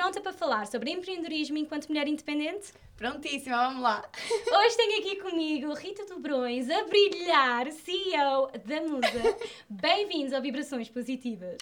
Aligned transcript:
pronta 0.00 0.18
para 0.18 0.32
falar 0.32 0.66
sobre 0.66 0.90
empreendedorismo 0.90 1.58
enquanto 1.58 1.88
mulher 1.88 2.08
independente? 2.08 2.72
Prontíssima, 2.96 3.54
vamos 3.54 3.82
lá. 3.82 4.02
Hoje 4.50 4.76
tenho 4.78 4.98
aqui 4.98 5.16
comigo 5.16 5.74
Rita 5.74 6.06
Dobrões, 6.06 6.70
a 6.70 6.84
brilhar, 6.84 7.70
CEO 7.70 8.50
da 8.64 8.80
Musa. 8.80 9.36
Bem-vindos 9.68 10.32
ao 10.32 10.40
Vibrações 10.40 10.88
Positivas. 10.88 11.58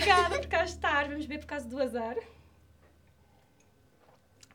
Obrigada 0.00 0.38
por 0.38 0.46
cá 0.48 0.64
estar. 0.64 1.08
Vamos 1.08 1.26
ver 1.26 1.38
por 1.40 1.46
causa 1.46 1.68
do 1.68 1.78
azar. 1.80 2.16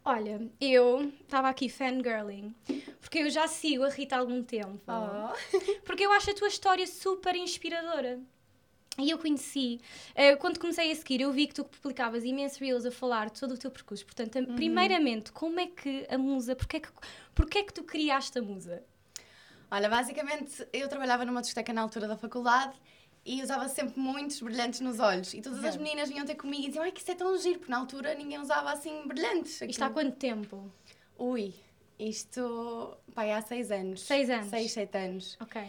Olha, 0.03 0.49
eu 0.59 1.11
estava 1.21 1.49
aqui 1.49 1.69
fangirling, 1.69 2.55
porque 2.99 3.19
eu 3.19 3.29
já 3.29 3.47
sigo 3.47 3.83
a 3.83 3.89
Rita 3.89 4.15
há 4.15 4.19
algum 4.19 4.41
tempo. 4.43 4.81
Oh. 4.87 5.81
Porque 5.83 6.03
eu 6.03 6.11
acho 6.11 6.31
a 6.31 6.33
tua 6.33 6.47
história 6.47 6.85
super 6.87 7.35
inspiradora. 7.35 8.19
E 8.97 9.09
eu 9.11 9.19
conheci, 9.19 9.79
eh, 10.15 10.35
quando 10.35 10.59
comecei 10.59 10.91
a 10.91 10.95
seguir, 10.95 11.21
eu 11.21 11.31
vi 11.31 11.45
que 11.47 11.53
tu 11.53 11.63
publicavas 11.65 12.23
imensos 12.23 12.57
reels 12.57 12.85
a 12.85 12.91
falar 12.91 13.29
de 13.29 13.39
todo 13.39 13.53
o 13.53 13.57
teu 13.57 13.69
percurso. 13.69 14.05
Portanto, 14.05 14.37
Uhum. 14.39 14.55
primeiramente, 14.55 15.31
como 15.31 15.59
é 15.59 15.67
que 15.67 16.07
a 16.09 16.17
musa, 16.17 16.55
porque 16.55 16.77
é 16.77 16.79
que, 16.79 16.89
porque 17.35 17.57
é 17.59 17.63
que 17.63 17.73
tu 17.73 17.83
criaste 17.83 18.39
a 18.39 18.41
musa? 18.41 18.83
Olha, 19.69 19.89
basicamente 19.89 20.65
eu 20.71 20.87
trabalhava 20.87 21.23
numa 21.25 21.41
discoteca 21.41 21.73
na 21.73 21.81
altura 21.81 22.07
da 22.07 22.15
faculdade 22.17 22.75
e 23.25 23.41
usava 23.41 23.67
sempre 23.67 23.99
muitos 23.99 24.39
brilhantes 24.39 24.79
nos 24.81 24.99
olhos. 24.99 25.33
E 25.33 25.41
todas 25.41 25.63
as 25.65 25.75
meninas 25.77 26.09
vinham 26.09 26.25
ter 26.25 26.35
comigo 26.35 26.63
e 26.63 26.67
diziam: 26.67 26.83
Ai, 26.83 26.91
que 26.91 27.01
isso 27.01 27.11
é 27.11 27.15
tão 27.15 27.35
giro, 27.37 27.57
porque 27.59 27.71
na 27.71 27.79
altura 27.79 28.13
ninguém 28.13 28.39
usava 28.39 28.71
assim 28.71 29.07
brilhantes. 29.07 29.59
Isto 29.61 29.81
há 29.81 29.87
Aquilo- 29.87 29.93
quanto 29.93 30.15
tempo? 30.17 30.71
Ui, 31.17 31.53
isto. 31.97 32.97
Pai, 33.13 33.31
há 33.31 33.41
seis 33.41 33.71
anos. 33.71 34.01
Seis 34.01 34.29
anos. 34.29 34.49
Seis, 34.49 34.71
sete 34.71 34.97
anos. 34.97 35.37
Ok. 35.41 35.61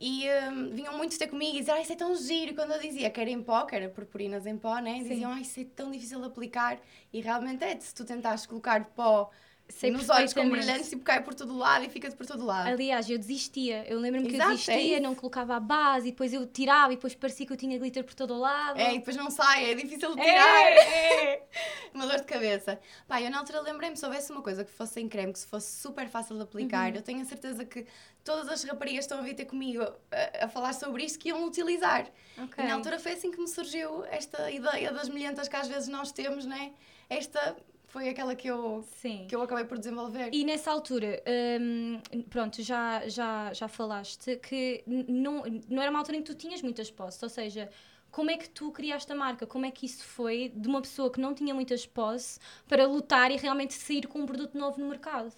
E 0.00 0.26
hum, 0.52 0.70
vinham 0.74 0.96
muito 0.96 1.18
ter 1.18 1.26
comigo 1.26 1.56
e 1.56 1.60
dizer, 1.60 1.72
ai, 1.72 1.82
isso 1.82 1.92
é 1.92 1.96
tão 1.96 2.14
giro. 2.14 2.52
E 2.52 2.54
quando 2.54 2.72
eu 2.72 2.80
dizia 2.80 3.10
que 3.10 3.20
era 3.20 3.30
em 3.30 3.42
pó, 3.42 3.64
que 3.64 3.74
era 3.74 3.88
purpurinas 3.88 4.46
em 4.46 4.56
pó, 4.56 4.78
né? 4.78 5.02
Diziam, 5.02 5.32
ai, 5.32 5.42
isso 5.42 5.58
é 5.60 5.64
tão 5.64 5.90
difícil 5.90 6.20
de 6.20 6.26
aplicar. 6.26 6.78
E 7.12 7.20
realmente 7.20 7.64
é, 7.64 7.78
se 7.80 7.92
tu 7.94 8.04
tentares 8.04 8.46
colocar 8.46 8.84
pó 8.94 9.28
Sei 9.70 9.90
nos 9.90 10.08
olhos 10.08 10.32
com 10.32 10.48
brilhantes, 10.48 10.88
tipo, 10.88 11.02
cai 11.04 11.22
por 11.22 11.34
todo 11.34 11.56
lado 11.56 11.84
e 11.84 11.88
fica 11.90 12.10
por 12.10 12.24
todo 12.26 12.44
lado. 12.44 12.68
Aliás, 12.68 13.08
eu 13.08 13.18
desistia. 13.18 13.84
Eu 13.86 14.00
lembro-me 14.00 14.26
que 14.26 14.32
eu 14.32 14.36
Exato, 14.36 14.50
é 14.52 14.54
desistia, 14.56 14.94
isso. 14.94 15.02
não 15.02 15.14
colocava 15.14 15.56
a 15.56 15.60
base 15.60 16.08
e 16.08 16.10
depois 16.10 16.32
eu 16.32 16.46
tirava 16.46 16.92
e 16.92 16.96
depois 16.96 17.14
parecia 17.14 17.46
que 17.46 17.52
eu 17.52 17.56
tinha 17.56 17.78
glitter 17.78 18.02
por 18.02 18.14
todo 18.14 18.34
o 18.34 18.38
lado. 18.38 18.80
É, 18.80 18.94
e 18.94 18.98
depois 18.98 19.14
não 19.16 19.30
sai, 19.30 19.70
é 19.70 19.74
difícil 19.74 20.14
de 20.16 20.20
É, 20.22 20.24
tirar. 20.24 20.72
é. 20.72 21.42
Uma 21.94 22.06
dor 22.06 22.16
de 22.16 22.24
cabeça. 22.24 22.80
Pá, 23.06 23.20
eu 23.20 23.30
na 23.30 23.38
altura 23.40 23.60
lembrei-me, 23.60 23.96
se 23.96 24.04
houvesse 24.06 24.32
uma 24.32 24.42
coisa 24.42 24.64
que 24.64 24.70
fosse 24.70 25.00
em 25.00 25.08
creme, 25.08 25.32
que 25.32 25.38
se 25.38 25.46
fosse 25.46 25.80
super 25.80 26.08
fácil 26.08 26.36
de 26.36 26.42
aplicar, 26.42 26.90
Uhum. 26.90 26.96
eu 26.96 27.02
tenho 27.02 27.20
a 27.20 27.24
certeza 27.24 27.64
que 27.64 27.86
todas 28.24 28.48
as 28.48 28.64
raparigas 28.64 29.04
estão 29.04 29.18
a 29.18 29.22
vir 29.22 29.34
ter 29.34 29.44
comigo 29.44 29.82
a, 29.82 30.44
a 30.44 30.48
falar 30.48 30.72
sobre 30.72 31.04
isto 31.04 31.18
que 31.18 31.28
iam 31.28 31.44
utilizar. 31.44 32.06
Ok. 32.42 32.64
E 32.64 32.66
na 32.66 32.74
altura 32.74 32.98
foi 32.98 33.12
assim 33.12 33.30
que 33.30 33.38
me 33.40 33.48
surgiu 33.48 34.04
esta 34.06 34.50
ideia 34.50 34.90
das 34.92 35.08
milhentas 35.08 35.46
que 35.46 35.56
às 35.56 35.68
vezes 35.68 35.88
nós 35.88 36.10
temos, 36.10 36.44
né? 36.46 36.72
Esta 37.08 37.56
foi 37.88 38.08
aquela 38.08 38.34
que 38.34 38.46
eu, 38.48 38.84
Sim. 38.96 39.26
que 39.28 39.34
eu 39.34 39.42
acabei 39.42 39.64
por 39.64 39.78
desenvolver. 39.78 40.30
E 40.32 40.44
nessa 40.44 40.70
altura, 40.70 41.22
hum, 41.60 42.00
pronto, 42.28 42.62
já, 42.62 43.08
já, 43.08 43.52
já 43.52 43.66
falaste 43.66 44.36
que 44.36 44.84
não, 44.86 45.42
não 45.68 45.82
era 45.82 45.90
uma 45.90 45.98
altura 45.98 46.18
em 46.18 46.22
que 46.22 46.32
tu 46.32 46.36
tinhas 46.36 46.62
muitas 46.62 46.90
posses, 46.90 47.22
ou 47.22 47.28
seja, 47.28 47.70
como 48.10 48.30
é 48.30 48.36
que 48.36 48.48
tu 48.50 48.70
criaste 48.72 49.10
a 49.10 49.14
marca? 49.16 49.46
Como 49.46 49.64
é 49.66 49.70
que 49.70 49.86
isso 49.86 50.04
foi 50.04 50.52
de 50.54 50.68
uma 50.68 50.80
pessoa 50.82 51.10
que 51.10 51.20
não 51.20 51.34
tinha 51.34 51.54
muitas 51.54 51.86
posses 51.86 52.38
para 52.68 52.86
lutar 52.86 53.30
e 53.30 53.36
realmente 53.36 53.74
sair 53.74 54.06
com 54.06 54.20
um 54.20 54.26
produto 54.26 54.56
novo 54.56 54.78
no 54.80 54.86
mercado? 54.88 55.32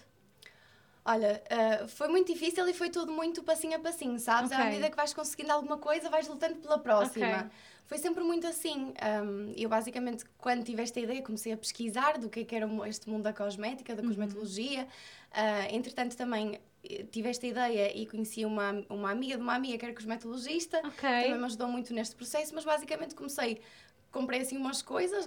Olha, 1.05 1.43
ah, 1.51 1.89
foi 1.89 2.09
muito 2.09 2.33
difícil 2.33 2.69
e 2.69 2.75
foi 2.75 2.91
tudo 2.91 3.11
muito 3.13 3.43
passinho 3.43 3.77
a 3.77 3.81
passinho, 3.81 4.19
sabes? 4.19 4.53
À 4.53 4.57
Ok. 4.57 4.67
medida 4.67 4.91
que 4.91 4.97
vais 4.97 5.15
conseguindo 5.15 5.53
alguma 5.53 5.79
coisa, 5.79 6.11
vais 6.11 6.29
lutando 6.29 6.57
pela 6.57 6.79
próxima. 6.79 7.27
Ok. 7.39 7.51
Foi 7.91 7.99
sempre 7.99 8.23
muito 8.23 8.47
assim. 8.47 8.93
Um, 9.25 9.53
eu, 9.57 9.69
basicamente, 9.69 10.25
quando 10.39 10.63
tive 10.63 10.81
esta 10.81 11.01
ideia, 11.01 11.21
comecei 11.23 11.53
a 11.53 11.57
pesquisar 11.57 12.19
do 12.19 12.29
que 12.31 12.39
é 12.39 12.45
que 12.45 12.55
era 12.55 12.69
este 12.89 13.11
mundo 13.11 13.25
da 13.25 13.33
cosmética, 13.33 13.93
Uhum. 13.93 13.97
da 14.01 14.03
cosmetologia. 14.07 14.87
Ah, 15.33 15.67
entretanto, 15.73 16.17
também 16.17 16.61
eh, 16.85 17.03
tive 17.11 17.29
esta 17.29 17.49
ideia 17.49 17.93
e 18.01 18.07
conheci 18.07 18.45
uma, 18.45 18.85
uma 18.89 19.11
amiga 19.11 19.37
de 19.37 19.43
uma 19.43 19.57
amiga 19.57 19.77
que 19.77 19.85
era 19.85 19.93
cosmetologista. 19.93 20.79
Ok. 20.85 21.01
Também 21.01 21.37
me 21.37 21.45
ajudou 21.47 21.67
muito 21.67 21.93
neste 21.93 22.15
processo, 22.15 22.55
mas 22.55 22.65
basicamente 22.65 23.17
comecei, 23.17 23.61
comprei 24.13 24.41
assim 24.43 24.57
umas 24.57 24.83
coisas, 24.83 25.27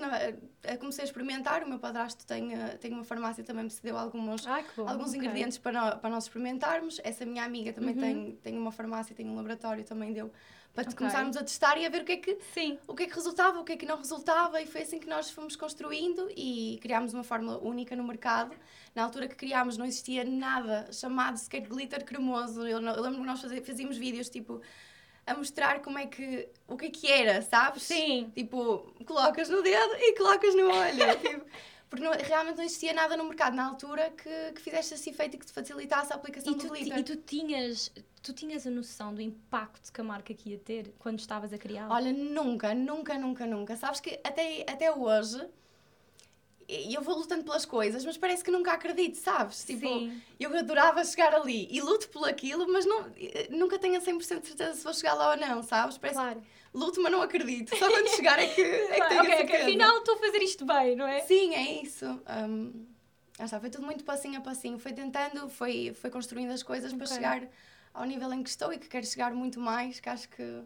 comecei 0.79 1.03
a 1.03 1.05
experimentar. 1.05 1.63
O 1.63 1.67
meu 1.67 1.79
padrasto 1.79 2.25
tem, 2.25 2.53
eh, 2.53 2.77
tem 2.77 2.93
uma 2.93 3.03
farmácia, 3.03 3.43
também 3.43 3.65
me 3.65 3.71
cedeu 3.71 3.97
alguns, 3.97 4.47
Ai, 4.47 4.63
alguns 4.77 5.09
ok. 5.09 5.19
ingredientes 5.19 5.57
para, 5.57 5.97
para 5.97 6.09
nós 6.09 6.23
experimentarmos. 6.23 7.01
Essa 7.03 7.25
minha 7.25 7.43
amiga 7.43 7.73
também 7.73 7.93
Uhum. 7.93 7.99
tem, 7.99 8.31
tem 8.41 8.57
uma 8.57 8.71
farmácia, 8.71 9.13
tem 9.13 9.27
um 9.27 9.35
laboratório, 9.35 9.83
também 9.83 10.13
deu 10.13 10.31
para 10.73 10.83
Ok. 10.83 10.95
começarmos 10.97 11.37
a 11.37 11.41
testar 11.43 11.77
e 11.77 11.85
a 11.85 11.89
ver 11.89 12.01
o 12.01 12.05
que 12.05 12.13
é 12.13 12.17
que 12.17 12.37
Sim. 12.53 12.79
o 12.87 12.95
que 12.95 13.03
é 13.03 13.07
que 13.07 13.13
resultava, 13.13 13.59
o 13.59 13.63
que 13.63 13.73
é 13.73 13.77
que 13.77 13.85
não 13.85 13.97
resultava, 13.97 14.59
e 14.59 14.65
foi 14.65 14.81
assim 14.81 14.97
que 14.99 15.07
nós 15.07 15.29
fomos 15.29 15.55
construindo 15.55 16.27
e 16.35 16.79
criámos 16.81 17.13
uma 17.13 17.23
fórmula 17.23 17.59
única 17.59 17.95
no 17.95 18.03
mercado. 18.03 18.55
Na 18.95 19.03
altura 19.03 19.27
que 19.27 19.35
criámos, 19.35 19.77
não 19.77 19.85
existia 19.85 20.23
nada 20.23 20.87
chamado 20.91 21.37
sequer 21.37 21.61
glitter 21.67 22.03
cremoso. 22.03 22.65
Eu, 22.67 22.81
não- 22.81 22.95
eu 22.95 23.01
lembro 23.03 23.19
que 23.21 23.25
nós 23.27 23.41
fazíamos 23.65 23.97
vídeos 23.97 24.29
tipo 24.29 24.61
a 25.25 25.35
mostrar 25.35 25.79
como 25.81 25.97
é 25.99 26.05
que 26.07 26.49
o 26.67 26.75
que 26.75 26.85
é 26.87 26.89
que 26.89 27.07
era, 27.09 27.41
sabes? 27.43 27.83
Sim. 27.83 28.31
Tipo, 28.35 28.91
colocas 29.05 29.49
no 29.49 29.61
dedo 29.61 29.93
e 29.97 30.15
colocas 30.17 30.53
no 30.55 30.65
olho. 30.69 31.19
tipo, 31.21 31.45
porque 31.93 32.03
não- 32.03 32.11
realmente 32.13 32.57
não 32.57 32.63
existia 32.63 32.91
nada 32.91 33.15
no 33.15 33.23
mercado 33.25 33.55
na 33.55 33.67
altura 33.67 34.09
que, 34.09 34.51
que 34.55 34.61
fizesse 34.61 34.95
esse 34.95 35.11
efeito 35.11 35.35
e 35.35 35.37
que 35.37 35.45
te 35.45 35.53
facilitasse 35.53 36.11
a 36.11 36.15
aplicação 36.15 36.51
E 36.51 36.55
do 36.55 36.67
glitter. 36.69 36.97
e 36.97 37.03
tu 37.03 37.15
tinhas, 37.17 37.91
tu 38.23 38.33
tinhas 38.33 38.65
a 38.65 38.71
noção 38.71 39.13
do 39.13 39.21
impacto 39.21 39.93
que 39.93 40.01
a 40.01 40.03
marca 40.03 40.33
que 40.33 40.49
ia 40.49 40.57
ter 40.57 40.91
quando 40.97 41.19
estavas 41.19 41.53
a 41.53 41.57
criá-la? 41.59 41.93
Olha, 41.93 42.11
nunca, 42.11 42.73
nunca, 42.73 43.15
nunca, 43.15 43.45
nunca. 43.45 43.77
Sabes 43.77 43.99
que 43.99 44.19
até, 44.23 44.65
até 44.67 44.91
hoje 44.91 45.47
eu 46.67 47.03
vou 47.03 47.15
lutando 47.19 47.43
pelas 47.43 47.63
coisas, 47.63 48.03
mas 48.03 48.17
parece 48.17 48.43
que 48.43 48.49
nunca 48.49 48.71
acredito, 48.71 49.15
sabes? 49.19 49.63
Tipo, 49.63 49.87
Sim. 49.87 50.19
eu 50.39 50.57
adorava 50.57 51.05
chegar 51.05 51.35
ali 51.35 51.67
e 51.69 51.79
luto 51.79 52.09
por 52.09 52.27
aquilo, 52.27 52.65
mas 52.71 52.85
não, 52.87 53.05
nunca 53.51 53.77
tenho 53.77 53.97
a 53.97 54.01
100% 54.01 54.41
de 54.41 54.47
certeza 54.47 54.73
se 54.73 54.83
vou 54.83 54.93
chegar 54.95 55.13
lá 55.13 55.31
ou 55.31 55.37
não, 55.37 55.61
sabes? 55.61 55.99
Parece 55.99 56.17
Claro. 56.17 56.41
que 56.41 56.47
luto, 56.73 57.01
mas 57.01 57.11
não 57.11 57.21
acredito. 57.21 57.75
Só 57.75 57.89
quando 57.91 58.07
chegar 58.09 58.39
é 58.39 58.47
que, 58.47 58.61
é 58.61 59.01
que 59.01 59.07
Ah, 59.07 59.07
tenho 59.09 59.21
ok, 59.21 59.33
a 59.33 59.35
certeza. 59.37 59.61
afinal 59.61 59.97
estou 59.99 60.15
a 60.15 60.19
fazer 60.19 60.39
isto 60.41 60.65
bem, 60.65 60.95
não 60.95 61.07
é? 61.07 61.27
Sim, 61.27 61.53
é 61.55 61.81
isso. 61.83 62.05
Um, 62.05 62.87
já 63.37 63.45
está, 63.45 63.59
foi 63.59 63.69
tudo 63.69 63.85
muito 63.85 64.03
passinho 64.03 64.39
a 64.39 64.41
passinho. 64.41 64.77
Foi 64.79 64.93
tentando, 64.93 65.49
foi, 65.49 65.93
foi 65.93 66.09
construindo 66.09 66.51
as 66.51 66.63
coisas 66.63 66.93
para 66.93 67.05
Ok. 67.05 67.15
chegar 67.15 67.47
ao 67.93 68.05
nível 68.05 68.31
em 68.33 68.43
que 68.43 68.49
estou 68.49 68.73
e 68.73 68.77
que 68.79 68.87
quero 68.87 69.05
chegar 69.05 69.33
muito 69.33 69.59
mais, 69.59 69.99
que 69.99 70.09
acho 70.09 70.29
que 70.29 70.63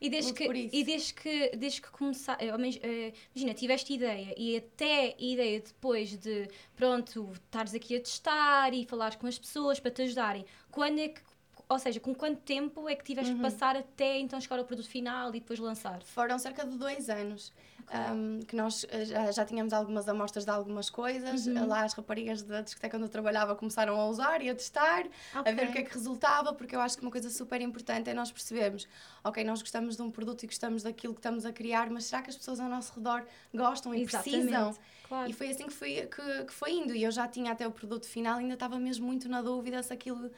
E 0.00 0.08
desde 0.10 0.32
que, 0.32 0.68
e 0.72 0.84
desde 0.84 1.14
que, 1.14 1.50
desde 1.56 1.82
que 1.82 1.90
começar, 1.90 2.36
eh, 2.40 2.48
eh, 2.82 3.12
imagina, 3.34 3.54
tiveste 3.54 3.92
ideia 3.94 4.34
e 4.36 4.56
até 4.56 5.16
ideia 5.18 5.60
depois 5.60 6.16
de, 6.16 6.48
pronto, 6.76 7.32
estares 7.32 7.74
aqui 7.74 7.96
a 7.96 8.00
testar 8.00 8.72
e 8.74 8.84
falares 8.86 9.16
com 9.16 9.26
as 9.26 9.38
pessoas 9.38 9.80
para 9.80 9.90
te 9.90 10.02
ajudarem, 10.02 10.44
quando 10.70 11.00
é 11.00 11.08
que, 11.08 11.20
ou 11.68 11.78
seja, 11.78 12.00
com 12.00 12.14
quanto 12.14 12.40
tempo 12.40 12.88
é 12.88 12.94
que 12.94 13.04
tiveste 13.04 13.32
Uhum. 13.32 13.38
que 13.38 13.42
passar 13.42 13.76
até 13.76 14.18
então 14.18 14.40
chegar 14.40 14.58
ao 14.58 14.64
produto 14.64 14.88
final 14.88 15.28
e 15.30 15.40
depois 15.40 15.58
lançar? 15.58 16.02
Foram 16.02 16.38
cerca 16.38 16.64
de 16.64 16.76
dois 16.76 17.10
anos 17.10 17.52
um, 17.92 18.40
que 18.40 18.54
nós 18.56 18.84
uh, 18.84 19.04
já, 19.04 19.30
já 19.30 19.44
tínhamos 19.44 19.72
algumas 19.72 20.08
amostras 20.08 20.44
de 20.44 20.50
algumas 20.50 20.90
coisas. 20.90 21.46
Uhum. 21.46 21.66
Lá 21.66 21.84
as 21.84 21.92
raparigas 21.92 22.42
da 22.42 22.60
discoteca 22.62 22.96
onde 22.96 23.06
eu 23.06 23.10
trabalhava 23.10 23.54
começaram 23.54 23.98
a 24.00 24.06
usar 24.06 24.42
e 24.42 24.48
a 24.48 24.54
testar, 24.54 25.06
a 25.34 25.50
ver 25.50 25.68
o 25.68 25.72
que 25.72 25.78
é 25.78 25.82
que 25.82 25.92
resultava, 25.92 26.52
porque 26.52 26.74
eu 26.74 26.80
acho 26.80 26.96
que 26.96 27.02
uma 27.02 27.10
coisa 27.10 27.30
super 27.30 27.60
importante 27.60 28.10
é 28.10 28.14
nós 28.14 28.30
percebermos, 28.30 28.86
ok, 29.22 29.42
nós 29.44 29.60
gostamos 29.60 29.96
de 29.96 30.02
um 30.02 30.10
produto 30.10 30.42
e 30.44 30.46
gostamos 30.46 30.82
daquilo 30.82 31.14
que 31.14 31.20
estamos 31.20 31.44
a 31.44 31.52
criar, 31.52 31.90
mas 31.90 32.04
será 32.04 32.22
que 32.22 32.30
as 32.30 32.36
pessoas 32.36 32.60
ao 32.60 32.68
nosso 32.68 32.92
redor 32.94 33.24
gostam 33.54 33.94
e 33.94 34.04
precisam? 34.04 34.74
Claro. 35.08 35.30
E 35.30 35.32
foi 35.32 35.48
assim 35.48 35.66
que 35.66 35.72
foi, 35.72 36.06
que, 36.06 36.44
que 36.44 36.52
foi 36.52 36.72
indo. 36.72 36.94
E 36.94 37.02
eu 37.02 37.10
já 37.10 37.26
tinha 37.26 37.52
até 37.52 37.66
o 37.66 37.70
produto 37.70 38.06
final, 38.06 38.38
ainda 38.38 38.54
estava 38.54 38.78
mesmo 38.78 39.06
muito 39.06 39.26
na 39.28 39.40
dúvida 39.40 39.82
se 39.82 39.92
aquilo 39.92 40.30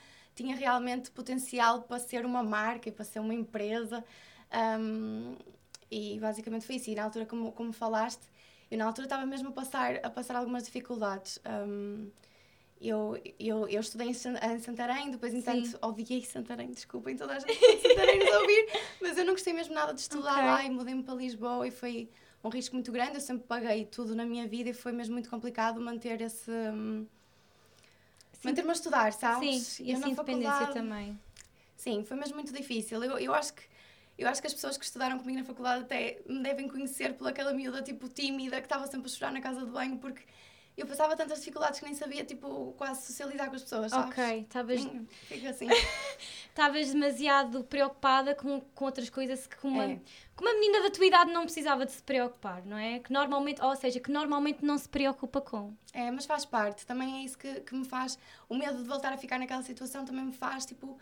tinha 0.42 0.56
realmente 0.56 1.10
potencial 1.10 1.82
para 1.82 1.98
ser 1.98 2.24
uma 2.24 2.42
marca 2.42 2.88
e 2.88 2.92
para 2.92 3.04
ser 3.04 3.20
uma 3.20 3.34
empresa. 3.34 4.04
Um, 4.80 5.36
e 5.90 6.18
basicamente 6.20 6.66
foi 6.66 6.76
isso. 6.76 6.90
E 6.90 6.94
na 6.94 7.04
altura, 7.04 7.26
como, 7.26 7.52
como 7.52 7.72
falaste, 7.72 8.22
eu 8.70 8.78
na 8.78 8.86
altura 8.86 9.06
estava 9.06 9.26
mesmo 9.26 9.48
a 9.48 9.52
passar, 9.52 9.96
a 10.02 10.10
passar 10.10 10.36
algumas 10.36 10.64
dificuldades. 10.64 11.38
Um, 11.66 12.10
eu, 12.80 13.20
eu, 13.38 13.68
eu 13.68 13.80
estudei 13.80 14.08
em, 14.08 14.14
San- 14.14 14.38
em 14.38 14.58
Santarém, 14.58 15.10
depois, 15.10 15.34
entanto, 15.34 15.70
Sim. 15.70 15.78
odiei 15.82 16.24
Santarém, 16.24 16.70
desculpem 16.70 17.14
toda 17.14 17.34
a 17.34 17.38
gente 17.38 17.68
de 17.68 17.78
Santarém 17.78 18.20
nos 18.20 18.30
ouvir, 18.30 18.68
mas 19.00 19.18
eu 19.18 19.24
não 19.24 19.34
gostei 19.34 19.52
mesmo 19.52 19.74
nada 19.74 19.92
de 19.92 20.00
estudar 20.00 20.40
Ok. 20.40 20.42
lá 20.42 20.64
e 20.64 20.70
mudei-me 20.70 21.02
para 21.02 21.14
Lisboa 21.14 21.66
e 21.68 21.70
foi 21.70 22.10
um 22.42 22.48
risco 22.48 22.74
muito 22.74 22.90
grande. 22.90 23.16
Eu 23.16 23.20
sempre 23.20 23.46
paguei 23.46 23.84
tudo 23.84 24.14
na 24.14 24.24
minha 24.24 24.46
vida 24.48 24.70
e 24.70 24.72
foi 24.74 24.92
mesmo 24.92 25.12
muito 25.14 25.28
complicado 25.28 25.80
manter 25.80 26.20
esse. 26.22 26.50
hum, 26.50 27.06
Manter-me 28.44 28.70
a 28.70 28.72
estudar, 28.72 29.12
sabes? 29.12 29.62
Sim, 29.78 29.84
e 29.84 29.90
Eu 29.90 29.96
essa 29.96 30.06
na 30.06 30.12
independência 30.12 30.50
faculdade- 30.52 30.72
também. 30.74 31.20
Sim, 31.76 32.04
foi 32.04 32.16
mesmo 32.16 32.34
muito 32.36 32.52
difícil. 32.52 33.02
Eu, 33.02 33.18
eu 33.18 33.34
acho 33.34 33.54
que 33.54 33.62
eu 34.18 34.28
acho 34.28 34.40
que 34.42 34.46
as 34.46 34.52
pessoas 34.52 34.76
que 34.76 34.84
estudaram 34.84 35.18
comigo 35.18 35.38
na 35.38 35.44
faculdade 35.46 35.84
até 35.84 36.20
me 36.28 36.42
devem 36.42 36.68
conhecer 36.68 37.14
pela 37.14 37.30
aquela 37.30 37.54
miúda, 37.54 37.80
tipo, 37.80 38.06
tímida, 38.06 38.56
que 38.60 38.66
estava 38.66 38.86
sempre 38.86 39.06
a 39.10 39.14
chorar 39.14 39.32
na 39.32 39.40
casa 39.40 39.64
de 39.64 39.70
banho, 39.70 39.96
porque 39.96 40.22
eu 40.76 40.86
passava 40.86 41.16
tantas 41.16 41.38
dificuldades 41.38 41.78
que 41.80 41.86
nem 41.86 41.94
sabia, 41.94 42.22
tipo, 42.22 42.74
quase 42.76 43.06
socializar 43.06 43.48
com 43.48 43.56
as 43.56 43.62
pessoas, 43.62 43.90
sabes? 43.92 44.10
Ok, 44.10 44.40
estavas 44.42 44.84
Hum, 44.84 45.06
Fico 45.26 45.46
assim. 45.46 45.68
estavas 46.50 46.92
demasiado 46.92 47.64
preocupada 47.64 48.34
com, 48.34 48.60
com 48.60 48.84
outras 48.84 49.08
coisas 49.08 49.46
que 49.46 49.56
uma, 49.66 49.84
É. 49.84 50.00
que 50.40 50.44
uma 50.44 50.54
menina 50.54 50.80
da 50.82 50.90
tua 50.90 51.04
idade 51.04 51.30
não 51.30 51.42
precisava 51.42 51.84
de 51.84 51.92
se 51.92 52.02
preocupar, 52.02 52.64
não 52.64 52.78
é? 52.78 52.98
Que 52.98 53.12
normalmente, 53.12 53.62
ou 53.62 53.76
seja, 53.76 54.00
que 54.00 54.10
normalmente 54.10 54.64
não 54.64 54.78
se 54.78 54.88
preocupa 54.88 55.38
com. 55.40 55.74
É, 55.92 56.10
mas 56.10 56.24
faz 56.24 56.46
parte. 56.46 56.86
Também 56.86 57.20
é 57.20 57.24
isso 57.24 57.36
que, 57.36 57.60
que 57.60 57.74
me 57.74 57.84
faz. 57.84 58.18
O 58.48 58.54
medo 58.54 58.78
de 58.78 58.88
voltar 58.88 59.12
a 59.12 59.18
ficar 59.18 59.38
naquela 59.38 59.62
situação 59.62 60.02
também 60.04 60.24
me 60.24 60.32
faz, 60.32 60.64
tipo, 60.64 60.98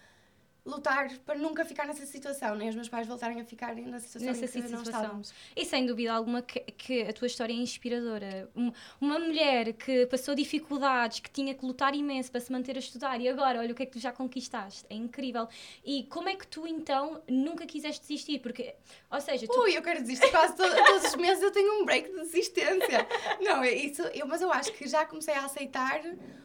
lutar 0.68 1.08
para 1.24 1.38
nunca 1.38 1.64
ficar 1.64 1.86
nessa 1.86 2.04
situação, 2.06 2.54
nem 2.54 2.68
os 2.68 2.74
meus 2.74 2.88
pais 2.88 3.06
voltarem 3.06 3.40
a 3.40 3.44
ficar 3.44 3.74
na 3.74 3.98
situação 3.98 4.26
Nessa 4.28 4.44
em 4.44 4.48
que 4.48 4.58
não 4.68 4.78
situação. 4.78 5.00
estávamos. 5.00 5.34
E 5.56 5.64
sem 5.64 5.86
dúvida 5.86 6.12
alguma 6.12 6.42
que, 6.42 6.60
que 6.60 7.02
a 7.02 7.12
tua 7.12 7.26
história 7.26 7.52
é 7.52 7.56
inspiradora. 7.56 8.48
Um- 8.54 8.70
Uma 9.00 9.18
mulher 9.18 9.72
que 9.72 10.06
passou 10.06 10.34
dificuldades, 10.34 11.20
que 11.20 11.30
tinha 11.30 11.54
que 11.54 11.64
lutar 11.64 11.94
imenso 11.94 12.30
para 12.30 12.40
se 12.40 12.52
manter 12.52 12.76
a 12.76 12.78
estudar 12.78 13.20
e 13.20 13.28
agora, 13.28 13.58
olha 13.60 13.72
o 13.72 13.74
que 13.74 13.82
é 13.82 13.86
que 13.86 13.92
tu 13.92 13.98
já 13.98 14.12
conquistaste. 14.12 14.84
É 14.90 14.94
incrível. 14.94 15.48
E 15.84 16.04
como 16.04 16.28
é 16.28 16.36
que 16.36 16.46
tu 16.46 16.66
então 16.66 17.22
nunca 17.28 17.66
quiseste 17.66 18.02
desistir? 18.02 18.38
Porque, 18.40 18.74
ou 19.10 19.20
seja, 19.20 19.46
tu. 19.46 19.60
Ui, 19.60 19.76
eu 19.76 19.82
quero 19.82 20.00
desistir 20.00 20.30
quase 20.30 20.54
to- 20.56 20.62
todos 20.86 21.04
os 21.04 21.14
meses 21.16 21.42
eu 21.42 21.50
tenho 21.50 21.80
um 21.80 21.84
break 21.84 22.08
de 22.10 22.16
desistência. 22.20 23.06
Não, 23.40 23.62
é 23.62 23.72
isso, 23.72 24.02
eu, 24.14 24.26
mas 24.26 24.42
eu 24.42 24.52
acho 24.52 24.72
que 24.72 24.86
já 24.86 25.04
comecei 25.06 25.34
a 25.34 25.44
aceitar 25.46 26.02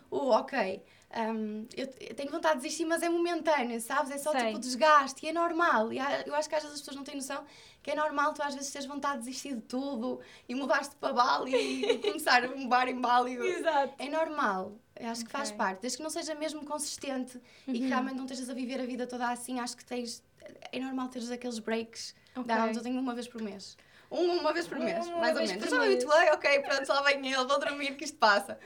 o 0.10 0.30
ok. 0.30 0.82
Hum, 1.16 1.68
eu, 1.76 1.88
tenho 2.16 2.32
vontade 2.32 2.56
de 2.56 2.64
desistir, 2.64 2.86
mas 2.86 3.02
é 3.04 3.10
momentâneo, 3.10 3.80
sabes? 3.80 4.12
É 4.12 4.18
só 4.18 4.32
Sei. 4.32 4.48
tipo 4.48 4.60
desgaste 4.60 5.26
e 5.26 5.30
é 5.30 5.34
normal. 5.34 5.92
E 5.94 6.00
há- 6.00 6.22
eu 6.26 6.34
acho 6.36 6.50
que 6.50 6.56
às 6.56 6.64
vezes 6.64 6.76
as 6.76 6.82
pessoas 6.82 6.98
não 6.98 7.04
têm 7.04 7.16
noção 7.16 7.44
que 7.82 7.92
é 7.92 7.96
normal 7.96 8.34
tu 8.34 8.42
às 8.42 8.56
vezes 8.56 8.72
teres 8.72 8.88
vontade 8.88 9.20
de 9.20 9.26
desistir 9.26 9.56
de 9.56 9.62
tudo 9.64 10.22
e 10.48 10.56
mudaste 10.56 10.96
para 10.96 11.12
Bali 11.14 11.54
e 11.54 11.98
começar 12.00 12.46
um 12.46 12.68
bar 12.68 12.88
em 12.88 13.00
Bali. 13.00 13.36
Exato. 13.36 13.94
É 14.00 14.10
normal. 14.10 14.80
Eu 14.98 15.10
acho 15.10 15.26
que 15.26 15.32
faz 15.32 15.52
parte. 15.52 15.82
Desde 15.82 15.98
que 15.98 16.04
não 16.04 16.10
seja 16.10 16.34
mesmo 16.34 16.64
consistente 16.66 17.42
e 17.68 17.74
que 17.80 17.88
realmente 17.88 18.16
não 18.16 18.24
estejas 18.26 18.50
a 18.50 18.54
viver 18.54 18.80
a 18.80 18.86
vida 18.86 19.06
toda 19.06 19.30
assim, 19.30 19.60
acho 19.60 19.76
que 19.76 19.84
tens. 19.84 20.24
É 20.72 20.80
normal 20.80 21.10
teres 21.10 21.30
aqueles 21.30 21.60
breaks. 21.60 22.16
Ok. 22.36 22.56
Downs, 22.56 22.78
eu 22.78 22.84
tenho 22.84 23.00
uma 23.00 23.14
vez 23.14 23.28
por 23.28 23.42
mês. 23.42 23.78
Um, 24.14 24.40
uma 24.40 24.54
vez 24.54 24.68
por 24.68 24.78
mês, 24.80 25.08
Uma 25.08 25.18
mais 25.18 25.34
ou 25.36 25.40
vez 25.40 25.52
menos. 25.52 25.70
já 25.70 25.80
mês. 25.80 25.94
habituei, 25.94 26.30
ok, 26.32 26.60
pronto, 26.62 26.88
lá 26.90 27.02
vem 27.02 27.26
ele, 27.34 27.36
vou 27.46 27.60
dormir 27.60 27.96
que 27.96 28.04
isto 28.06 28.18
passa. 28.18 28.60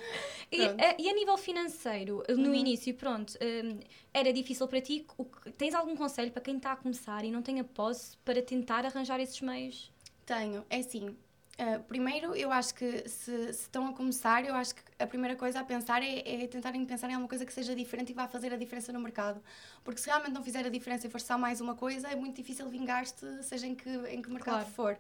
E, 0.52 0.62
a, 0.66 0.96
e 1.00 1.10
a 1.10 1.14
nível 1.14 1.38
financeiro, 1.38 2.22
no 2.30 2.50
Uhum. 2.50 2.56
início, 2.56 2.94
pronto, 2.94 3.34
hum, 3.42 3.80
era 4.14 4.32
difícil 4.34 4.68
para 4.68 4.82
ti? 4.82 5.06
O 5.18 5.26
tens 5.58 5.74
algum 5.74 5.96
conselho 5.96 6.32
para 6.32 6.42
quem 6.42 6.58
está 6.58 6.74
a 6.74 6.76
começar 6.76 7.24
e 7.24 7.32
não 7.32 7.42
tem 7.42 7.60
a 7.60 7.64
posse 7.64 8.18
para 8.26 8.42
tentar 8.42 8.86
arranjar 8.86 9.20
esses 9.20 9.40
meios? 9.42 9.92
Tenho, 10.26 10.66
é 10.70 10.80
assim. 10.80 11.16
ah, 11.58 11.80
primeiro, 11.88 12.36
eu 12.36 12.52
acho 12.52 12.74
que 12.76 13.08
se, 13.10 13.54
se 13.54 13.62
estão 13.62 13.88
a 13.88 13.94
começar, 13.94 14.46
eu 14.46 14.54
acho 14.54 14.76
que 14.76 14.82
a 15.00 15.08
primeira 15.08 15.36
coisa 15.36 15.60
a 15.60 15.64
pensar 15.64 16.04
é, 16.04 16.44
é 16.44 16.48
tentarem 16.48 16.86
pensar 16.86 17.10
em 17.10 17.14
alguma 17.14 17.30
coisa 17.30 17.46
que 17.46 17.54
seja 17.54 17.74
diferente 17.74 18.10
e 18.10 18.14
que 18.14 18.20
vá 18.22 18.28
fazer 18.28 18.54
a 18.54 18.58
diferença 18.58 18.92
no 18.94 19.00
mercado. 19.00 19.42
Porque 19.84 20.00
se 20.02 20.08
realmente 20.08 20.34
não 20.34 20.44
fizer 20.44 20.66
a 20.66 20.70
diferença 20.70 21.08
e 21.08 21.10
for 21.10 21.22
só 21.22 21.38
mais 21.38 21.60
uma 21.62 21.76
coisa, 21.76 22.08
é 22.10 22.16
muito 22.16 22.36
difícil 22.36 22.68
vingar-te, 22.70 23.26
seja 23.44 23.66
em 23.66 23.74
que, 23.76 23.90
em 23.90 24.22
que 24.22 24.30
mercado 24.30 24.66
Claro. 24.66 24.70
for. 24.72 24.98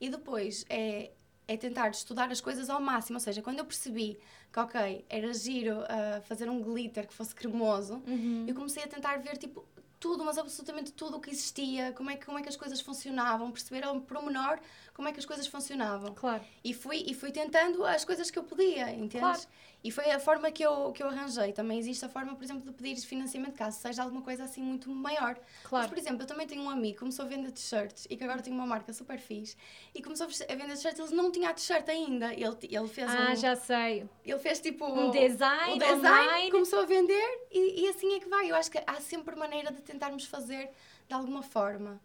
E 0.00 0.08
depois 0.08 0.64
é, 0.68 1.10
é 1.46 1.56
tentar 1.56 1.90
estudar 1.90 2.30
as 2.30 2.40
coisas 2.40 2.70
ao 2.70 2.80
máximo. 2.80 3.16
Ou 3.16 3.20
seja, 3.20 3.42
quando 3.42 3.58
eu 3.58 3.64
percebi 3.64 4.18
que, 4.52 4.58
ok, 4.58 5.04
era 5.08 5.32
giro 5.34 5.84
ah, 5.88 6.20
fazer 6.22 6.48
um 6.48 6.62
glitter 6.62 7.06
que 7.06 7.14
fosse 7.14 7.34
cremoso, 7.34 8.02
eu 8.46 8.54
comecei 8.54 8.82
a 8.82 8.88
tentar 8.88 9.18
ver, 9.18 9.36
tipo, 9.36 9.64
tudo, 10.00 10.24
mas 10.24 10.38
absolutamente 10.38 10.92
tudo 10.92 11.18
o 11.18 11.20
que 11.20 11.30
existia, 11.30 11.92
como 11.92 12.10
é 12.10 12.16
que, 12.16 12.24
como 12.24 12.38
é 12.38 12.42
que 12.42 12.48
as 12.48 12.56
coisas 12.56 12.80
funcionavam, 12.80 13.52
perceber 13.52 13.84
ao 13.84 14.00
pormenor 14.00 14.58
como 14.94 15.08
é 15.08 15.12
que 15.12 15.18
as 15.18 15.26
coisas 15.26 15.46
funcionavam. 15.46 16.14
Claro. 16.14 16.42
E 16.64 16.74
fui, 16.74 17.04
e 17.06 17.14
fui 17.14 17.30
tentando 17.30 17.84
as 17.84 18.04
coisas 18.04 18.30
que 18.30 18.38
eu 18.38 18.42
podia, 18.42 18.90
entendes? 18.90 19.20
Claro. 19.20 19.40
E 19.82 19.90
foi 19.90 20.10
a 20.10 20.20
forma 20.20 20.50
que 20.50 20.62
eu, 20.62 20.92
que 20.92 21.02
eu 21.02 21.08
arranjei. 21.08 21.52
Também 21.54 21.78
existe 21.78 22.04
a 22.04 22.08
forma, 22.08 22.34
por 22.34 22.44
exemplo, 22.44 22.62
de 22.62 22.72
pedir 22.72 23.00
financiamento, 23.00 23.54
caso 23.56 23.78
seja 23.80 24.02
alguma 24.02 24.20
coisa 24.20 24.44
assim 24.44 24.60
muito 24.62 24.90
maior. 24.90 25.36
Mas, 25.38 25.68
Claro. 25.70 25.88
por 25.88 25.96
exemplo, 25.96 26.22
eu 26.22 26.26
também 26.26 26.46
tenho 26.46 26.62
um 26.62 26.68
amigo 26.68 26.94
que 26.94 26.98
começou 26.98 27.24
a 27.24 27.28
vender 27.28 27.50
t-shirts 27.50 28.06
e 28.10 28.16
que 28.16 28.22
agora 28.22 28.42
tem 28.42 28.52
uma 28.52 28.66
marca 28.66 28.92
super 28.92 29.18
fixe 29.18 29.56
e 29.94 30.02
começou 30.02 30.26
a 30.26 30.54
vender 30.54 30.74
t-shirts, 30.74 30.98
ele 31.00 31.14
não 31.16 31.32
tinha 31.32 31.54
t-shirt 31.54 31.88
ainda. 31.88 32.32
Ele, 32.34 32.56
ele 32.62 32.88
fez 32.88 33.10
Ah, 33.10 33.30
um, 33.32 33.36
já 33.36 33.56
sei. 33.56 34.06
ele 34.24 34.38
fez 34.38 34.60
tipo 34.60 34.84
Um 34.84 35.10
design 35.10 35.72
um 35.74 35.78
design, 35.78 36.28
online. 36.28 36.50
começou 36.50 36.80
a 36.80 36.84
vender 36.84 37.46
e, 37.50 37.84
e 37.84 37.88
assim 37.88 38.14
é 38.16 38.20
que 38.20 38.28
vai. 38.28 38.50
Eu 38.50 38.56
acho 38.56 38.70
que 38.70 38.82
há 38.86 39.00
sempre 39.00 39.34
maneira 39.34 39.72
de 39.72 39.80
tentarmos 39.80 40.26
fazer 40.26 40.68
de 41.08 41.14
alguma 41.14 41.42
forma. 41.42 41.98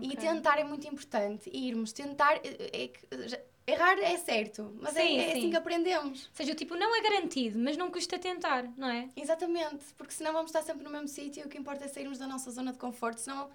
E 0.00 0.06
Ok. 0.08 0.16
tentar 0.16 0.58
é 0.58 0.64
muito 0.64 0.86
importante. 0.86 1.50
E 1.52 1.68
irmos 1.68 1.92
tentar. 1.92 2.36
é- 2.44 2.82
é 2.84 3.42
errar 3.66 3.98
é 3.98 4.16
certo, 4.16 4.76
mas 4.80 4.96
é, 4.96 5.02
Sim, 5.02 5.18
é 5.18 5.30
assim 5.30 5.40
sim. 5.42 5.50
que 5.50 5.56
aprendemos. 5.56 6.24
Ou 6.26 6.34
seja, 6.34 6.54
tipo, 6.54 6.74
não 6.74 6.94
é 6.96 7.00
garantido, 7.02 7.58
mas 7.58 7.76
não 7.76 7.90
custa 7.90 8.18
tentar, 8.18 8.64
não 8.76 8.88
é? 8.88 9.08
Exatamente, 9.16 9.84
porque 9.96 10.12
senão 10.12 10.32
vamos 10.32 10.50
estar 10.50 10.62
sempre 10.62 10.84
no 10.84 10.90
mesmo 10.90 11.08
sítio. 11.08 11.44
O 11.44 11.48
que 11.48 11.58
importa 11.58 11.84
é 11.84 11.88
sairmos 11.88 12.18
da 12.18 12.26
nossa 12.26 12.50
zona 12.50 12.72
de 12.72 12.78
conforto, 12.78 13.18
senão 13.18 13.50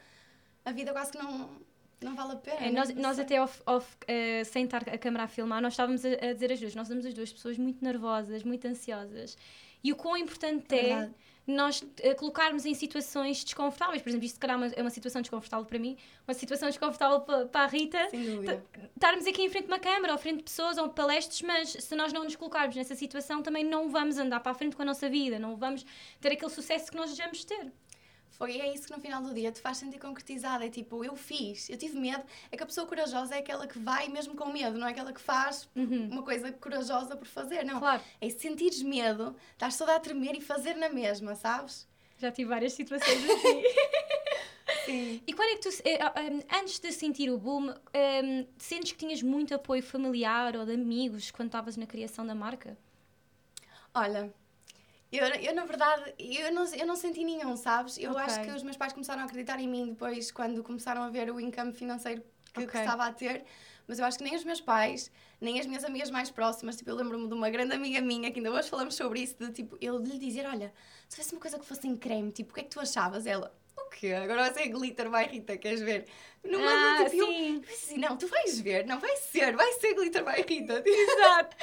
a 0.64 0.72
vida 0.72 0.92
quase 0.92 1.12
que 1.12 1.18
não, 1.18 1.50
não 2.02 2.16
vale 2.16 2.34
a 2.34 2.36
pena. 2.36 2.66
É, 2.66 2.72
nós, 2.72 2.94
nós 2.96 3.20
até 3.20 3.42
off, 3.42 3.62
off, 3.66 3.98
eh, 4.08 4.44
sem 4.44 4.66
estar 4.66 4.88
a 4.88 4.98
câmara 4.98 5.26
a 5.26 5.28
filmar, 5.28 5.62
nós 5.62 5.74
estávamos 5.74 6.06
a, 6.06 6.10
a 6.10 6.34
dizer 6.34 6.52
as 6.52 6.60
duas, 6.60 6.76
nós 6.76 6.88
somos 6.88 7.06
as 7.06 7.14
duas 7.14 7.32
pessoas 7.32 7.58
muito 7.58 7.84
nervosas, 7.84 8.44
muito 8.44 8.68
ansiosas. 8.68 9.38
E 9.84 9.92
o 9.92 9.96
quão 9.96 10.18
importante 10.18 10.74
é, 10.76 10.82
Verdade. 10.84 11.14
Nós 11.48 11.82
eh, 12.02 12.14
colocarmos 12.14 12.66
em 12.66 12.74
situações 12.74 13.42
desconfortáveis. 13.44 14.02
Por 14.02 14.10
exemplo, 14.10 14.26
isto 14.26 14.34
se 14.36 14.40
calhar 14.40 14.56
é 14.56 14.58
uma- 14.58 14.74
é 14.76 14.82
uma 14.82 14.90
situação 14.90 15.22
desconfortável 15.22 15.66
para 15.66 15.80
mim, 15.80 15.98
uma 16.28 16.34
situação 16.34 16.68
desconfortável 16.68 17.22
pa- 17.22 17.46
para 17.46 17.62
a 17.62 17.68
Rita. 17.68 17.98
Estarmos 18.96 19.26
aqui 19.26 19.42
em 19.44 19.50
frente 19.50 19.64
de 19.68 19.72
uma 19.72 19.80
câmara, 19.80 20.12
ou 20.12 20.20
frente 20.20 20.38
de 20.40 20.44
pessoas, 20.44 20.78
ou 20.78 20.90
palestras, 20.90 21.42
mas 21.44 21.70
se 21.70 21.96
nós 21.96 22.12
não 22.12 22.26
nos 22.26 22.36
colocarmos 22.36 22.76
nessa 22.76 22.96
situação, 22.96 23.42
também 23.42 23.64
não 23.64 23.90
vamos 23.90 24.18
andar 24.18 24.42
para 24.42 24.52
a 24.52 24.56
frente 24.56 24.76
com 24.76 24.82
a 24.82 24.86
nossa 24.86 25.10
vida, 25.10 25.40
não 25.40 25.56
vamos 25.56 25.86
ter 26.20 26.34
aquele 26.34 26.52
sucesso 26.52 26.92
que 26.92 26.98
nós 26.98 27.12
desejamos 27.12 27.46
ter. 27.46 27.72
Foi, 28.32 28.60
é 28.60 28.74
isso 28.74 28.88
que 28.88 28.92
no 28.92 29.00
final 29.00 29.22
do 29.22 29.34
dia 29.34 29.52
te 29.52 29.60
faz 29.60 29.78
sentir 29.78 30.00
concretizada. 30.00 30.66
É 30.66 30.70
tipo, 30.70 31.04
eu 31.04 31.16
fiz, 31.16 31.70
eu 31.70 31.78
tive 31.78 31.98
medo. 32.00 32.24
É 32.52 32.58
que 32.58 32.64
a 32.64 32.66
pessoa 32.66 32.86
corajosa 32.86 33.36
é 33.36 33.40
aquela 33.40 33.66
que 33.68 33.80
vai 33.80 34.08
mesmo 34.10 34.36
com 34.36 34.52
medo, 34.52 34.78
não 34.78 34.88
é 34.88 34.92
aquela 34.92 35.12
que 35.12 35.22
faz 35.22 35.68
uma 35.76 36.24
coisa 36.24 36.52
corajosa 36.52 37.16
por 37.16 37.28
fazer, 37.28 37.64
não. 37.64 37.76
Uhum. 37.76 37.80
Claro. 37.80 38.04
É 38.22 38.30
sentires 38.30 38.82
medo, 38.84 39.36
estás 39.54 39.78
toda 39.78 39.96
a 39.96 40.00
tremer 40.00 40.36
e 40.36 40.42
fazer 40.42 40.76
na 40.76 40.90
mesma, 40.90 41.36
sabes? 41.36 41.88
Já 42.20 42.32
tive 42.32 42.50
várias 42.50 42.74
situações 42.74 43.24
assim. 43.24 43.64
Sim. 44.86 45.22
E 45.26 45.34
quando 45.34 45.50
é 45.50 45.56
que 45.56 45.62
tu, 45.62 45.70
eh, 45.84 46.00
ah, 46.02 46.14
ah, 46.16 46.60
antes 46.60 46.80
de 46.80 46.92
sentir 46.92 47.30
o 47.30 47.38
boom, 47.38 47.74
eh, 47.94 48.46
sentes 48.58 48.92
que 48.92 48.98
tinhas 48.98 49.22
muito 49.22 49.54
apoio 49.54 49.84
familiar 49.84 50.56
ou 50.56 50.66
de 50.66 50.74
amigos 50.74 51.32
quando 51.32 51.48
estavas 51.48 51.76
na 51.78 51.86
criação 51.86 52.26
da 52.26 52.34
marca? 52.36 52.78
Olha, 53.94 54.34
eu, 55.12 55.26
eu 55.26 55.56
na 55.56 55.66
verdade, 55.66 56.14
eu 56.20 56.52
não, 56.54 56.66
eu 56.74 56.86
não 56.86 56.96
senti 56.96 57.24
nenhum, 57.24 57.56
sabes? 57.56 57.98
Eu 57.98 58.12
Ok. 58.12 58.22
acho 58.22 58.42
que 58.42 58.52
os 58.52 58.64
meus 58.64 58.78
pais 58.78 58.94
começaram 58.94 59.22
a 59.22 59.26
acreditar 59.26 59.60
em 59.60 59.68
mim 59.68 59.90
depois, 59.90 60.32
quando 60.32 60.64
começaram 60.64 61.02
a 61.04 61.10
ver 61.10 61.32
o 61.32 61.40
income 61.40 61.74
financeiro 61.74 62.22
que, 62.54 62.62
que 62.62 62.64
Ok. 62.64 62.80
estava 62.80 63.06
a 63.06 63.12
ter. 63.14 63.46
Mas 63.88 64.00
eu 64.00 64.06
acho 64.06 64.18
que 64.18 64.24
nem 64.26 64.36
os 64.36 64.44
meus 64.44 64.60
pais, 64.60 65.10
nem 65.40 65.60
as 65.62 65.66
minhas 65.66 65.86
amigas 65.86 66.12
mais 66.12 66.30
próximas, 66.30 66.76
tipo, 66.76 66.90
eu 66.90 66.96
lembro-me 66.96 67.26
de 67.28 67.34
uma 67.34 67.50
grande 67.50 67.74
amiga 67.74 68.02
minha, 68.02 68.30
que 68.32 68.40
ainda 68.40 68.52
hoje 68.52 68.70
falamos 68.70 68.96
sobre 68.96 69.22
isso, 69.22 69.36
de 69.40 69.50
tipo, 69.52 69.78
eu 69.80 69.98
lhe 69.98 70.18
dizer, 70.20 70.46
olha, 70.46 70.74
se 71.08 71.16
fosse 71.16 71.34
uma 71.34 71.40
coisa 71.40 71.58
que 71.58 71.66
fosse 71.66 71.88
em 71.88 71.96
creme, 71.96 72.30
tipo, 72.34 72.52
o 72.52 72.54
que 72.54 72.60
é 72.60 72.64
que 72.64 72.70
tu 72.70 72.82
achavas? 72.82 73.26
Ela, 73.26 73.56
o 73.78 73.90
quê? 73.90 74.12
Agora 74.12 74.42
vai 74.42 74.54
ser 74.54 74.68
glitter, 74.68 75.10
vai 75.10 75.26
Rita, 75.28 75.56
queres 75.58 75.80
ver? 75.80 76.06
Não, 76.44 76.60
Ah, 76.62 77.06
tipo, 77.10 77.12
sim. 77.12 77.54
eu 77.56 77.60
disse 77.62 77.86
assim, 77.92 77.98
não, 77.98 78.18
tu 78.18 78.28
vais 78.28 78.60
ver, 78.60 78.86
não 78.86 79.00
vai 79.00 79.16
ser, 79.16 79.56
vai 79.56 79.72
ser 79.74 79.94
glitter, 79.94 80.22
vai 80.22 80.42
Rita. 80.42 80.84
Exato. 80.86 81.56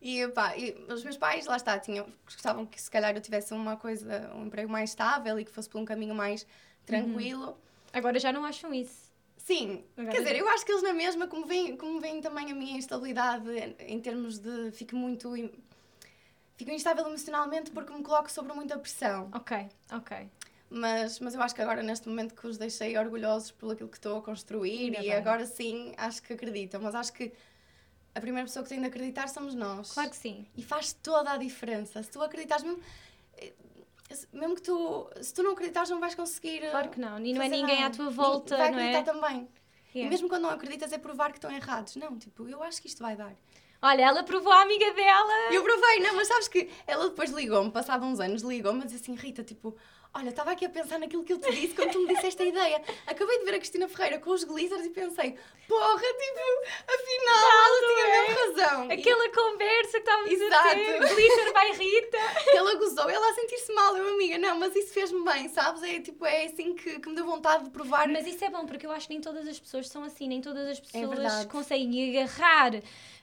E, 0.00 0.26
pá, 0.28 0.56
e 0.56 0.72
os 0.88 1.04
meus 1.04 1.16
pais, 1.18 1.44
lá 1.46 1.56
está, 1.56 1.78
tinham, 1.78 2.06
gostavam 2.24 2.64
que 2.64 2.80
se 2.80 2.90
calhar 2.90 3.14
eu 3.14 3.20
tivesse 3.20 3.52
uma 3.52 3.76
coisa, 3.76 4.30
um 4.34 4.46
emprego 4.46 4.70
mais 4.70 4.90
estável 4.90 5.38
e 5.38 5.44
que 5.44 5.50
fosse 5.50 5.68
por 5.68 5.78
um 5.78 5.84
caminho 5.84 6.14
mais 6.14 6.46
tranquilo. 6.86 7.56
Agora 7.92 8.18
já 8.18 8.32
não 8.32 8.44
acham 8.44 8.72
isso. 8.72 9.10
Sim, 9.36 9.84
Agora 9.96 10.12
quer 10.14 10.22
dizer, 10.22 10.34
já. 10.36 10.40
eu 10.40 10.48
acho 10.48 10.64
que 10.64 10.72
eles 10.72 10.82
na 10.82 10.92
mesma, 10.92 11.26
como 11.26 11.44
veem, 11.44 11.76
como 11.76 12.00
veem 12.00 12.20
também 12.20 12.50
a 12.50 12.54
minha 12.54 12.78
instabilidade 12.78 13.44
em 13.80 14.00
termos 14.00 14.38
de. 14.38 14.70
fico 14.72 14.94
muito. 14.96 15.34
fico 16.56 16.70
instável 16.70 17.06
emocionalmente 17.06 17.70
porque 17.70 17.92
me 17.92 18.02
coloco 18.02 18.30
sobre 18.30 18.52
muita 18.52 18.78
pressão. 18.78 19.28
Ok, 19.34 19.66
ok. 19.92 20.28
Mas, 20.72 21.18
mas 21.18 21.34
eu 21.34 21.42
acho 21.42 21.52
que 21.54 21.60
agora, 21.62 21.82
neste 21.82 22.08
momento, 22.08 22.32
que 22.34 22.46
os 22.46 22.56
deixei 22.56 22.96
orgulhosos 22.96 23.50
por 23.50 23.72
aquilo 23.72 23.88
que 23.88 23.96
estou 23.96 24.18
a 24.18 24.22
construir 24.22 24.78
Ainda 24.84 24.98
e 24.98 25.02
bem. 25.08 25.12
agora 25.14 25.44
sim 25.44 25.92
acho 25.96 26.22
que 26.22 26.32
acreditam. 26.32 26.80
Mas 26.80 26.94
acho 26.94 27.12
que 27.12 27.32
a 28.14 28.20
primeira 28.20 28.46
pessoa 28.46 28.62
que 28.62 28.68
tem 28.68 28.80
de 28.80 28.86
acreditar 28.86 29.28
somos 29.28 29.54
nós. 29.54 29.92
Claro 29.92 30.10
que 30.10 30.16
sim. 30.16 30.46
E 30.56 30.62
faz 30.62 30.92
toda 30.92 31.32
a 31.32 31.36
diferença. 31.36 32.02
Se 32.02 32.10
tu 32.10 32.22
acreditas 32.22 32.62
mesmo. 32.62 32.80
eh, 33.36 33.52
Mesmo 34.32 34.56
que 34.56 34.62
tu. 34.62 35.08
Se 35.22 35.32
tu 35.32 35.42
não 35.42 35.52
acreditas, 35.52 35.88
não 35.90 36.00
vais 36.00 36.14
conseguir. 36.14 36.64
eh, 36.64 36.70
Claro 36.70 36.88
que 36.90 36.98
não. 37.00 37.18
E 37.24 37.32
não 37.32 37.42
é 37.42 37.48
ninguém 37.48 37.78
à 37.78 37.82
nada. 37.82 37.94
tua 37.96 38.06
Ninguém 38.06 38.16
volta, 38.16 38.56
vai 38.56 38.70
não 38.72 38.78
é? 38.78 38.88
acreditar 38.88 39.12
também. 39.12 39.48
E 39.94 39.98
Yeah. 39.98 40.10
mesmo 40.10 40.28
quando 40.28 40.42
não 40.42 40.50
acreditas, 40.50 40.92
é 40.92 40.98
provar 40.98 41.30
que 41.32 41.38
estão 41.38 41.50
errados. 41.50 41.96
Não, 41.96 42.16
tipo, 42.16 42.48
eu 42.48 42.62
acho 42.62 42.80
que 42.80 42.86
isto 42.86 43.02
vai 43.02 43.16
dar. 43.16 43.34
Olha, 43.82 44.02
ela 44.02 44.22
provou 44.22 44.52
a 44.52 44.62
amiga 44.62 44.92
dela. 44.92 45.32
E 45.50 45.54
eu 45.56 45.62
provei, 45.64 45.98
não, 46.00 46.14
mas 46.14 46.28
sabes 46.28 46.46
que 46.48 46.70
ela 46.86 47.08
depois 47.08 47.30
ligou-me, 47.30 47.70
passado 47.72 48.04
uns 48.04 48.20
anos, 48.20 48.42
ligou-me 48.42 48.84
dizer 48.84 48.96
assim: 48.96 49.14
Rita, 49.16 49.42
tipo, 49.42 49.76
Olha, 50.12 50.30
estava 50.30 50.50
aqui 50.50 50.64
a 50.64 50.68
pensar 50.68 50.98
naquilo 50.98 51.22
que 51.22 51.32
eu 51.32 51.38
te 51.38 51.50
disse 51.52 51.72
quando 51.72 51.92
tu 51.92 52.00
me 52.00 52.12
disseste 52.12 52.42
a 52.42 52.44
ideia. 52.44 52.82
Acabei 53.06 53.38
de 53.38 53.44
ver 53.44 53.54
a 53.54 53.58
Cristina 53.58 53.88
Ferreira 53.88 54.18
com 54.18 54.30
os 54.30 54.42
glitters 54.42 54.84
e 54.84 54.90
pensei, 54.90 55.36
porra, 55.68 56.00
tipo, 56.00 56.40
afinal 56.88 57.50
ela 57.50 57.94
tinha 57.94 58.06
é? 58.06 58.28
mesmo 58.28 58.40
razão. 58.40 58.90
E 58.90 58.92
Aquela 58.94 59.28
conversa 59.30 59.92
que 59.92 59.98
estávamos 59.98 60.52
a 60.52 60.74
ter, 60.74 60.98
glitter 60.98 61.52
by 61.52 61.78
Rita. 61.78 62.18
ela 62.56 62.74
gozou, 62.74 63.08
ela 63.08 63.30
a 63.30 63.34
sentir-se 63.34 63.72
mal, 63.72 63.96
eu 63.96 64.14
amiga, 64.14 64.36
não, 64.36 64.58
mas 64.58 64.74
isso 64.74 64.92
fez-me 64.92 65.24
bem, 65.24 65.48
sabes? 65.48 65.80
É 65.84 66.00
tipo, 66.00 66.26
é 66.26 66.46
assim 66.46 66.74
que, 66.74 66.98
que 66.98 67.08
me 67.08 67.14
deu 67.14 67.24
vontade 67.24 67.64
de 67.64 67.70
provar. 67.70 68.08
Mas 68.08 68.26
isso 68.26 68.44
é 68.44 68.50
bom, 68.50 68.66
porque 68.66 68.86
eu 68.86 68.90
acho 68.90 69.06
que 69.06 69.14
nem 69.14 69.20
todas 69.20 69.46
as 69.46 69.60
pessoas 69.60 69.86
são 69.86 70.02
assim, 70.02 70.26
nem 70.26 70.40
todas 70.40 70.66
as 70.66 70.80
pessoas 70.80 71.42
É 71.42 71.44
conseguem 71.44 72.18
agarrar 72.18 72.72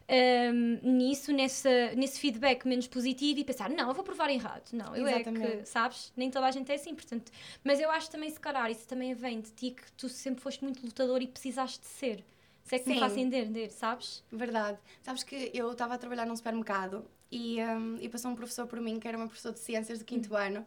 hum, 0.09 0.79
nisso, 0.83 1.31
nessa, 1.31 1.93
nesse 1.95 2.19
feedback 2.19 2.65
menos 2.67 2.87
positivo 2.87 3.39
e 3.39 3.43
pensar, 3.43 3.69
não, 3.69 3.89
eu 3.89 3.93
vou 3.93 4.03
provar 4.03 4.29
errado. 4.29 4.71
Não, 4.73 4.95
eu 4.95 5.07
é 5.07 5.23
que, 5.23 5.29
Exatamente. 5.29 5.69
sabes? 5.69 6.13
Nem 6.15 6.29
toda 6.31 6.45
a 6.47 6.51
gente 6.51 6.71
é 6.71 6.75
assim, 6.75 6.95
portanto. 6.95 7.31
Mas 7.63 7.79
eu 7.79 7.89
acho 7.91 8.09
também, 8.09 8.29
se 8.29 8.39
calhar, 8.39 8.69
isso 8.69 8.87
também 8.87 9.13
vem 9.13 9.41
de 9.41 9.51
ti 9.51 9.71
que 9.71 9.91
tu 9.93 10.09
sempre 10.09 10.41
foste 10.41 10.63
muito 10.63 10.85
lutador 10.85 11.21
e 11.21 11.27
precisaste 11.27 11.79
de 11.79 11.87
ser. 11.87 12.23
Se 12.63 12.75
é 12.75 12.79
que 12.79 12.89
me 12.89 12.95
Sim. 12.95 12.99
faz 12.99 13.15
entender, 13.15 13.71
sabes? 13.71 14.23
Verdade. 14.31 14.77
Sabes 15.01 15.23
que 15.23 15.51
eu 15.53 15.71
estava 15.71 15.93
a 15.93 15.97
trabalhar 15.97 16.25
num 16.25 16.35
supermercado 16.35 17.05
e, 17.31 17.61
um, 17.61 17.97
e 18.01 18.09
passou 18.09 18.31
um 18.31 18.35
professor 18.35 18.67
por 18.67 18.81
mim, 18.81 18.99
que 18.99 19.07
era 19.07 19.17
uma 19.17 19.27
professora 19.27 19.53
de 19.53 19.61
ciências 19.61 19.99
do 19.99 20.05
quinto 20.05 20.35
ano, 20.35 20.65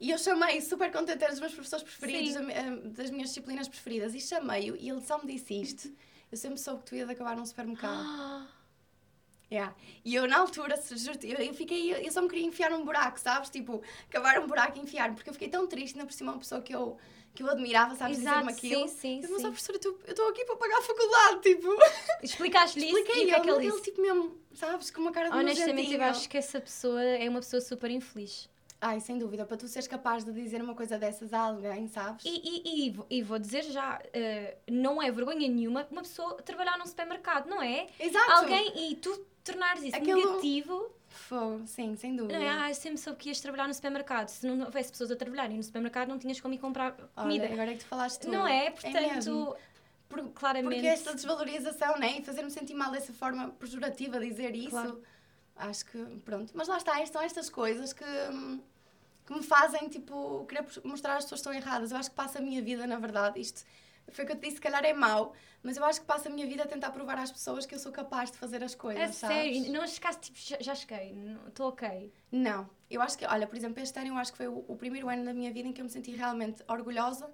e 0.00 0.10
eu 0.10 0.18
chamei, 0.18 0.60
super 0.60 0.92
contente, 0.92 1.22
era 1.22 1.32
dos 1.32 1.40
meus 1.40 1.52
professores 1.52 1.82
preferidos, 1.84 2.32
Sim. 2.32 2.40
um, 2.40 2.92
das 2.92 3.10
minhas 3.10 3.30
disciplinas 3.30 3.68
preferidas, 3.68 4.14
e 4.14 4.20
chamei-o 4.20 4.76
e 4.76 4.88
ele 4.88 5.00
só 5.02 5.18
me 5.18 5.26
disse 5.26 5.60
isto. 5.60 5.92
Eu 6.30 6.38
sempre 6.38 6.58
soube 6.60 6.82
que 6.82 6.90
tu 6.90 6.94
ias 6.94 7.08
acabar 7.08 7.36
num 7.36 7.44
supermercado. 7.44 8.06
Yeah. 9.50 9.74
E 10.04 10.14
eu, 10.14 10.28
na 10.28 10.38
altura, 10.38 10.78
eu, 11.22 11.36
eu 11.36 11.54
fiquei, 11.54 11.94
eu 12.06 12.12
só 12.12 12.20
me 12.20 12.28
queria 12.28 12.44
enfiar 12.46 12.70
num 12.70 12.84
buraco, 12.84 13.18
sabes? 13.18 13.48
Tipo, 13.48 13.82
cavar 14.10 14.38
um 14.40 14.46
buraco 14.46 14.76
e 14.78 14.82
enfiar, 14.82 15.14
porque 15.14 15.30
eu 15.30 15.32
fiquei 15.32 15.48
tão 15.48 15.66
triste, 15.66 15.94
ainda 15.94 16.06
por 16.06 16.12
cima, 16.12 16.32
uma 16.32 16.38
pessoa 16.38 16.60
que 16.60 16.74
eu, 16.74 16.98
que 17.34 17.42
eu 17.42 17.48
admirava, 17.50 17.94
sabes? 17.94 18.18
Exato, 18.18 18.46
Dizer-me 18.46 18.52
aquilo. 18.52 18.88
sim, 18.88 18.96
sim, 18.96 19.20
Eu, 19.24 19.30
mas, 19.30 19.40
sim. 19.40 19.48
professora, 19.48 19.78
tu- 19.78 19.98
eu 20.06 20.10
estou 20.10 20.28
aqui 20.28 20.44
para 20.44 20.56
pagar 20.56 20.78
a 20.78 20.82
faculdade, 20.82 21.40
tipo. 21.40 21.68
Explicaste-lhe 22.22 22.86
isso 22.86 22.96
e 22.96 23.00
o 23.00 23.02
Expliquei, 23.02 23.24
que 23.26 23.30
é 23.34 23.40
que 23.40 23.50
ele, 23.50 23.66
ele 23.66 23.80
tipo 23.80 24.02
mesmo, 24.02 24.36
sabes, 24.52 24.90
com 24.90 25.00
uma 25.00 25.12
cara 25.12 25.30
de 25.30 25.36
Honestamente, 25.36 25.94
eu 25.94 26.02
acho 26.02 26.28
que 26.28 26.36
essa 26.36 26.60
pessoa 26.60 27.02
é 27.02 27.26
uma 27.28 27.40
pessoa 27.40 27.60
super 27.62 27.90
infeliz. 27.90 28.50
Ai, 28.80 29.00
sem 29.00 29.18
dúvida, 29.18 29.44
para 29.44 29.56
tu 29.56 29.66
seres 29.66 29.88
capaz 29.88 30.24
de 30.24 30.32
dizer 30.32 30.62
uma 30.62 30.74
coisa 30.74 30.96
dessas 30.98 31.32
a 31.32 31.40
alguém, 31.40 31.88
sabes? 31.88 32.24
E, 32.24 32.28
e, 32.64 32.86
e 32.86 32.90
vou- 32.90 33.06
e 33.10 33.22
vou 33.22 33.38
dizer 33.38 33.62
já, 33.64 34.00
eh, 34.12 34.56
não 34.70 35.02
é 35.02 35.10
vergonha 35.10 35.48
nenhuma 35.48 35.84
uma 35.90 36.02
pessoa 36.02 36.34
trabalhar 36.42 36.78
num 36.78 36.86
supermercado, 36.86 37.48
não 37.48 37.60
é? 37.60 37.88
Exato! 37.98 38.30
Alguém 38.32 38.90
e 38.92 38.94
tu 38.96 39.18
tornares 39.42 39.82
isso 39.82 39.96
Aquilo- 39.96 40.30
negativo. 40.30 40.92
Fogo, 41.08 41.66
sim, 41.66 41.96
sem 41.96 42.14
dúvida. 42.14 42.38
Não 42.38 42.44
é? 42.44 42.50
Ah, 42.50 42.68
eu 42.70 42.74
sempre 42.74 42.98
soube 42.98 43.18
que 43.18 43.30
ias 43.30 43.40
trabalhar 43.40 43.66
no 43.66 43.74
supermercado. 43.74 44.28
Se 44.28 44.46
não 44.46 44.64
houvesse 44.66 44.90
pessoas 44.92 45.10
a 45.10 45.16
trabalharem 45.16 45.56
no 45.56 45.62
supermercado, 45.62 46.08
não 46.08 46.18
tinhas 46.18 46.38
como 46.40 46.54
ir 46.54 46.58
comprar 46.58 46.92
comida. 47.16 47.44
Olha, 47.46 47.54
agora 47.54 47.70
é 47.72 47.74
que 47.74 47.80
tu 47.80 47.86
falaste 47.86 48.20
tudo. 48.20 48.32
não 48.32 48.46
é? 48.46 48.70
mesmo. 48.70 48.76
Portanto, 48.80 49.56
Por- 50.08 50.28
claramente. 50.30 50.74
Porque 50.74 50.86
esta 50.86 51.14
desvalorização, 51.14 51.98
né? 51.98 52.18
E 52.18 52.22
fazer-me 52.22 52.50
sentir 52.50 52.74
mal 52.74 52.90
dessa 52.92 53.12
forma 53.12 53.48
pejorativa, 53.58 54.20
dizer 54.20 54.54
isso. 54.54 54.70
Claro. 54.70 55.02
Acho 55.56 55.84
que, 55.86 55.98
pronto. 56.24 56.52
Mas 56.54 56.68
lá 56.68 56.76
está, 56.76 57.04
são 57.06 57.20
estas 57.20 57.50
coisas 57.50 57.92
que, 57.92 58.04
hum, 58.30 58.60
que 59.28 59.34
me 59.34 59.42
fazem, 59.42 59.88
tipo, 59.90 60.46
querer 60.46 60.64
mostrar 60.84 61.16
às 61.18 61.24
pessoas 61.24 61.42
que 61.42 61.48
estão 61.48 61.52
erradas. 61.52 61.90
Eu 61.92 61.98
acho 61.98 62.08
que 62.08 62.16
passo 62.16 62.38
a 62.38 62.40
minha 62.40 62.62
vida, 62.62 62.86
na 62.86 62.98
verdade, 62.98 63.38
isto 63.38 63.62
foi 64.10 64.24
o 64.24 64.26
que 64.26 64.32
eu 64.32 64.36
te 64.38 64.42
disse, 64.44 64.54
se 64.56 64.60
calhar 64.62 64.82
é 64.86 64.94
mau, 64.94 65.34
mas 65.62 65.76
eu 65.76 65.84
acho 65.84 66.00
que 66.00 66.06
passo 66.06 66.28
a 66.28 66.30
minha 66.30 66.46
vida 66.46 66.62
a 66.62 66.66
tentar 66.66 66.90
provar 66.92 67.18
às 67.18 67.30
pessoas 67.30 67.66
que 67.66 67.74
eu 67.74 67.78
sou 67.78 67.92
capaz 67.92 68.30
de 68.30 68.38
fazer 68.38 68.64
as 68.64 68.74
coisas, 68.74 69.02
É 69.02 69.12
sabes? 69.12 69.36
sério, 69.36 69.70
não 69.70 69.86
chegaste 69.86 70.32
tipo, 70.32 70.38
já, 70.38 70.56
já 70.60 70.74
cheguei, 70.74 71.14
estou 71.46 71.68
ok. 71.68 72.10
Não, 72.32 72.70
eu 72.90 73.02
acho 73.02 73.18
que, 73.18 73.26
olha, 73.26 73.46
por 73.46 73.54
exemplo, 73.54 73.82
este 73.82 73.98
ano 73.98 74.08
eu 74.08 74.16
acho 74.16 74.32
que 74.32 74.38
foi 74.38 74.48
o, 74.48 74.64
o 74.66 74.76
primeiro 74.76 75.10
ano 75.10 75.26
da 75.26 75.34
minha 75.34 75.52
vida 75.52 75.68
em 75.68 75.74
que 75.74 75.82
eu 75.82 75.84
me 75.84 75.90
senti 75.90 76.10
realmente 76.12 76.62
orgulhosa 76.66 77.28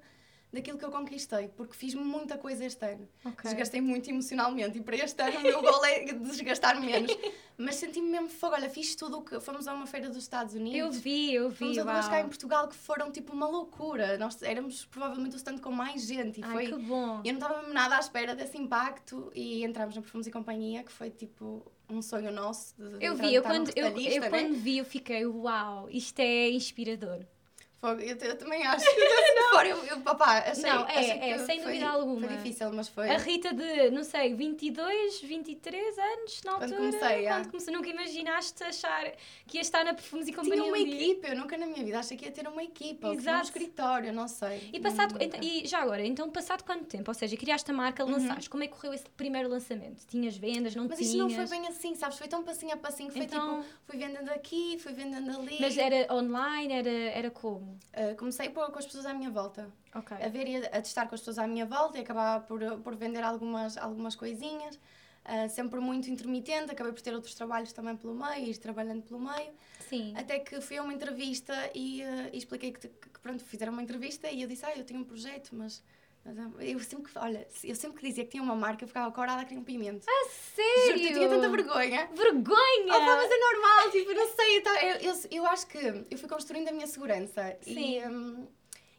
daquilo 0.55 0.79
que 0.79 0.85
eu 0.85 0.91
conquistei, 0.91 1.49
porque 1.49 1.75
fiz 1.75 1.95
muita 1.95 2.39
coisa 2.39 2.65
este 2.65 2.85
ano. 2.87 3.09
Ok. 3.25 3.43
Desgastei 3.45 3.81
muito 3.81 4.09
emocionalmente 4.09 4.79
e 4.79 4.81
para 4.81 4.97
este 4.97 5.21
ano 5.23 5.39
o 5.39 5.43
meu 5.43 5.61
gol 5.61 5.85
é 5.85 6.05
desgastar 6.13 6.81
menos. 6.81 7.15
Mas 7.57 7.77
senti-me 7.77 8.09
mesmo 8.11 8.29
fogo, 8.29 8.55
olha, 8.55 8.69
fiz 8.69 8.97
tudo 8.97 9.19
o 9.19 9.23
que. 9.23 9.39
Fomos 9.39 9.69
a 9.69 9.75
uma 9.75 9.87
feira 9.87 10.09
dos 10.09 10.19
Estados 10.19 10.55
Unidos. 10.55 10.79
Eu 10.79 10.91
vi, 10.91 11.35
eu 11.35 11.51
Fomos 11.53 11.75
vi. 11.75 11.81
a 11.81 11.85
duas 11.85 12.09
cá 12.09 12.21
em. 12.21 12.25
Portugal 12.25 12.67
que 12.67 12.75
foram 12.75 13.13
tipo 13.13 13.33
uma 13.33 13.47
loucura. 13.47 14.19
Nós 14.19 14.43
éramos 14.43 14.85
provavelmente 14.87 15.35
o 15.35 15.37
stand 15.37 15.59
com 15.59 15.71
mais 15.71 16.07
gente 16.07 16.41
e 16.41 16.45
Ai, 16.45 16.53
foi. 16.53 16.67
que 16.67 16.85
bom. 16.85 17.21
Eu 17.25 17.33
não 17.33 17.41
estava 17.41 17.59
mesmo 17.59 17.73
nada 17.73 17.97
à 17.97 18.01
espera 18.01 18.35
desse 18.35 18.59
impacto 18.59 19.31
e 19.35 19.65
entramos 19.65 19.95
na 19.95 20.03
Perfumes 20.03 20.27
e 20.27 20.31
Companhia, 20.33 20.83
que 20.83 20.91
foi 20.91 21.11
tipo 21.11 21.71
um 21.89 22.03
sonho 22.03 22.33
nosso. 22.33 22.75
Eu 23.01 23.15
vi, 23.15 23.35
eu 23.35 23.43
quando, 23.43 23.71
eu, 23.77 23.87
eu 23.87 24.21
né? 24.21 24.31
quando 24.31 24.55
vi, 24.55 24.79
eu 24.79 24.85
fiquei, 24.85 25.25
uau, 25.27 25.89
isto 25.91 26.19
é 26.19 26.51
inspirador. 26.51 27.25
Fogo, 27.81 28.01
eu, 28.01 28.17
eu 28.17 28.39
também 28.39 28.65
acho. 28.67 28.85
De 28.85 29.51
fora, 29.51 29.69
eu, 29.69 29.85
eu, 29.85 30.01
papá, 30.01 30.39
achei, 30.39 30.63
Não, 30.63 30.87
é, 30.89 30.99
achei 30.99 31.11
é, 31.11 31.33
que 31.35 31.39
sem 31.45 31.61
foi, 31.61 31.73
dúvida 31.73 31.89
alguma. 31.91 32.27
Foi 32.29 32.37
difícil, 32.39 32.73
mas 32.73 32.89
foi. 32.89 33.11
A 33.11 33.19
Rita 33.19 33.53
de, 33.53 33.91
não 33.91 34.03
sei, 34.03 34.35
22, 34.35 35.21
23 35.21 35.99
anos 35.99 36.41
na 36.45 36.53
Quando 36.53 36.63
altura. 36.63 36.77
comecei, 36.79 37.27
é. 37.27 37.29
quando 37.29 37.51
comecei, 37.51 37.75
nunca 37.75 37.89
imaginaste 37.91 38.65
achar 38.65 39.13
que 39.47 39.59
ia 39.59 39.61
estar 39.61 39.85
na 39.85 39.93
Perfumes 39.93 40.29
e 40.29 40.33
Companhia 40.33 40.63
Tinha 40.63 40.65
uma 40.73 40.79
um 40.79 40.81
equipa, 40.81 41.27
eu 41.29 41.37
nunca 41.37 41.57
na 41.59 41.67
minha 41.67 41.85
vida 41.85 41.99
achei 41.99 42.17
que 42.17 42.25
ia 42.25 42.31
ter 42.33 42.49
uma 42.49 42.63
equipa, 42.63 42.95
que 42.95 42.99
tinha 42.99 43.11
um 43.11 43.15
Exato. 43.37 43.45
escritório, 43.45 44.13
não 44.13 44.29
sei. 44.29 44.71
E, 44.73 44.81
passado, 44.81 45.17
então- 45.21 45.41
e 45.43 45.67
já 45.67 45.81
agora, 45.83 46.05
então 46.05 46.31
passado 46.31 46.65
quanto 46.65 46.85
tempo? 46.87 47.11
Ou 47.11 47.15
seja, 47.15 47.37
criaste 47.37 47.71
a 47.71 47.75
marca, 47.75 48.03
lançaste. 48.05 48.49
Como 48.49 48.63
é 48.63 48.67
que 48.67 48.73
correu 48.75 48.95
esse 48.95 49.05
primeiro 49.11 49.49
lançamento? 49.49 50.07
Tinhas 50.07 50.37
vendas, 50.37 50.75
não 50.75 50.85
Uhum. 50.85 50.89
Mas 50.89 50.99
tinhas? 50.99 51.15
isso 51.15 51.19
não 51.19 51.29
foi 51.31 51.47
bem 51.59 51.67
assim, 51.69 51.95
sabes? 51.95 52.17
Foi 52.19 52.29
tão 52.29 52.43
passinho 52.43 52.73
a 52.73 52.77
passinho, 52.77 53.11
foi 53.11 53.23
Então- 53.23 53.63
tipo, 53.63 53.75
fui 53.87 53.99
vendendo 53.99 54.31
aqui, 54.31 54.79
fui 54.79 54.93
vendendo 54.93 55.31
ali. 55.39 55.59
Mas 55.61 55.77
era 55.77 56.13
online, 56.15 56.73
era, 56.73 56.89
era 56.91 57.31
como? 57.31 57.74
Ah, 57.93 58.15
comecei 58.17 58.49
por, 58.51 58.71
com 58.71 58.79
as 58.79 58.87
pessoas 58.87 59.07
à 59.07 59.15
minha 59.15 59.31
volta. 59.31 59.71
A 60.25 60.29
ver 60.29 60.49
e 60.49 60.57
a, 60.57 60.67
a 60.67 60.83
testar 60.83 61.07
com 61.07 61.15
as 61.15 61.21
pessoas 61.21 61.39
à 61.39 61.47
minha 61.47 61.67
volta 61.67 61.99
e 61.99 62.01
acabava 62.01 62.45
por, 62.45 62.61
por 62.81 62.97
vender 62.97 63.23
algumas, 63.23 63.77
algumas 63.77 64.15
coisinhas. 64.15 64.79
Ah, 65.25 65.49
sempre 65.49 65.81
muito 65.81 66.11
intermitente, 66.11 66.71
acabei 66.71 66.93
por 66.93 67.01
ter 67.01 67.15
outros 67.15 67.35
trabalhos 67.35 67.73
também 67.73 67.97
pelo 67.97 68.15
meio, 68.15 68.47
ir 68.47 68.59
trabalhando 68.59 69.03
pelo 69.03 69.21
meio. 69.21 69.53
Sim. 69.89 70.13
Até 70.17 70.39
que 70.39 70.61
fui 70.61 70.77
a 70.77 70.83
uma 70.83 70.93
entrevista 70.93 71.55
e, 71.75 72.03
eh, 72.03 72.31
e 72.33 72.37
expliquei 72.37 72.73
que, 72.73 72.89
que, 72.89 73.09
que, 73.09 73.21
pronto, 73.21 73.43
fizeram 73.43 73.73
uma 73.73 73.83
entrevista 73.83 74.31
e 74.31 74.43
eu 74.43 74.49
disse, 74.49 74.67
ah, 74.67 74.77
eu 74.77 74.85
tenho 74.85 75.01
um 75.01 75.05
projeto, 75.05 75.51
mas... 75.55 75.83
mas, 76.25 76.39
ah, 76.39 76.51
eu 76.61 76.81
sempre 76.81 77.13
que, 77.13 77.19
olha, 77.19 77.47
eu 77.63 77.75
sempre 77.75 78.01
que 78.01 78.09
dizia 78.09 78.25
que 78.25 78.31
tinha 78.31 78.43
uma 78.43 78.57
marca, 78.57 78.83
eu 78.83 78.89
ficava 78.89 79.13
corada 79.13 79.43
a 79.43 79.45
querer 79.45 79.61
um 79.61 79.65
pimento. 79.65 80.07
A 80.09 80.13
Juro-te, 80.13 80.33
sério? 80.55 81.09
eu 81.09 81.13
tinha 81.15 81.29
tanta 81.29 81.49
vergonha. 81.51 82.09
Vergonha! 82.15 82.97
Opa, 82.97 83.17
mas 83.17 83.31
é 83.31 83.39
normal, 83.39 83.91
tipo, 83.91 84.15
não 84.15 84.29
sei, 84.29 84.59
eu, 84.59 85.13
eu, 85.13 85.21
eu 85.31 85.47
acho 85.47 85.67
que 85.67 85.79
eu 86.11 86.19
fui 86.19 86.29
construindo 86.29 86.69
a 86.69 86.73
minha 86.73 86.87
segurança. 86.87 87.57
Sim. 87.61 87.99
E, 87.99 88.07
hum, 88.07 88.47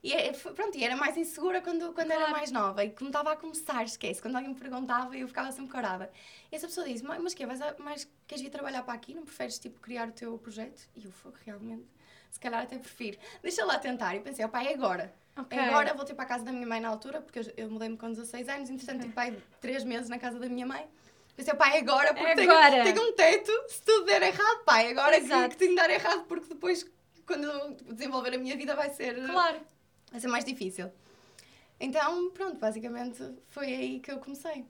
e 0.07 0.13
é- 0.13 0.31
pronto, 0.31 0.77
e 0.77 0.83
era 0.83 0.95
mais 0.95 1.17
insegura 1.17 1.61
quando, 1.61 1.91
quando 1.93 2.11
era 2.11 2.19
Claro. 2.21 2.31
mais 2.31 2.51
nova. 2.51 2.83
E 2.85 2.91
como 2.91 3.09
estava 3.09 3.31
a 3.31 3.35
começar, 3.35 3.83
esquece, 3.83 4.21
quando 4.21 4.35
alguém 4.35 4.53
me 4.53 4.59
perguntava, 4.59 5.15
eu 5.17 5.27
ficava 5.27 5.51
sempre 5.51 5.71
corada. 5.71 6.11
E 6.51 6.55
essa 6.55 6.67
pessoa 6.67 6.87
disse, 6.87 7.03
"Ma- 7.03 7.19
mas 7.19 7.33
que 7.33 7.45
Vais 7.45 7.61
a- 7.61 7.75
mais, 7.79 8.07
queres 8.27 8.43
vir 8.43 8.49
trabalhar 8.49 8.83
para 8.83 8.93
aqui? 8.93 9.13
Não 9.13 9.23
preferes, 9.23 9.57
tipo, 9.59 9.79
criar 9.79 10.07
o 10.07 10.11
teu 10.11 10.37
projeto? 10.37 10.87
E 10.95 11.03
eu, 11.05 11.11
fogo, 11.11 11.35
realmente, 11.45 11.85
se 12.31 12.39
calhar 12.39 12.61
até 12.63 12.77
prefiro. 12.77 13.17
Deixa 13.41 13.63
lá 13.65 13.77
tentar. 13.79 14.15
E 14.15 14.19
pensei, 14.19 14.43
opá, 14.45 14.63
é 14.63 14.73
agora. 14.73 15.13
É 15.49 15.59
agora, 15.59 15.93
voltei 15.93 16.15
para 16.15 16.23
a 16.23 16.27
casa 16.27 16.45
da 16.45 16.51
minha 16.53 16.65
mãe 16.65 16.79
na 16.79 16.87
altura, 16.89 17.19
porque 17.21 17.39
eu, 17.39 17.43
eu 17.57 17.69
mudei-me 17.69 17.97
com 17.97 18.09
16 18.09 18.47
anos, 18.47 18.69
entretanto, 18.69 19.01
tive 19.01 19.13
pai 19.13 19.37
três 19.59 19.83
meses 19.83 20.07
na 20.07 20.17
casa 20.17 20.39
da 20.39 20.47
minha 20.47 20.65
mãe. 20.65 20.87
Pensei, 21.35 21.53
é 21.53 21.77
agora, 21.77 22.13
porque 22.13 22.31
É 22.31 22.35
tenho, 22.35 22.51
agora. 22.51 22.83
tenho 22.83 23.09
um 23.09 23.11
teto, 23.13 23.51
se 23.67 23.81
tudo 23.81 24.05
der 24.05 24.21
errado, 24.21 24.63
é 24.69 24.89
agora 24.91 25.19
que, 25.19 25.49
que 25.49 25.57
tenho 25.57 25.71
de 25.71 25.75
dar 25.75 25.89
errado, 25.89 26.23
porque 26.25 26.47
depois, 26.47 26.89
quando 27.27 27.75
desenvolver 27.93 28.33
a 28.35 28.37
minha 28.37 28.55
vida, 28.55 28.73
vai 28.75 28.89
ser, 28.91 29.15
Claro. 29.25 29.59
Vai 30.11 30.19
ser 30.19 30.27
mais 30.27 30.45
difícil. 30.45 30.91
Então, 31.79 32.31
pronto, 32.31 32.57
basicamente 32.57 33.21
foi 33.47 33.67
aí 33.67 33.99
que 33.99 34.11
eu 34.11 34.19
comecei. 34.19 34.65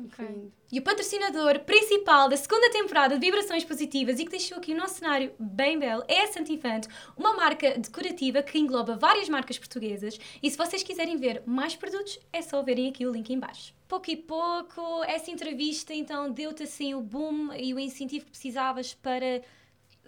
Indo. 0.00 0.52
E 0.72 0.78
o 0.78 0.82
patrocinador 0.82 1.60
principal 1.60 2.28
da 2.28 2.36
segunda 2.36 2.70
temporada 2.70 3.18
de 3.18 3.26
Vibrações 3.26 3.64
Positivas 3.64 4.18
e 4.18 4.24
que 4.24 4.30
deixou 4.30 4.58
aqui 4.58 4.72
o 4.72 4.76
nosso 4.76 4.94
cenário 4.94 5.34
bem 5.38 5.78
belo 5.78 6.02
é 6.08 6.22
a 6.22 6.26
Santifante, 6.28 6.88
uma 7.16 7.34
marca 7.34 7.76
decorativa 7.78 8.42
que 8.42 8.58
engloba 8.58 8.96
várias 8.96 9.28
marcas 9.28 9.58
portuguesas. 9.58 10.18
E 10.42 10.50
se 10.50 10.56
vocês 10.56 10.82
quiserem 10.82 11.16
ver 11.16 11.42
mais 11.44 11.76
produtos, 11.76 12.18
é 12.32 12.40
só 12.40 12.62
verem 12.62 12.88
aqui 12.88 13.04
o 13.04 13.12
link 13.12 13.30
em 13.30 13.38
baixo. 13.38 13.74
Pouco 13.86 14.10
e 14.10 14.16
pouco, 14.16 15.04
essa 15.04 15.30
entrevista 15.30 15.92
então 15.92 16.30
deu-te 16.30 16.62
assim 16.62 16.94
o 16.94 17.00
boom 17.00 17.52
e 17.52 17.74
o 17.74 17.78
incentivo 17.78 18.24
que 18.24 18.30
precisavas 18.30 18.94
para 18.94 19.42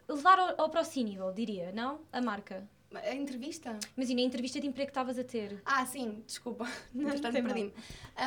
levar 0.08 0.38
ao, 0.38 0.62
ao 0.62 0.70
próximo 0.70 1.08
nível, 1.08 1.32
diria, 1.32 1.72
não? 1.72 2.00
A 2.12 2.20
marca. 2.22 2.66
A 2.94 3.14
entrevista? 3.14 3.78
Imagina 3.96 4.20
a 4.20 4.24
entrevista 4.24 4.60
de 4.60 4.66
emprego 4.66 4.86
que 4.88 4.90
estavas 4.90 5.18
a 5.18 5.24
ter. 5.24 5.60
Ah, 5.64 5.84
sim, 5.86 6.22
desculpa. 6.26 6.66
Não 6.94 7.08
mal. 7.08 7.20
perdi-me. 7.20 7.72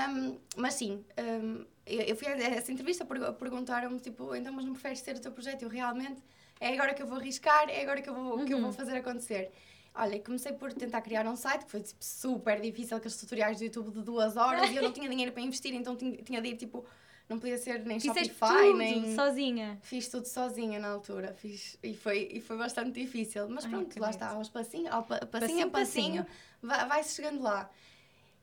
Um, 0.09 0.37
mas 0.57 0.73
sim, 0.75 1.03
um, 1.19 1.65
eu, 1.85 2.15
fui 2.15 2.27
a 2.27 2.31
essa 2.37 2.71
entrevista, 2.71 3.05
per- 3.05 3.33
perguntaram-me, 3.33 3.99
tipo, 3.99 4.35
então, 4.35 4.51
mas 4.53 4.65
não 4.65 4.73
preferes 4.73 5.01
ter 5.01 5.15
o 5.15 5.19
teu 5.19 5.31
projeto? 5.31 5.61
Eu 5.63 5.69
realmente, 5.69 6.21
é 6.59 6.73
agora 6.73 6.93
que 6.93 7.01
eu 7.01 7.07
vou 7.07 7.17
arriscar, 7.17 7.69
é 7.69 7.81
agora 7.81 8.01
que 8.01 8.09
eu 8.09 8.13
vou, 8.15 8.45
que 8.45 8.53
eu 8.53 8.57
Uhum. 8.57 8.63
vou 8.63 8.73
fazer 8.73 8.97
acontecer. 8.97 9.51
Olha, 9.93 10.19
comecei 10.19 10.51
por 10.51 10.73
tentar 10.73 11.01
criar 11.01 11.25
um 11.25 11.35
site, 11.37 11.63
que 11.65 11.71
foi 11.71 11.81
tipo, 11.81 12.03
super 12.03 12.59
difícil, 12.59 12.97
aqueles 12.97 13.15
tutoriais 13.15 13.59
do 13.59 13.63
YouTube 13.63 13.91
de 13.91 14.01
duas 14.01 14.35
horas, 14.35 14.69
e 14.71 14.75
eu 14.75 14.83
não 14.83 14.91
tinha 14.93 15.07
dinheiro 15.07 15.31
para 15.31 15.41
investir, 15.41 15.73
então 15.73 15.95
tinha, 15.95 16.17
tinha 16.17 16.41
de 16.41 16.49
ir, 16.49 16.57
tipo, 16.57 16.85
não 17.27 17.39
podia 17.39 17.57
ser 17.57 17.79
nem 17.85 17.99
Fizeste 17.99 18.33
Shopify, 18.33 18.65
tudo 18.67 18.77
nem. 18.77 19.15
sozinha. 19.15 19.79
Fiz 19.81 20.07
tudo 20.07 20.25
sozinha 20.27 20.79
na 20.79 20.89
altura. 20.89 21.33
Fiz, 21.33 21.77
e, 21.81 21.93
foi, 21.95 22.29
e 22.31 22.41
foi 22.41 22.57
bastante 22.57 22.91
difícil. 22.99 23.47
Mas 23.49 23.65
Ai, 23.65 23.71
pronto, 23.71 23.99
lá 23.99 24.09
está, 24.11 24.29
aos 24.29 24.49
passinho, 24.49 24.91
ao 24.93 25.03
pa- 25.03 25.19
passinho, 25.25 25.29
Passinho, 25.31 25.67
a 25.67 25.69
passinho, 25.69 26.23
passinho. 26.23 26.27
vai- 26.61 26.87
vai-se 26.87 27.15
chegando 27.15 27.41
lá. 27.41 27.69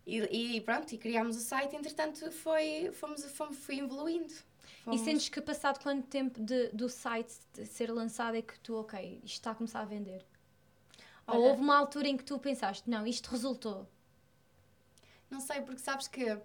E, 0.04 0.56
e 0.56 0.60
pronto, 0.62 0.92
e 0.92 0.98
criámos 0.98 1.36
o 1.36 1.40
site, 1.40 1.76
entretanto 1.76 2.30
foi, 2.32 2.90
fomos, 2.92 3.24
fomos, 3.32 3.56
fui 3.56 3.78
evoluindo. 3.78 4.32
E 4.32 4.84
Fomos- 4.84 5.00
sentes 5.02 5.28
que 5.28 5.40
passado 5.40 5.80
quanto 5.80 6.08
tempo 6.08 6.40
de- 6.42 6.68
do 6.70 6.88
site 6.88 7.32
ser 7.66 7.92
lançado 7.92 8.36
é 8.36 8.42
que 8.42 8.58
tu, 8.58 8.74
ok, 8.74 9.20
isto 9.22 9.34
está 9.36 9.52
a 9.52 9.54
começar 9.54 9.80
a 9.80 9.84
vender? 9.84 10.24
Ou 11.24 11.34
Olha- 11.36 11.50
houve 11.50 11.62
uma 11.62 11.76
altura 11.78 12.08
em 12.08 12.16
que 12.16 12.24
tu 12.24 12.36
pensaste, 12.36 12.90
não, 12.90 13.06
isto 13.06 13.28
resultou? 13.30 13.88
Não 15.30 15.38
sei, 15.40 15.60
porque 15.60 15.80
sabes 15.80 16.08
que 16.08 16.36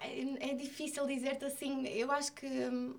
é 0.00 0.50
é 0.50 0.54
difícil 0.54 1.06
dizer-te 1.06 1.44
assim. 1.44 1.86
Eu 1.88 2.10
acho 2.10 2.32
que 2.32 2.46
hum, 2.46 2.98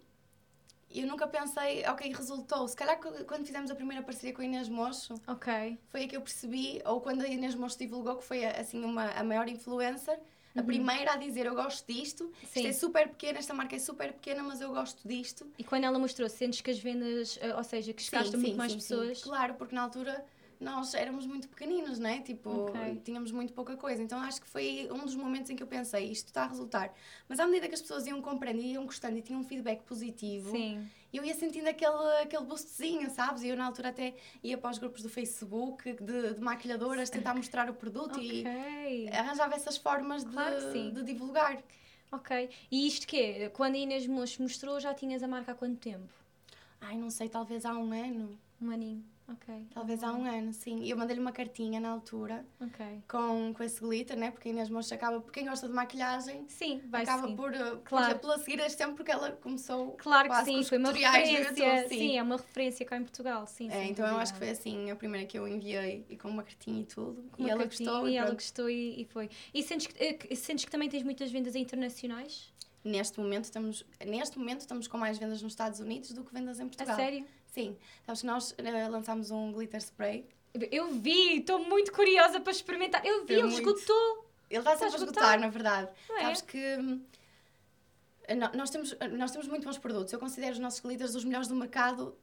eu 0.89 1.07
nunca 1.07 1.27
pensei, 1.27 1.83
ok, 1.87 2.13
resultou. 2.13 2.67
Se 2.67 2.75
calhar 2.75 2.99
qu- 2.99 3.25
quando 3.25 3.45
fizemos 3.45 3.71
a 3.71 3.75
primeira 3.75 4.03
parceria 4.03 4.33
com 4.33 4.41
a 4.41 4.45
Inês 4.45 4.69
Mocho, 4.69 5.15
Ok. 5.27 5.77
foi 5.89 6.01
aí 6.01 6.07
que 6.07 6.15
eu 6.15 6.21
percebi, 6.21 6.81
ou 6.85 7.01
quando 7.01 7.21
a 7.21 7.27
Inês 7.27 7.55
Mocho 7.55 7.77
divulgou, 7.77 8.17
que 8.17 8.23
foi 8.23 8.45
assim 8.45 8.83
uma, 8.83 9.09
a 9.11 9.23
maior 9.23 9.47
influencer, 9.47 10.19
a 10.55 10.61
primeira 10.61 11.13
a 11.13 11.15
dizer 11.15 11.47
eu 11.47 11.55
gosto 11.55 11.91
disto, 11.91 12.31
isto 12.43 12.53
Sim. 12.53 12.67
é 12.67 12.71
super 12.73 13.09
pequena, 13.09 13.39
esta 13.39 13.55
marca 13.55 13.75
é 13.75 13.79
super 13.79 14.13
pequena, 14.13 14.43
mas 14.43 14.61
eu 14.61 14.69
gosto 14.69 15.07
disto. 15.07 15.51
E 15.57 15.63
quando 15.63 15.85
ela 15.85 15.97
mostrou, 15.97 16.29
sentes 16.29 16.61
que 16.61 16.69
as 16.69 16.77
vendas, 16.77 17.39
eh, 17.41 17.55
ou 17.55 17.63
seja, 17.63 17.91
que 17.91 18.03
chegaste 18.03 18.35
a 18.35 18.37
muito 18.37 18.55
mais 18.55 18.75
pessoas? 18.75 19.23
Claro, 19.23 19.55
porque 19.55 19.73
na 19.73 19.81
altura 19.81 20.23
nós 20.63 20.93
éramos 20.93 21.25
muito 21.27 21.47
pequeninos, 21.49 21.99
né? 21.99 22.21
Tipo, 22.21 22.49
Ok. 22.49 23.01
tínhamos 23.03 23.31
muito 23.31 23.53
pouca 23.53 23.75
coisa. 23.77 24.01
Então 24.01 24.19
acho 24.19 24.41
que 24.41 24.47
foi 24.47 24.87
um 24.91 24.99
dos 25.05 25.15
momentos 25.15 25.49
em 25.51 25.55
que 25.55 25.61
eu 25.61 25.67
pensei, 25.67 26.05
isto 26.11 26.27
está 26.27 26.43
a 26.43 26.47
resultar. 26.47 26.93
Mas 27.27 27.39
à 27.39 27.45
medida 27.45 27.67
que 27.67 27.75
as 27.75 27.81
pessoas 27.81 28.07
iam 28.07 28.21
compreendendo 28.21 28.65
e 28.67 28.71
iam 28.73 28.85
gostando 28.85 29.17
e 29.17 29.21
tinham 29.21 29.41
um 29.41 29.43
feedback 29.43 29.81
positivo, 29.83 30.51
Sim. 30.51 30.87
eu 31.13 31.23
ia 31.23 31.33
sentindo 31.35 31.67
aquele, 31.67 32.21
aquele 32.21 32.43
boostzinho, 32.45 33.09
sabes? 33.09 33.43
E 33.43 33.49
eu 33.49 33.55
na 33.57 33.65
altura 33.65 33.89
até 33.89 34.15
ia 34.43 34.57
para 34.57 34.71
os 34.71 34.77
grupos 34.77 35.01
do 35.03 35.09
Facebook 35.09 35.93
de, 36.01 36.33
de 36.33 36.41
maquilhadoras 36.41 37.09
tentar 37.09 37.35
mostrar 37.35 37.69
o 37.69 37.73
produto 37.73 38.15
Ok. 38.17 38.45
e 38.45 39.07
arranjava 39.09 39.53
essas 39.55 39.77
formas 39.77 40.23
de, 40.23 40.31
Claro 40.31 40.55
que 40.55 40.71
sim. 40.71 40.91
de 40.91 41.03
divulgar. 41.03 41.61
Ok. 42.11 42.49
E 42.71 42.87
isto 42.87 43.07
quê? 43.07 43.49
Quando 43.53 43.75
a 43.75 43.77
Inês 43.77 44.05
mostrou, 44.07 44.79
já 44.79 44.93
tinhas 44.93 45.23
a 45.23 45.27
marca 45.27 45.51
há 45.51 45.55
quanto 45.55 45.77
tempo? 45.79 46.07
Ai, 46.79 46.97
não 46.97 47.09
sei, 47.09 47.27
talvez 47.29 47.65
há 47.65 47.73
um 47.73 47.91
ano. 47.91 48.37
Um 48.61 48.69
aninho. 48.69 49.03
Ok. 49.25 49.67
Talvez 49.73 50.03
há 50.03 50.11
um 50.11 50.25
ano, 50.25 50.51
sim. 50.51 50.81
E 50.81 50.89
eu 50.89 50.97
mandei-lhe 50.97 51.21
uma 51.21 51.31
cartinha 51.31 51.79
na 51.79 51.89
altura. 51.89 52.45
Ok. 52.59 52.85
com, 53.07 53.53
com 53.53 53.63
esse 53.63 53.79
glitter, 53.79 54.17
né? 54.17 54.31
Porque 54.31 54.49
a 54.49 54.51
Inês 54.51 54.69
Mocha 54.69 54.93
acaba, 54.95 55.21
por 55.21 55.31
quem 55.31 55.45
gosta 55.45 55.65
de 55.67 55.73
maquilhagem, 55.73 56.45
Sim, 56.49 56.81
vai 56.89 57.03
acaba 57.03 57.21
seguir. 57.23 57.35
por, 57.37 57.51
Claro. 57.85 58.15
por 58.15 58.21
pela 58.21 58.37
seguir 58.39 58.59
este 58.59 58.77
tempo 58.77 58.95
porque 58.95 59.11
ela 59.11 59.31
começou 59.31 59.91
Claro 59.93 60.29
que 60.29 60.43
sim, 60.43 60.59
os 60.59 60.67
foi 60.67 60.77
uma 60.77 60.91
referência. 60.91 61.39
YouTube, 61.39 61.87
sim. 61.87 62.17
é 62.17 62.21
uma 62.23 62.35
referência 62.37 62.85
cá 62.85 62.97
em 62.97 63.03
Portugal. 63.03 63.47
Sim, 63.47 63.69
É, 63.71 63.85
então 63.85 64.05
eu 64.05 64.17
acho 64.17 64.33
que 64.33 64.39
foi 64.39 64.49
assim 64.49 64.91
a 64.91 64.95
primeira 64.95 65.25
que 65.25 65.39
eu 65.39 65.47
enviei 65.47 66.05
e 66.09 66.17
com 66.17 66.27
uma 66.27 66.43
cartinha 66.43 66.81
e 66.81 66.85
tudo. 66.85 67.23
E 67.37 67.49
ela 67.49 67.63
gostou 67.63 68.07
e 68.09 68.17
ela 68.17 68.27
pronto. 68.27 68.39
gostou 68.41 68.69
e, 68.69 69.01
e 69.01 69.05
foi. 69.05 69.29
E 69.53 69.63
sentes 69.63 69.87
que, 69.87 70.03
eh, 70.03 70.13
que- 70.13 70.35
sentes 70.35 70.65
que 70.65 70.71
também 70.71 70.89
tens 70.89 71.01
muitas 71.03 71.31
vendas 71.31 71.55
internacionais? 71.55 72.51
Neste 72.83 73.17
momento 73.21 73.45
estamos 73.45 73.85
neste 74.05 74.37
momento 74.37 74.59
estamos 74.59 74.87
com 74.89 74.97
mais 74.97 75.17
vendas 75.17 75.41
nos 75.41 75.53
Estados 75.53 75.79
Unidos 75.79 76.11
do 76.11 76.21
que 76.25 76.33
vendas 76.33 76.59
em 76.59 76.63
A 76.63 76.65
Portugal. 76.65 76.95
sério? 76.97 77.25
Sim. 77.53 77.77
Sabes 78.05 78.21
que 78.21 78.27
nós 78.27 78.51
uh, 78.51 78.91
lançámos 78.91 79.29
um 79.29 79.51
glitter 79.51 79.79
spray. 79.79 80.25
Eu 80.71 80.87
vi, 80.91 81.39
estou 81.39 81.59
muito 81.59 81.91
curiosa 81.91 82.39
para 82.39 82.51
experimentar. 82.51 83.05
Eu 83.05 83.25
vi, 83.25 83.33
É 83.35 83.37
ele 83.37 83.43
muito. 83.47 83.57
esgotou. 83.59 84.25
Ele 84.49 84.59
está 84.59 84.75
sempre 84.77 84.95
a 84.95 84.97
esgotar, 84.97 85.39
na 85.39 85.49
verdade. 85.49 85.89
É? 86.17 86.21
Sabes 86.21 86.41
que 86.41 86.57
hum, 86.57 87.01
nós 88.55 88.69
temos, 88.69 88.95
nós 89.17 89.31
temos 89.31 89.47
muito 89.47 89.65
bons 89.65 89.77
produtos. 89.77 90.13
Eu 90.13 90.19
considero 90.19 90.53
os 90.53 90.59
nossos 90.59 90.79
glitters 90.79 91.13
os 91.15 91.23
melhores 91.25 91.47
do 91.47 91.55
mercado 91.55 92.15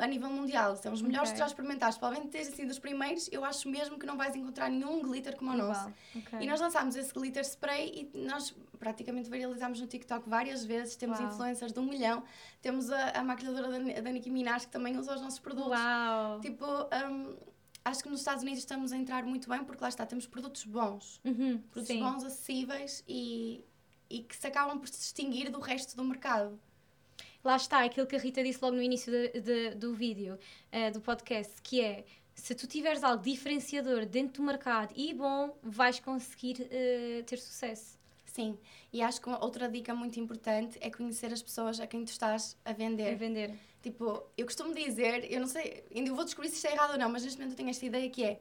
a 0.00 0.06
nível 0.06 0.30
mundial. 0.30 0.76
São 0.76 0.92
os 0.92 1.00
melhores 1.02 1.30
Ok. 1.30 1.32
que 1.34 1.38
já 1.40 1.46
experimentaste. 1.46 2.00
De 2.00 2.28
terem 2.28 2.44
sido 2.52 2.70
os 2.70 2.78
primeiros, 2.78 3.28
eu 3.32 3.44
acho 3.44 3.68
mesmo 3.68 3.98
que 3.98 4.06
não 4.06 4.16
vais 4.16 4.36
encontrar 4.36 4.70
nenhum 4.70 5.00
glitter 5.02 5.36
como 5.36 5.50
o 5.52 5.56
nosso. 5.56 5.88
Igual. 6.14 6.24
ok. 6.26 6.38
E 6.40 6.46
nós 6.46 6.60
lançámos 6.60 6.94
esse 6.96 7.12
glitter 7.12 7.42
spray 7.44 8.10
e 8.14 8.18
nós 8.18 8.54
praticamente 8.78 9.30
viralizámos 9.30 9.80
no 9.80 9.86
TikTok 9.86 10.28
várias 10.28 10.64
vezes. 10.64 10.94
Temos 10.96 11.18
Uau. 11.18 11.28
influencers 11.28 11.72
de 11.72 11.80
um 11.80 11.84
milhão. 11.86 12.22
Temos 12.60 12.90
a, 12.90 13.10
a 13.10 13.24
maquilhadora 13.24 13.70
da, 13.70 14.00
da 14.00 14.10
Nicki 14.10 14.30
Minaj 14.30 14.66
que 14.66 14.72
também 14.72 14.96
usa 14.98 15.14
os 15.14 15.20
nossos 15.22 15.38
produtos. 15.38 15.70
Uau! 15.72 16.40
Tipo, 16.40 16.64
hum, 17.10 17.36
acho 17.84 18.02
que 18.02 18.08
nos 18.10 18.20
Estados 18.20 18.42
Unidos 18.42 18.60
estamos 18.60 18.92
a 18.92 18.96
entrar 18.96 19.24
muito 19.24 19.48
bem 19.48 19.64
porque 19.64 19.82
lá 19.82 19.88
está, 19.88 20.04
temos 20.04 20.26
produtos 20.26 20.64
bons 20.64 21.20
Uhum, 21.24 21.58
produtos 21.70 21.86
sim. 21.86 22.00
bons, 22.00 22.24
acessíveis 22.24 23.02
e, 23.08 23.64
e 24.08 24.22
que 24.22 24.36
se 24.36 24.46
acabam 24.46 24.78
por 24.78 24.88
se 24.88 24.98
distinguir 24.98 25.50
do 25.50 25.60
resto 25.60 25.96
do 25.96 26.04
mercado. 26.04 26.58
Lá 27.44 27.56
está, 27.56 27.84
aquilo 27.84 28.06
que 28.06 28.16
a 28.16 28.18
Rita 28.18 28.42
disse 28.42 28.58
logo 28.62 28.76
no 28.76 28.82
início 28.82 29.10
de- 29.12 29.40
de- 29.40 29.74
do 29.76 29.94
vídeo, 29.94 30.38
eh, 30.72 30.90
do 30.90 31.00
podcast, 31.00 31.54
que 31.62 31.80
é 31.80 32.04
se 32.34 32.54
tu 32.54 32.66
tiveres 32.66 33.02
algo 33.04 33.22
diferenciador 33.22 34.04
dentro 34.04 34.42
do 34.42 34.46
mercado 34.46 34.92
e 34.96 35.14
bom, 35.14 35.56
vais 35.62 36.00
conseguir 36.00 36.66
eh, 36.70 37.22
ter 37.26 37.38
sucesso. 37.38 37.96
Sim, 38.26 38.58
e 38.92 39.00
acho 39.00 39.18
que 39.20 39.28
uma 39.28 39.42
outra 39.42 39.66
dica 39.68 39.94
muito 39.94 40.20
importante 40.20 40.76
é 40.82 40.90
conhecer 40.90 41.32
as 41.32 41.40
pessoas 41.40 41.80
a 41.80 41.86
quem 41.86 42.04
tu 42.04 42.08
estás 42.08 42.56
a 42.64 42.72
vender. 42.72 43.12
A 43.12 43.16
vender. 43.16 43.54
Tipo, 43.80 44.22
eu 44.36 44.44
costumo 44.44 44.74
dizer, 44.74 45.30
eu 45.32 45.40
não 45.40 45.46
sei, 45.46 45.84
ainda 45.94 46.12
vou 46.12 46.24
descobrir 46.24 46.48
se 46.50 46.56
isto 46.56 46.66
é 46.66 46.72
errado 46.72 46.90
ou 46.92 46.98
não, 46.98 47.08
mas 47.08 47.22
neste 47.22 47.38
momento 47.38 47.52
eu 47.52 47.56
tenho 47.56 47.70
esta 47.70 47.86
ideia 47.86 48.10
que 48.10 48.24
é, 48.24 48.40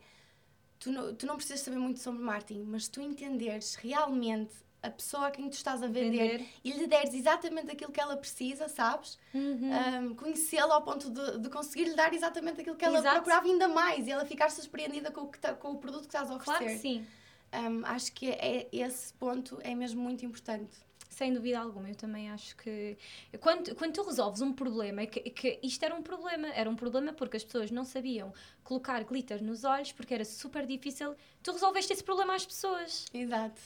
tu 0.80 0.92
não, 0.92 1.16
tu 1.16 1.26
não 1.26 1.36
precisas 1.38 1.62
saber 1.62 1.78
muito 1.78 2.00
sobre 2.00 2.22
marketing, 2.22 2.64
mas 2.64 2.88
tu 2.90 3.00
entenderes 3.00 3.76
realmente 3.76 4.54
a 4.86 4.90
pessoa 4.92 5.28
a 5.28 5.32
quem 5.32 5.50
tu 5.50 5.54
estás 5.54 5.82
a 5.84 5.88
vender, 5.88 6.38
Vender. 6.38 6.46
e 6.64 6.72
lhe 6.72 6.88
deres 6.88 7.14
exatamente 7.14 7.72
aquilo 7.72 7.92
que 7.92 8.00
ela 8.00 8.16
precisa, 8.18 8.68
sabes? 8.70 9.18
Uhum. 9.34 9.70
um, 10.12 10.16
conhecê-la 10.16 10.76
ao 10.76 10.82
ponto 10.84 11.10
de, 11.10 11.40
de 11.40 11.50
conseguir 11.50 11.86
lhe 11.86 11.96
dar 11.96 12.14
exatamente 12.14 12.62
aquilo 12.62 12.76
que 12.76 12.86
ela 12.86 13.00
Exato. 13.00 13.16
procurava 13.16 13.48
ainda 13.48 13.68
mais 13.68 14.08
e 14.08 14.12
ela 14.12 14.26
ficar 14.26 14.50
surpreendida 14.52 15.12
com 15.12 15.22
o, 15.22 15.28
que 15.28 15.40
tá- 15.40 15.54
com 15.54 15.72
o 15.72 15.78
produto 15.78 16.02
que 16.02 16.08
estás 16.16 16.30
a 16.30 16.36
oferecer. 16.36 16.58
Claro 16.64 16.66
que 16.74 16.80
sim, 16.80 17.06
Um, 17.54 17.86
acho 17.86 18.12
que 18.12 18.30
é, 18.32 18.68
esse 18.72 19.14
ponto 19.14 19.58
é 19.64 19.74
mesmo 19.74 20.02
muito 20.02 20.26
importante. 20.26 20.76
sem 21.10 21.34
dúvida 21.34 21.58
alguma. 21.60 21.88
Eu 21.88 21.96
também 21.96 22.30
acho 22.30 22.54
que. 22.58 22.98
Quando, 23.40 23.74
quando 23.76 23.94
tu 23.94 24.04
resolves 24.04 24.42
um 24.42 24.52
problema, 24.52 25.02
é 25.04 25.06
que, 25.06 25.22
que 25.30 25.60
isto 25.64 25.82
era 25.86 25.96
um 25.96 26.02
problema, 26.02 26.48
era 26.50 26.70
um 26.70 26.76
problema 26.76 27.14
porque 27.14 27.38
as 27.38 27.44
pessoas 27.46 27.72
não 27.72 27.86
sabiam 27.86 28.34
colocar 28.66 29.02
glitter 29.06 29.42
nos 29.42 29.64
olhos 29.64 29.94
porque 29.94 30.14
era 30.14 30.26
super 30.26 30.66
difícil. 30.66 31.16
Tu 31.42 31.52
resolveste 31.54 31.94
esse 31.94 32.04
problema 32.04 32.36
às 32.36 32.46
pessoas. 32.46 33.06
Exato. 33.14 33.62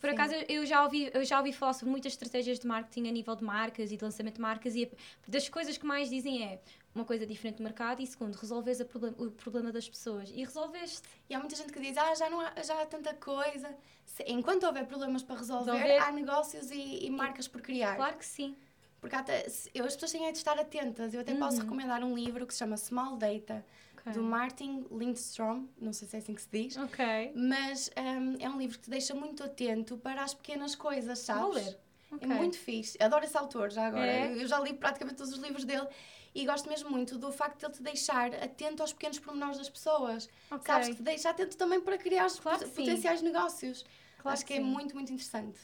Por 0.00 0.08
Sim. 0.10 0.14
acaso 0.14 0.34
eu 0.48 0.64
já, 0.64 0.82
ouvi, 0.84 1.10
eu 1.12 1.24
já 1.24 1.38
ouvi 1.38 1.52
falar 1.52 1.72
sobre 1.72 1.90
muitas 1.90 2.12
estratégias 2.12 2.58
de 2.60 2.66
marketing 2.66 3.08
a 3.08 3.12
nível 3.12 3.34
de 3.34 3.42
marcas 3.44 3.90
e 3.90 3.96
de 3.96 4.04
lançamento 4.04 4.36
de 4.36 4.40
marcas 4.40 4.76
e 4.76 4.88
das 5.26 5.48
coisas 5.48 5.76
que 5.76 5.84
mais 5.84 6.08
dizem 6.08 6.44
é 6.44 6.60
uma 6.94 7.04
coisa 7.04 7.26
diferente 7.26 7.56
do 7.56 7.62
mercado 7.64 8.00
e 8.00 8.06
segundo, 8.06 8.34
resolves 8.36 8.82
problem- 8.84 9.14
o 9.18 9.30
problema 9.32 9.72
das 9.72 9.88
pessoas 9.88 10.30
e 10.30 10.44
resolveste. 10.44 11.02
E 11.28 11.34
há 11.34 11.38
muita 11.40 11.56
gente 11.56 11.72
que 11.72 11.80
diz, 11.80 11.96
ah, 11.96 12.14
já, 12.14 12.30
não 12.30 12.40
há, 12.40 12.52
já 12.62 12.80
há 12.80 12.86
tanta 12.86 13.12
coisa. 13.14 13.74
Se- 14.06 14.24
enquanto 14.28 14.64
houver 14.64 14.86
problemas 14.86 15.22
para 15.22 15.36
resolver, 15.36 15.72
Resolver. 15.72 15.98
há 15.98 16.12
negócios 16.12 16.70
e, 16.70 17.04
e 17.06 17.10
marcas 17.10 17.48
por 17.48 17.60
criar. 17.60 17.96
Claro 17.96 18.16
que 18.16 18.24
sim. 18.26 18.56
Porque 19.00 19.14
até, 19.14 19.46
eu, 19.74 19.84
as 19.84 19.94
pessoas 19.94 20.12
têm 20.12 20.30
de 20.32 20.38
estar 20.38 20.58
atentas. 20.58 21.12
Eu 21.14 21.20
até 21.20 21.32
Uhum. 21.32 21.38
posso 21.38 21.60
recomendar 21.60 22.02
um 22.04 22.14
livro 22.16 22.46
que 22.46 22.52
se 22.52 22.58
chama 22.58 22.76
Small 22.76 23.16
Data, 23.16 23.64
Ok. 24.00 24.12
do 24.12 24.22
Martin 24.22 24.84
Lindstrom, 24.90 25.66
não 25.80 25.92
sei 25.92 26.06
se 26.08 26.16
é 26.16 26.18
assim 26.18 26.34
que 26.34 26.42
se 26.42 26.48
diz. 26.50 26.76
Ok. 26.76 27.32
Mas 27.34 27.90
hum, 27.96 28.36
é 28.38 28.48
um 28.48 28.58
livro 28.58 28.78
que 28.78 28.84
te 28.84 28.90
deixa 28.90 29.14
muito 29.14 29.42
atento 29.44 29.96
para 29.98 30.22
as 30.22 30.34
pequenas 30.34 30.74
coisas, 30.74 31.18
sabes? 31.20 31.42
Vou 31.42 31.52
ler. 31.52 31.78
É 32.10 32.14
Ok. 32.14 32.26
muito 32.28 32.56
fixe. 32.58 32.96
Adoro 33.02 33.24
esse 33.24 33.36
autor 33.36 33.70
já 33.70 33.86
agora. 33.86 34.06
É? 34.10 34.42
Eu, 34.42 34.46
já 34.46 34.58
li 34.60 34.72
praticamente 34.72 35.18
todos 35.18 35.32
os 35.34 35.38
livros 35.40 35.64
dele 35.64 35.86
e 36.34 36.46
gosto 36.46 36.68
mesmo 36.68 36.88
muito 36.90 37.18
do 37.18 37.30
facto 37.32 37.58
de 37.58 37.66
ele 37.66 37.74
te 37.74 37.82
deixar 37.82 38.34
atento 38.34 38.82
aos 38.82 38.92
pequenos 38.94 39.18
pormenores 39.18 39.58
das 39.58 39.68
pessoas. 39.68 40.28
Ok. 40.50 40.64
Sabes? 40.66 40.88
Que 40.88 40.94
te 40.96 41.02
deixa 41.02 41.28
atento 41.30 41.56
também 41.56 41.80
para 41.80 41.98
criar 41.98 42.26
os 42.26 42.38
Claro 42.40 42.58
pot- 42.58 42.68
que 42.68 42.74
sim. 42.74 42.82
potenciais 42.82 43.20
negócios. 43.20 43.84
Claro 44.18 44.34
Acho 44.34 44.46
que, 44.46 44.54
que 44.54 44.58
é 44.58 44.62
muito, 44.62 44.94
muito 44.94 45.12
interessante. 45.12 45.60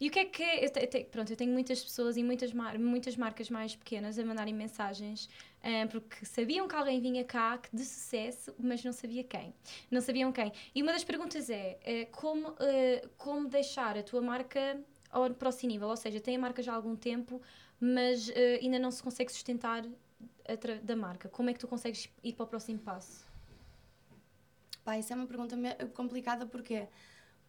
E 0.00 0.08
o 0.08 0.10
que 0.10 0.18
é 0.18 0.24
que. 0.24 0.42
Eu 0.42 0.70
te- 0.70 0.80
eu 0.80 0.86
te- 0.86 1.04
pronto, 1.04 1.30
eu 1.32 1.36
tenho 1.36 1.52
muitas 1.52 1.82
pessoas 1.82 2.16
e 2.16 2.22
muitas, 2.22 2.52
mar- 2.52 2.78
muitas 2.78 3.16
marcas 3.16 3.48
mais 3.50 3.74
pequenas 3.76 4.18
a 4.18 4.24
mandarem 4.24 4.54
mensagens 4.54 5.28
ah, 5.62 5.86
porque 5.90 6.24
sabiam 6.24 6.68
que 6.68 6.74
alguém 6.74 7.00
vinha 7.00 7.24
cá 7.24 7.58
de 7.72 7.84
sucesso, 7.84 8.54
mas 8.58 8.84
não 8.84 8.92
sabia 8.92 9.24
quem. 9.24 9.54
Não 9.90 10.00
sabiam 10.00 10.32
quem. 10.32 10.52
E 10.74 10.82
uma 10.82 10.92
das 10.92 11.04
perguntas 11.04 11.48
é 11.50 11.78
eh, 11.84 12.04
como, 12.06 12.54
eh, 12.60 13.08
como 13.16 13.48
deixar 13.48 13.96
a 13.96 14.02
tua 14.02 14.20
marca 14.22 14.80
ao 15.10 15.30
próximo 15.34 15.72
nível? 15.72 15.88
Ou 15.88 15.96
seja, 15.96 16.20
tem 16.20 16.36
a 16.36 16.38
marca 16.38 16.62
já 16.62 16.72
há 16.72 16.76
algum 16.76 16.94
tempo, 16.96 17.40
mas 17.80 18.28
eh, 18.30 18.60
ainda 18.62 18.78
não 18.78 18.90
se 18.90 19.02
consegue 19.02 19.32
sustentar 19.32 19.84
da 20.82 20.96
marca. 20.96 21.28
Como 21.28 21.50
é 21.50 21.52
que 21.52 21.58
tu 21.58 21.66
consegues 21.68 22.08
ir 22.22 22.32
para 22.34 22.44
o 22.44 22.46
próximo 22.46 22.78
passo? 22.78 23.26
Pá, 24.84 24.96
isso 24.98 25.12
é 25.12 25.16
uma 25.16 25.26
pergunta 25.26 25.56
complicada 25.94 26.46
porquê? 26.46 26.86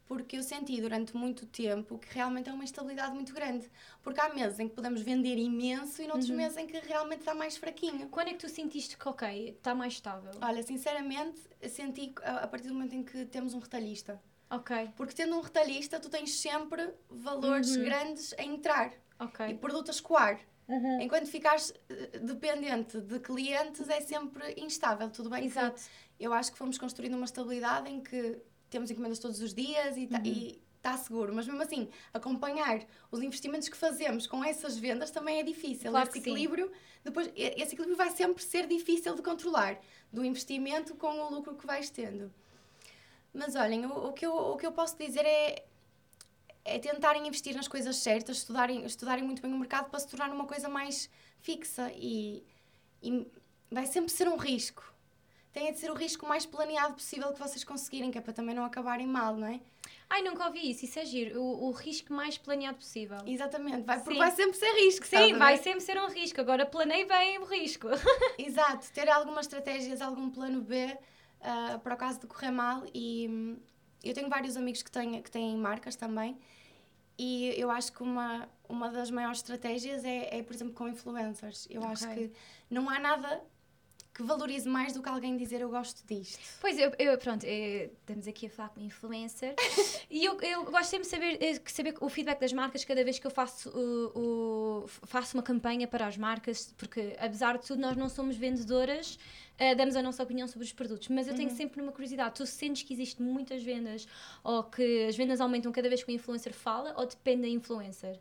Porque 0.07 0.37
eu 0.37 0.43
senti 0.43 0.79
durante 0.79 1.15
muito 1.15 1.45
tempo 1.45 1.97
que 1.97 2.07
realmente 2.13 2.49
é 2.49 2.53
uma 2.53 2.63
instabilidade 2.63 3.13
muito 3.13 3.33
grande. 3.33 3.69
Porque 4.01 4.19
há 4.21 4.33
meses 4.33 4.57
em 4.59 4.69
que 4.69 4.73
podemos 4.75 5.01
vender 5.01 5.37
imenso 5.37 6.01
e 6.01 6.07
noutros 6.07 6.29
Uhum. 6.29 6.37
meses 6.37 6.57
em 6.57 6.65
que 6.65 6.79
realmente 6.79 7.19
está 7.19 7.35
mais 7.35 7.57
fraquinho. 7.57 8.07
Quando 8.07 8.29
é 8.29 8.31
que 8.31 8.39
tu 8.39 8.47
sentiste 8.49 8.97
que, 8.97 9.07
ok, 9.07 9.49
está 9.49 9.75
mais 9.75 9.93
estável? 9.93 10.31
Olha, 10.41 10.63
sinceramente, 10.63 11.39
senti 11.69 12.13
a 12.23 12.47
partir 12.47 12.69
do 12.69 12.73
momento 12.73 12.95
em 12.95 13.03
que 13.03 13.25
temos 13.25 13.53
um 13.53 13.59
retalhista. 13.59 14.21
Ok. 14.49 14.91
Porque 14.95 15.13
tendo 15.13 15.35
um 15.35 15.41
retalhista, 15.41 15.99
tu 15.99 16.09
tens 16.09 16.33
sempre 16.35 16.89
valores 17.09 17.75
Uhum. 17.75 17.83
grandes 17.83 18.33
a 18.37 18.43
entrar. 18.43 18.93
Ok. 19.19 19.47
e 19.47 19.55
produto 19.55 19.89
a 19.89 19.91
escoar. 19.91 20.39
Uhum. 20.67 21.01
Enquanto 21.01 21.25
ficares 21.25 21.73
eh, 21.89 22.19
dependente 22.19 23.01
de 23.01 23.19
clientes 23.19 23.89
é 23.89 23.99
sempre 23.99 24.53
instável. 24.57 25.09
Tudo 25.09 25.27
bem 25.29 25.43
Exato. 25.45 25.81
eu 26.19 26.31
acho 26.31 26.51
que 26.51 26.57
fomos 26.57 26.77
construindo 26.77 27.15
uma 27.15 27.25
estabilidade 27.25 27.89
em 27.89 27.99
que 27.99 28.37
temos 28.69 28.91
encomendas 28.91 29.19
todos 29.19 29.41
os 29.41 29.53
dias 29.53 29.97
e 29.97 30.05
Uhum. 30.05 30.55
está 30.77 30.97
seguro. 30.97 31.33
Mas 31.33 31.47
mesmo 31.47 31.61
assim, 31.61 31.89
acompanhar 32.13 32.85
os 33.11 33.21
investimentos 33.21 33.67
que 33.69 33.77
fazemos 33.77 34.27
com 34.27 34.43
essas 34.43 34.77
vendas 34.77 35.11
também 35.11 35.39
é 35.39 35.43
difícil. 35.43 35.91
Claro 35.91 36.09
esse 36.09 36.13
sim. 36.13 36.29
equilíbrio, 36.31 36.71
depois, 37.03 37.31
esse 37.35 37.73
equilíbrio 37.73 37.95
vai 37.95 38.09
sempre 38.11 38.43
ser 38.43 38.67
difícil 38.67 39.15
de 39.15 39.21
controlar, 39.21 39.79
do 40.11 40.23
investimento 40.23 40.95
com 40.95 41.19
o 41.21 41.29
lucro 41.29 41.55
que 41.55 41.65
vais 41.65 41.89
tendo. 41.89 42.31
Mas 43.33 43.55
olhem, 43.55 43.85
o, 43.85 44.07
o 44.09 44.13
que, 44.13 44.25
eu, 44.25 44.33
o 44.35 44.57
que 44.57 44.65
eu 44.65 44.71
posso 44.71 44.97
dizer 44.97 45.25
é, 45.25 45.63
é 46.65 46.79
tentarem 46.79 47.27
investir 47.27 47.55
nas 47.55 47.67
coisas 47.67 47.95
certas, 47.97 48.37
estudarem, 48.37 48.85
estudarem 48.85 49.23
muito 49.23 49.41
bem 49.41 49.53
o 49.53 49.57
mercado 49.57 49.89
para 49.89 49.99
se 49.99 50.07
tornar 50.07 50.29
uma 50.31 50.45
coisa 50.45 50.67
mais 50.67 51.09
fixa 51.39 51.91
e, 51.95 52.43
e 53.01 53.27
vai 53.71 53.85
sempre 53.85 54.11
ser 54.11 54.27
um 54.27 54.37
risco. 54.37 54.83
Tem 55.57 55.71
de 55.71 55.79
ser 55.79 55.89
o 55.89 55.95
risco 55.95 56.27
mais 56.27 56.45
planeado 56.45 56.93
possível 56.93 57.33
que 57.33 57.39
vocês 57.39 57.63
conseguirem, 57.63 58.11
que 58.11 58.17
é 58.19 58.21
para 58.21 58.31
também 58.31 58.53
não 58.53 58.63
acabarem 58.63 59.07
mal, 59.07 59.35
não 59.35 59.47
é? 59.47 59.59
Ai, 60.07 60.21
nunca 60.21 60.45
ouvi 60.45 60.69
isso. 60.69 60.85
Isso 60.85 60.99
é 60.99 61.05
giro. 61.05 61.41
O, 61.41 61.69
o 61.69 61.71
risco 61.71 62.13
mais 62.13 62.37
planeado 62.37 62.77
possível. 62.77 63.17
Exatamente, 63.25 63.81
vai, 63.81 63.97
porque 63.97 64.13
Sim. 64.13 64.19
vai 64.19 64.31
sempre 64.31 64.55
ser 64.55 64.71
risco, 64.73 65.07
Sim, 65.07 65.33
vai 65.33 65.57
sempre 65.57 65.81
ser 65.81 65.97
um 65.99 66.09
risco. 66.09 66.39
Agora 66.39 66.63
planei 66.63 67.05
bem 67.05 67.39
o 67.39 67.45
risco. 67.45 67.87
Exato, 68.37 68.91
ter 68.93 69.09
algumas 69.09 69.47
estratégias, 69.47 69.99
algum 69.99 70.29
plano 70.29 70.61
B 70.61 70.95
ah, 71.41 71.79
para 71.83 71.95
o 71.95 71.97
caso 71.97 72.19
de 72.19 72.27
correr 72.27 72.51
mal. 72.51 72.83
E 72.93 73.27
hum, 73.27 73.57
eu 74.03 74.13
tenho 74.13 74.29
vários 74.29 74.57
amigos 74.57 74.83
que 74.83 74.91
têm, 74.91 75.19
que 75.23 75.31
têm 75.31 75.57
marcas 75.57 75.95
também. 75.95 76.37
E 77.17 77.59
eu 77.59 77.71
acho 77.71 77.91
que 77.93 78.03
uma, 78.03 78.47
uma 78.69 78.89
das 78.91 79.09
maiores 79.09 79.39
estratégias 79.39 80.05
é, 80.05 80.37
é, 80.37 80.43
por 80.43 80.53
exemplo, 80.53 80.75
com 80.75 80.87
influencers. 80.87 81.67
Eu 81.67 81.83
acho 81.83 82.05
Ok. 82.05 82.27
que 82.27 82.33
não 82.69 82.87
há 82.91 82.99
nada 82.99 83.41
que 84.17 84.23
valorize 84.23 84.67
mais 84.67 84.93
do 84.93 85.03
que 85.03 85.07
alguém 85.09 85.37
dizer 85.37 85.61
eu 85.61 85.69
gosto 85.69 86.03
disto. 86.07 86.39
Pois, 86.59 86.75
eu, 86.79 86.91
eu 86.97 87.15
pronto, 87.19 87.43
eh, 87.45 87.91
estamos 87.99 88.27
aqui 88.27 88.47
a 88.47 88.49
falar 88.49 88.69
com 88.69 88.79
influencer 88.81 89.53
e 90.09 90.25
eu, 90.25 90.41
eu 90.41 90.63
gosto 90.65 90.85
sempre 90.89 91.03
de 91.03 91.09
saber, 91.09 91.37
eh, 91.39 91.61
saber 91.67 91.93
o 92.01 92.09
feedback 92.09 92.39
das 92.39 92.51
marcas 92.51 92.83
cada 92.83 93.03
vez 93.03 93.19
que 93.19 93.27
eu 93.27 93.31
faço, 93.31 93.69
o, 93.69 94.81
o- 94.85 94.87
faço 94.87 95.37
uma 95.37 95.43
campanha 95.43 95.87
para 95.87 96.07
as 96.07 96.17
marcas, 96.17 96.73
porque 96.75 97.15
apesar 97.19 97.59
de 97.59 97.67
tudo 97.67 97.79
nós 97.79 97.95
não 97.95 98.09
somos 98.09 98.35
vendedoras, 98.35 99.19
eh, 99.55 99.75
damos 99.75 99.95
a 99.95 100.01
nossa 100.01 100.23
opinião 100.23 100.47
sobre 100.47 100.65
os 100.65 100.73
produtos, 100.73 101.09
mas 101.09 101.27
eu 101.27 101.35
tenho 101.35 101.51
sempre 101.51 101.79
uma 101.79 101.91
curiosidade, 101.91 102.33
tu 102.33 102.45
sentes 102.47 102.81
que 102.81 102.93
existe 102.95 103.21
muitas 103.21 103.61
vendas 103.61 104.07
ou 104.43 104.63
que 104.63 105.05
as 105.05 105.15
vendas 105.15 105.39
aumentam 105.39 105.71
cada 105.71 105.87
vez 105.89 106.03
que 106.03 106.11
o 106.11 106.15
influencer 106.15 106.53
fala 106.53 106.95
ou 106.97 107.05
depende 107.05 107.43
da 107.43 107.47
influencer? 107.49 108.19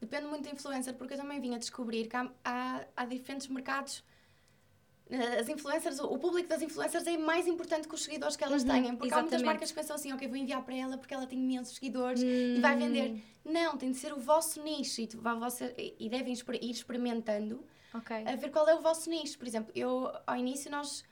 Depende 0.00 0.26
muito 0.26 0.44
da 0.44 0.50
influencer, 0.50 0.94
porque 0.94 1.12
eu 1.12 1.18
também 1.18 1.38
vim 1.38 1.54
a 1.54 1.58
descobrir 1.58 2.06
que 2.08 2.16
há, 2.16 2.30
há, 2.42 2.84
há 2.96 3.04
diferentes 3.04 3.46
mercados. 3.48 4.02
Eh, 5.08 5.38
As 5.40 5.48
influencers, 5.48 6.00
o 6.00 6.18
público 6.18 6.48
das 6.48 6.62
influencers 6.62 7.06
é 7.06 7.16
mais 7.16 7.46
importante 7.46 7.86
que 7.86 7.94
os 7.94 8.02
seguidores 8.02 8.36
que 8.36 8.42
elas 8.44 8.62
Uhum, 8.62 8.68
têm. 8.68 8.96
Porque 8.96 9.12
há 9.14 9.18
muitas 9.18 9.40
exatamente. 9.40 9.44
marcas 9.44 9.68
que 9.70 9.74
pensam 9.76 9.96
assim, 9.96 10.12
ok, 10.12 10.26
vou 10.26 10.36
enviar 10.36 10.62
para 10.64 10.74
ela 10.74 10.98
porque 10.98 11.14
ela 11.14 11.26
tem 11.26 11.38
imensos 11.38 11.74
seguidores 11.76 12.22
e 12.22 12.58
vai 12.60 12.76
vender. 12.76 13.22
Não, 13.44 13.76
tem 13.76 13.92
de 13.92 13.96
ser 13.98 14.12
o 14.12 14.18
vosso 14.18 14.60
nicho 14.62 15.00
e, 15.00 15.08
você- 15.38 15.94
e 15.98 16.08
devem 16.08 16.32
ir 16.32 16.70
experimentando 16.70 17.64
Ok. 17.94 18.16
a 18.26 18.34
ver 18.36 18.50
qual 18.50 18.68
é 18.68 18.74
o 18.74 18.80
vosso 18.80 19.08
nicho. 19.08 19.38
Por 19.38 19.46
exemplo, 19.46 19.70
eu, 19.76 20.10
ao 20.26 20.36
início, 20.36 20.68
nós, 20.70 21.04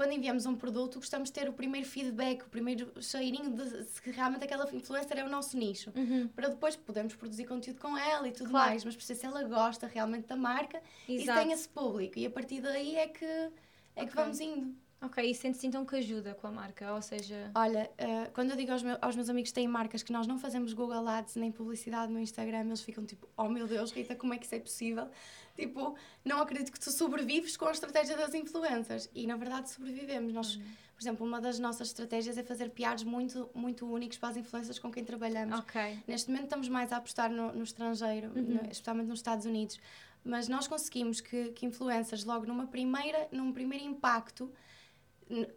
quando 0.00 0.12
enviamos 0.12 0.46
um 0.46 0.56
produto, 0.56 0.94
gostamos 0.98 1.28
de 1.28 1.34
ter 1.34 1.46
o 1.46 1.52
primeiro 1.52 1.86
feedback, 1.86 2.40
o 2.40 2.48
primeiro 2.48 2.90
cheirinho 3.02 3.50
de 3.50 3.84
se 3.84 4.10
realmente 4.10 4.42
aquela 4.42 4.66
influencer 4.74 5.18
é 5.18 5.22
o 5.22 5.28
nosso 5.28 5.58
nicho. 5.58 5.92
Para 6.34 6.48
depois 6.48 6.74
podermos 6.74 7.14
produzir 7.14 7.44
conteúdo 7.44 7.78
com 7.78 7.98
ela 7.98 8.26
e 8.26 8.32
tudo 8.32 8.48
Claro. 8.48 8.70
mais. 8.70 8.82
Mas 8.82 8.96
perceber 8.96 9.20
se 9.20 9.26
ela 9.26 9.42
gosta 9.42 9.86
realmente 9.86 10.26
da 10.26 10.36
marca 10.36 10.80
e 11.06 11.18
se 11.18 11.24
Exato. 11.24 11.40
tem 11.40 11.52
esse 11.52 11.68
público. 11.68 12.18
E 12.18 12.24
a 12.24 12.30
partir 12.30 12.62
daí 12.62 12.96
é 12.96 13.08
que, 13.08 13.26
é 13.26 14.06
que 14.06 14.12
Ok. 14.12 14.14
vamos 14.14 14.40
indo. 14.40 14.74
Ok, 15.02 15.24
e 15.30 15.34
sentes 15.34 15.64
então 15.64 15.84
que 15.86 15.96
ajuda 15.96 16.34
com 16.34 16.46
a 16.46 16.50
marca, 16.50 16.92
ou 16.92 17.00
seja... 17.00 17.50
Olha, 17.54 17.90
eh, 17.96 18.26
quando 18.34 18.50
eu 18.50 18.56
digo 18.56 18.70
aos, 18.70 18.82
meu- 18.82 18.98
aos 19.00 19.16
meus 19.16 19.30
amigos 19.30 19.50
que 19.50 19.54
têm 19.54 19.66
marcas 19.66 20.02
que 20.02 20.12
nós 20.12 20.26
não 20.26 20.38
fazemos 20.38 20.74
Google 20.74 21.08
Ads 21.08 21.36
nem 21.36 21.50
publicidade 21.50 22.12
no 22.12 22.18
Instagram, 22.20 22.66
eles 22.66 22.82
ficam 22.82 23.06
tipo, 23.06 23.26
oh 23.34 23.48
meu 23.48 23.66
Deus, 23.66 23.92
Rita, 23.92 24.14
como 24.14 24.34
é 24.34 24.38
que 24.38 24.44
isso 24.44 24.54
é 24.54 24.58
possível? 24.60 25.08
Tipo, 25.56 25.94
não 26.22 26.40
acredito 26.42 26.70
que 26.70 26.78
tu 26.78 26.90
sobrevives 26.90 27.56
com 27.56 27.64
a 27.64 27.70
estratégia 27.70 28.14
das 28.14 28.34
influencers. 28.34 29.08
E 29.14 29.26
na 29.26 29.36
verdade 29.36 29.70
sobrevivemos. 29.70 30.34
Nós, 30.34 30.56
por 30.56 31.02
exemplo, 31.02 31.26
uma 31.26 31.40
das 31.40 31.58
nossas 31.58 31.88
estratégias 31.88 32.36
é 32.36 32.42
fazer 32.42 32.68
PRs 32.70 33.02
muito, 33.02 33.48
muito 33.54 33.86
únicos 33.90 34.18
para 34.18 34.28
as 34.28 34.36
influencers 34.36 34.78
com 34.78 34.90
quem 34.92 35.02
trabalhamos. 35.02 35.58
Ok. 35.60 35.98
Neste 36.06 36.28
momento 36.28 36.44
estamos 36.44 36.68
mais 36.68 36.92
a 36.92 36.98
apostar 36.98 37.30
no, 37.30 37.52
no 37.52 37.62
estrangeiro, 37.64 38.28
no- 38.34 38.70
especialmente 38.70 39.06
nos 39.08 39.18
Estados 39.20 39.46
Unidos. 39.46 39.80
Mas 40.22 40.46
nós 40.46 40.68
conseguimos 40.68 41.22
que, 41.22 41.52
que 41.52 41.64
influencers, 41.64 42.24
logo 42.24 42.44
numa 42.44 42.66
primeira, 42.66 43.26
num 43.32 43.50
primeiro 43.50 43.84
impacto, 43.86 44.52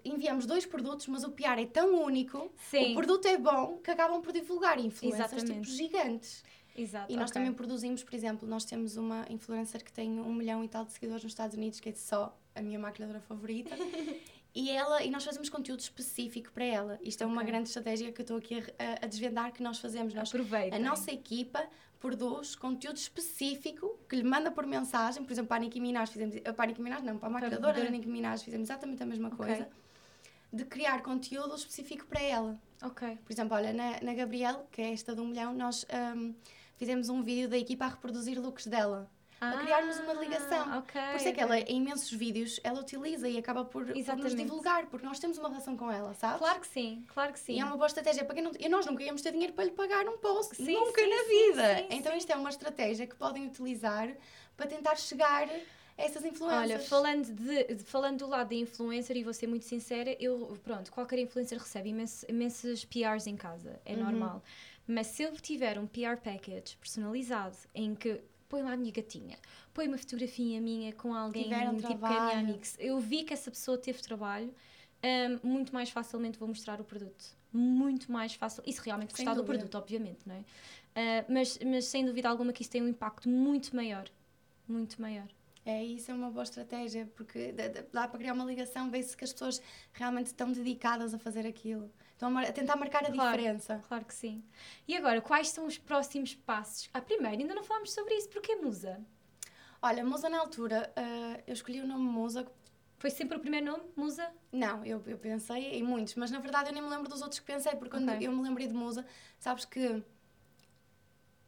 enviamos 0.04 0.46
dois 0.46 0.66
produtos, 0.66 1.08
mas 1.08 1.24
o 1.24 1.32
PR 1.32 1.60
é 1.60 1.66
tão 1.66 2.04
único, 2.04 2.52
Sim. 2.70 2.92
o 2.92 2.96
produto 2.96 3.28
é 3.28 3.38
bom, 3.38 3.78
que 3.78 3.90
acabam 3.92 4.22
por 4.22 4.32
divulgar 4.32 4.80
influencers 4.80 5.44
tipo 5.44 5.64
gigantes. 5.64 6.44
Exato. 6.76 7.12
E 7.12 7.16
nós 7.16 7.30
ok. 7.30 7.34
também 7.40 7.54
produzimos, 7.54 8.04
por 8.04 8.16
exemplo, 8.16 8.48
nós 8.48 8.66
temos 8.66 8.98
uma 8.98 9.26
influencer 9.30 9.84
que 9.84 9.92
tem 9.92 10.20
um 10.20 10.34
milhão 10.34 10.64
e 10.64 10.68
tal 10.68 10.84
de 10.86 10.92
seguidores 10.92 11.24
nos 11.24 11.32
Estados 11.32 11.56
Unidos, 11.56 11.80
que 11.80 11.90
é 11.90 11.94
só 11.94 12.36
a 12.56 12.62
minha 12.62 12.80
maquilhadora 12.80 13.20
favorita. 13.20 13.76
e, 14.56 14.72
ela, 14.72 15.04
e 15.04 15.10
nós 15.10 15.24
fazemos 15.24 15.50
conteúdo 15.50 15.82
específico 15.82 16.52
para 16.52 16.66
ela. 16.66 17.00
Isto 17.04 17.24
é 17.24 17.28
uma 17.28 17.44
grande 17.44 17.68
estratégia 17.70 18.12
que 18.12 18.22
eu 18.22 18.24
estou 18.24 18.38
aqui 18.38 18.56
a, 18.80 19.06
a- 19.06 19.08
desvendar 19.08 19.52
que 19.52 19.62
nós 19.62 19.80
fazemos. 19.80 20.14
Nós, 20.14 20.32
a 20.72 20.80
nossa 20.80 21.12
equipa 21.12 21.64
produz 22.04 22.54
conteúdo 22.54 22.98
específico 22.98 23.98
que 24.10 24.18
lhe 24.18 24.24
manda 24.24 24.52
por 24.52 24.66
mensagem. 24.68 25.24
Por 25.24 25.32
exemplo, 25.32 25.48
para 25.48 25.58
a 25.58 25.60
Nicki 25.62 25.80
Minaj 25.80 26.12
fizemos... 26.12 26.36
Para 26.42 26.64
a 26.64 26.68
Nicki 26.68 26.82
Minaj 26.82 27.02
não, 27.02 27.18
para 27.18 27.30
a 27.30 27.32
maquilhadora 27.32 27.82
da 27.82 27.90
Nicki 27.90 28.10
Minaj 28.10 28.44
fizemos 28.44 28.70
exatamente 28.70 29.02
a 29.02 29.06
mesma 29.06 29.32
coisa. 29.32 29.70
De 30.52 30.66
criar 30.66 31.02
conteúdo 31.02 31.56
específico 31.56 32.06
para 32.06 32.22
ela. 32.22 32.60
Ok. 32.84 33.18
Por 33.24 33.32
exemplo, 33.32 33.56
olha, 33.56 33.72
na, 33.72 34.02
na 34.02 34.14
Gabriel, 34.14 34.68
que 34.70 34.82
é 34.82 34.92
esta 34.92 35.16
de 35.16 35.22
um 35.22 35.28
milhão, 35.28 35.54
nós 35.54 35.88
hum, 36.18 36.36
fizemos 36.76 37.08
um 37.08 37.24
vídeo 37.24 37.48
da 37.48 37.58
equipa 37.58 37.86
a 37.86 37.88
reproduzir 37.88 38.38
looks 38.38 38.68
dela. 38.68 39.10
Para 39.52 39.62
criarmos 39.64 39.98
uma 40.00 40.14
ligação. 40.14 40.66
Ah, 40.70 40.78
Ok. 40.80 41.02
Por 41.02 41.16
isso 41.18 41.28
é 41.28 41.32
que 41.32 41.40
ela, 41.42 41.60
em 41.60 41.78
imensos 41.78 42.12
vídeos, 42.12 42.60
ela 42.64 42.80
utiliza 42.80 43.28
e 43.28 43.38
acaba 43.38 43.66
por, 43.66 43.86
por 43.86 44.16
nos 44.18 44.36
divulgar, 44.36 44.86
porque 44.88 45.06
nós 45.06 45.20
temos 45.20 45.38
uma 45.38 45.50
relação 45.50 45.76
com 45.76 45.92
ela, 45.92 46.14
sabes? 46.14 46.38
Claro 46.40 46.60
que 46.60 46.68
sim, 46.68 47.04
claro 47.14 47.34
que 47.34 47.40
sim. 47.40 47.54
E 47.54 47.60
é 47.60 47.66
uma 47.66 47.76
boa 47.76 47.88
estratégia 47.88 48.24
para 48.26 48.36
quem 48.36 48.44
não. 48.44 48.52
E 48.60 48.70
nós 48.70 48.86
nunca 48.86 49.04
íamos 49.04 49.22
ter 49.22 49.32
dinheiro 49.32 49.54
para 49.54 49.66
lhe 49.66 49.72
pagar 49.72 50.08
um 50.08 50.18
post. 50.18 50.56
Sim, 50.56 50.74
nunca 50.74 51.02
sim, 51.02 51.10
na 51.10 51.24
vida. 51.24 51.78
sim, 51.78 51.88
então 51.98 52.16
isto 52.16 52.32
é 52.32 52.36
uma 52.36 52.50
estratégia 52.50 53.06
que 53.08 53.16
podem 53.16 53.46
utilizar 53.48 54.10
para 54.56 54.68
tentar 54.68 54.96
chegar 54.98 55.50
essas 55.98 56.26
influências. 56.26 56.60
Olha, 56.72 56.80
falando, 56.80 57.32
de, 57.32 57.64
de- 57.76 57.84
falando 57.84 58.18
do 58.20 58.28
lado 58.28 58.50
da 58.50 58.56
influencer, 58.56 59.16
e 59.16 59.24
vou 59.24 59.34
ser 59.34 59.46
muito 59.48 59.66
sincera, 59.66 60.16
eu, 60.20 60.58
pronto, 60.64 60.92
qualquer 60.92 61.20
influencer 61.20 61.58
recebe 61.60 61.90
imenso, 61.90 62.26
imensos 62.28 62.84
PRs 62.86 63.28
em 63.28 63.36
casa, 63.36 63.80
é 63.86 63.94
Uhum. 63.94 64.04
normal. 64.04 64.44
Mas 64.88 65.08
se 65.08 65.24
eu 65.24 65.32
tiver 65.34 65.78
um 65.80 65.88
PR 65.88 66.18
package 66.22 66.76
personalizado 66.78 67.56
em 67.74 67.96
que 67.96 68.22
põe 68.54 68.62
lá 68.62 68.74
a 68.74 68.78
minha 68.78 68.92
gatinha, 68.92 69.36
põe 69.74 69.88
uma 69.88 69.98
fotografia 69.98 70.62
minha 70.62 70.94
com 70.94 71.12
alguém 71.12 71.46
Tiveram 71.46 71.76
tipo 71.76 71.88
que 71.88 71.94
é 71.94 71.98
trabalho. 71.98 72.28
minha 72.28 72.40
amiga, 72.40 72.68
eu 72.78 73.00
vi 73.00 73.24
que 73.24 73.34
essa 73.34 73.50
pessoa 73.50 73.80
teve 73.80 74.00
trabalho, 74.00 74.54
hum, 75.04 75.40
muito 75.42 75.74
mais 75.74 75.90
facilmente 75.90 76.38
vou 76.38 76.48
mostrar 76.48 76.80
o 76.80 76.84
produto. 76.84 77.36
Muito 77.52 78.12
mais 78.12 78.36
fácil. 78.36 78.62
Se 78.72 78.80
realmente 78.86 79.16
Sem 79.16 79.26
gostar 79.26 79.42
do 79.42 79.44
produto, 79.44 79.74
obviamente, 79.76 80.20
não 80.28 80.36
é? 80.36 80.44
Ah, 80.96 81.26
mas, 81.28 81.58
mas 81.66 81.86
sem 81.86 82.06
dúvida 82.06 82.30
alguma 82.30 82.54
que 82.54 82.62
isso 82.62 82.70
tem 82.70 82.84
um 82.84 82.88
impacto 82.88 83.28
muito 83.28 83.76
maior. 83.76 84.08
Muito 84.68 85.02
maior. 85.02 85.28
É, 85.66 85.84
isso 85.84 86.12
é 86.12 86.14
uma 86.14 86.30
boa 86.30 86.44
estratégia, 86.44 87.10
porque 87.16 87.54
dá 87.92 88.08
para 88.08 88.20
criar 88.20 88.34
uma 88.34 88.46
ligação, 88.46 88.92
vê-se 88.92 89.18
que 89.18 89.24
as 89.24 89.34
pessoas 89.34 89.60
realmente 89.94 90.28
estão 90.28 90.52
dedicadas 90.52 91.12
a 91.16 91.18
fazer 91.18 91.48
aquilo. 91.48 91.90
Estão 92.14 92.38
a, 92.38 92.42
a 92.44 92.52
tentar 92.52 92.76
marcar 92.76 93.04
a 93.06 93.12
Claro. 93.12 93.38
diferença. 93.38 93.84
Claro 93.88 94.06
que 94.06 94.14
sim. 94.14 94.44
E 94.88 94.96
agora, 94.96 95.22
quais 95.22 95.50
são 95.50 95.66
os 95.66 95.78
próximos 95.78 96.34
passos? 96.36 96.90
Ah, 96.94 97.02
primeiro, 97.02 97.42
ainda 97.42 97.54
não 97.56 97.64
falámos 97.64 97.92
sobre 97.92 98.14
isso. 98.16 98.30
Porquê 98.30 98.56
Musa? 98.56 99.02
Olha, 99.82 100.04
Musa 100.06 100.30
na 100.30 100.40
altura, 100.40 100.92
ah, 100.96 101.40
eu 101.46 101.54
escolhi 101.54 101.82
o 101.82 101.88
nome 101.88 102.04
Musa. 102.06 102.48
Foi 102.98 103.10
sempre 103.10 103.36
o 103.36 103.40
primeiro 103.42 103.66
nome? 103.66 103.84
Musa? 103.98 104.32
Não, 104.52 104.86
eu, 104.86 105.04
eu 105.06 105.18
pensei 105.18 105.74
em 105.74 105.84
muitos, 105.84 106.16
mas 106.16 106.32
na 106.32 106.40
verdade 106.40 106.70
eu 106.70 106.74
nem 106.74 106.82
me 106.82 106.88
lembro 106.90 107.10
dos 107.10 107.22
outros 107.22 107.40
que 107.40 107.46
pensei, 107.46 107.74
porque 107.74 107.90
quando 107.98 108.10
Ok. 108.10 108.26
eu 108.26 108.32
me 108.32 108.42
lembrei 108.42 108.66
de 108.68 108.74
Musa, 108.74 109.06
sabes 109.38 109.66
que 109.66 110.02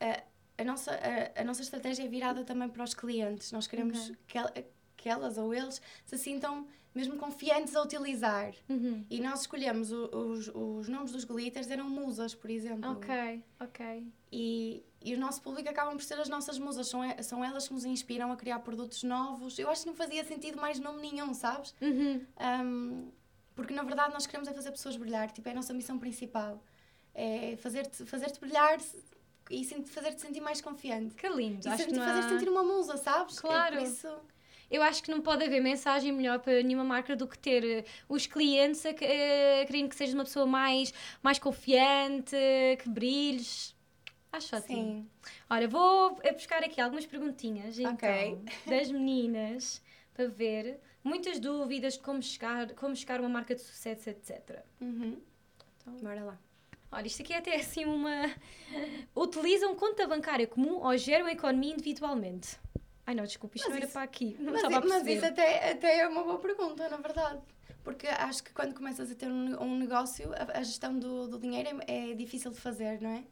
ah, 0.02 0.24
a, 0.58 0.64
nossa, 0.66 0.92
a, 0.92 1.42
a 1.42 1.44
nossa 1.46 1.62
estratégia 1.62 2.04
é 2.04 2.08
virada 2.10 2.44
também 2.44 2.68
para 2.68 2.84
os 2.84 2.94
clientes. 2.94 3.52
Nós 3.54 3.68
queremos 3.68 4.10
Ok. 4.10 4.18
que, 4.28 4.66
que 4.98 5.08
elas 5.10 5.38
ou 5.38 5.54
eles 5.54 5.82
se 6.06 6.18
sintam 6.18 6.68
mesmo 6.96 7.18
confiantes 7.18 7.76
a 7.76 7.82
utilizar. 7.84 8.54
Uhum. 8.70 9.06
E 9.10 9.20
nós 9.20 9.42
escolhemos 9.42 9.92
o- 9.92 10.06
os, 10.16 10.48
os 10.54 10.88
nomes 10.88 11.12
dos 11.12 11.26
glitters, 11.26 11.70
eram 11.70 11.90
musas, 11.90 12.34
por 12.34 12.50
exemplo. 12.50 12.90
Ok, 12.92 13.44
ok. 13.60 14.08
E, 14.32 14.82
e 15.02 15.14
o 15.14 15.20
nosso 15.20 15.42
público 15.42 15.70
acabam 15.70 15.96
por 15.98 16.04
ser 16.04 16.18
as 16.20 16.30
nossas 16.30 16.58
musas, 16.58 16.88
são, 16.88 17.02
são 17.22 17.44
elas 17.44 17.68
que 17.68 17.74
nos 17.74 17.84
inspiram 17.86 18.32
a 18.32 18.36
criar 18.38 18.60
produtos 18.60 19.04
novos. 19.04 19.60
Eu 19.60 19.70
acho 19.70 19.82
que 19.84 19.88
não 19.88 19.96
fazia 19.96 20.24
sentido 20.24 20.60
mais 20.60 20.80
nome 20.80 21.02
nenhum, 21.02 21.34
sabes? 21.34 21.76
Uhum. 21.82 22.26
Um, 22.64 23.12
porque 23.54 23.74
na 23.74 23.84
verdade 23.84 24.14
nós 24.14 24.26
queremos 24.26 24.48
é 24.48 24.54
fazer 24.54 24.72
pessoas 24.72 24.96
brilhar, 24.98 25.30
tipo, 25.32 25.48
é 25.48 25.52
a 25.52 25.56
nossa 25.56 25.74
missão 25.74 26.00
principal. 26.00 26.64
É 27.14 27.56
fazer-te 27.58 28.06
fazer 28.06 28.32
brilhar 28.40 28.78
e 29.50 29.64
fazer-te 29.86 30.22
sentir 30.22 30.42
mais 30.42 30.60
confiante. 30.60 31.16
Que 31.16 31.30
lindo. 31.30 31.66
E 31.66 31.70
acho 31.70 31.86
que 31.86 31.94
fazer-te 31.96 32.30
sentir 32.30 32.50
uma 32.50 32.64
musa, 32.64 32.98
sabes? 32.98 33.40
Claro. 33.40 33.76
É 33.76 33.80
por 33.80 33.88
isso... 33.88 34.10
Eu 34.70 34.82
acho 34.82 35.04
que 35.04 35.12
não 35.12 35.22
pode 35.22 35.44
haver 35.44 35.62
mensagem 35.62 36.12
melhor 36.12 36.40
para 36.40 36.62
nenhuma 36.64 36.84
marca 36.84 37.16
do 37.16 37.28
que 37.28 37.38
ter 37.38 37.64
eh, 37.64 37.86
os 38.10 38.26
clientes 38.26 38.86
a, 38.86 38.90
a 38.90 39.66
querendo 39.66 39.90
que 39.90 39.96
sejas 39.96 40.14
uma 40.14 40.24
pessoa 40.24 40.46
mais, 40.46 40.94
mais 41.22 41.40
confiante, 41.40 42.36
que 42.82 42.90
brilhes. 42.90 43.76
Acho 44.32 44.56
ótimo. 44.56 44.76
Sim. 44.76 45.10
Olha, 45.50 45.68
vou 45.68 46.20
buscar 46.34 46.64
aqui 46.64 46.82
algumas 46.82 47.06
perguntinhas 47.06 47.80
então, 47.80 47.94
okay. 47.94 48.38
das 48.66 48.92
meninas 48.92 49.82
para 50.14 50.28
ver. 50.28 50.80
Muitas 51.04 51.40
dúvidas 51.40 51.94
de 51.94 52.00
como 52.00 52.22
chegar, 52.22 52.74
como 52.74 52.96
chegar 52.96 53.20
a 53.20 53.22
uma 53.22 53.30
marca 53.30 53.54
de 53.54 53.62
sucesso, 53.62 54.10
etc. 54.10 54.64
Uhum. 54.82 55.22
Então, 55.78 55.94
bora 56.02 56.24
lá. 56.24 56.40
Olha, 56.92 57.08
isto 57.08 57.22
aqui 57.22 57.34
é 57.34 57.38
até 57.38 57.56
assim 57.56 57.86
uma. 57.86 58.32
Utilizam 59.16 59.76
conta 59.76 60.08
bancária 60.08 60.48
comum 60.48 60.78
ou 60.78 60.98
geram 60.98 61.28
economia 61.30 61.74
individualmente? 61.74 62.58
Ai 63.06 63.14
não, 63.14 63.24
desculpa, 63.24 63.56
isto 63.56 63.66
mas 63.66 63.70
não 63.70 63.78
era 63.78 63.86
isso, 63.86 63.94
para 63.94 64.04
aqui. 64.04 64.36
Não 64.40 64.52
mas, 64.52 64.56
estava 64.56 64.78
a 64.78 64.82
perceber. 64.82 65.04
Mas 65.04 65.18
isso 65.18 65.26
até, 65.26 65.72
até 65.72 66.00
é 66.00 66.08
uma 66.08 66.24
boa 66.24 66.40
pergunta, 66.40 66.90
na 66.90 66.98
verdade. 66.98 67.40
Porque 67.84 68.08
acho 68.08 68.44
que 68.44 68.52
quando 68.52 68.74
começas 68.74 69.12
a 69.12 69.16
ter 69.16 69.28
um, 69.28 69.62
um 69.62 69.78
negócio, 69.78 70.32
a, 70.34 70.58
a 70.58 70.64
gestão 70.64 70.98
do, 70.98 71.28
do 71.28 71.38
dinheiro 71.38 71.80
é, 71.88 72.12
é, 72.12 72.16
difícil 72.16 72.52
de 72.52 72.60
fazer, 72.60 73.00
não 73.00 73.12
é? 73.12 73.24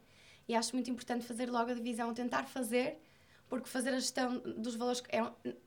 E 0.48 0.54
acho 0.54 0.76
muito 0.76 0.88
importante 0.90 1.24
fazer 1.26 1.50
logo 1.50 1.72
a 1.72 1.74
divisão, 1.74 2.14
tentar 2.14 2.44
fazer, 2.44 2.98
porque 3.48 3.68
fazer 3.68 3.90
a 3.90 3.98
gestão 3.98 4.38
dos 4.38 4.76
valores. 4.76 5.02
É, 5.08 5.22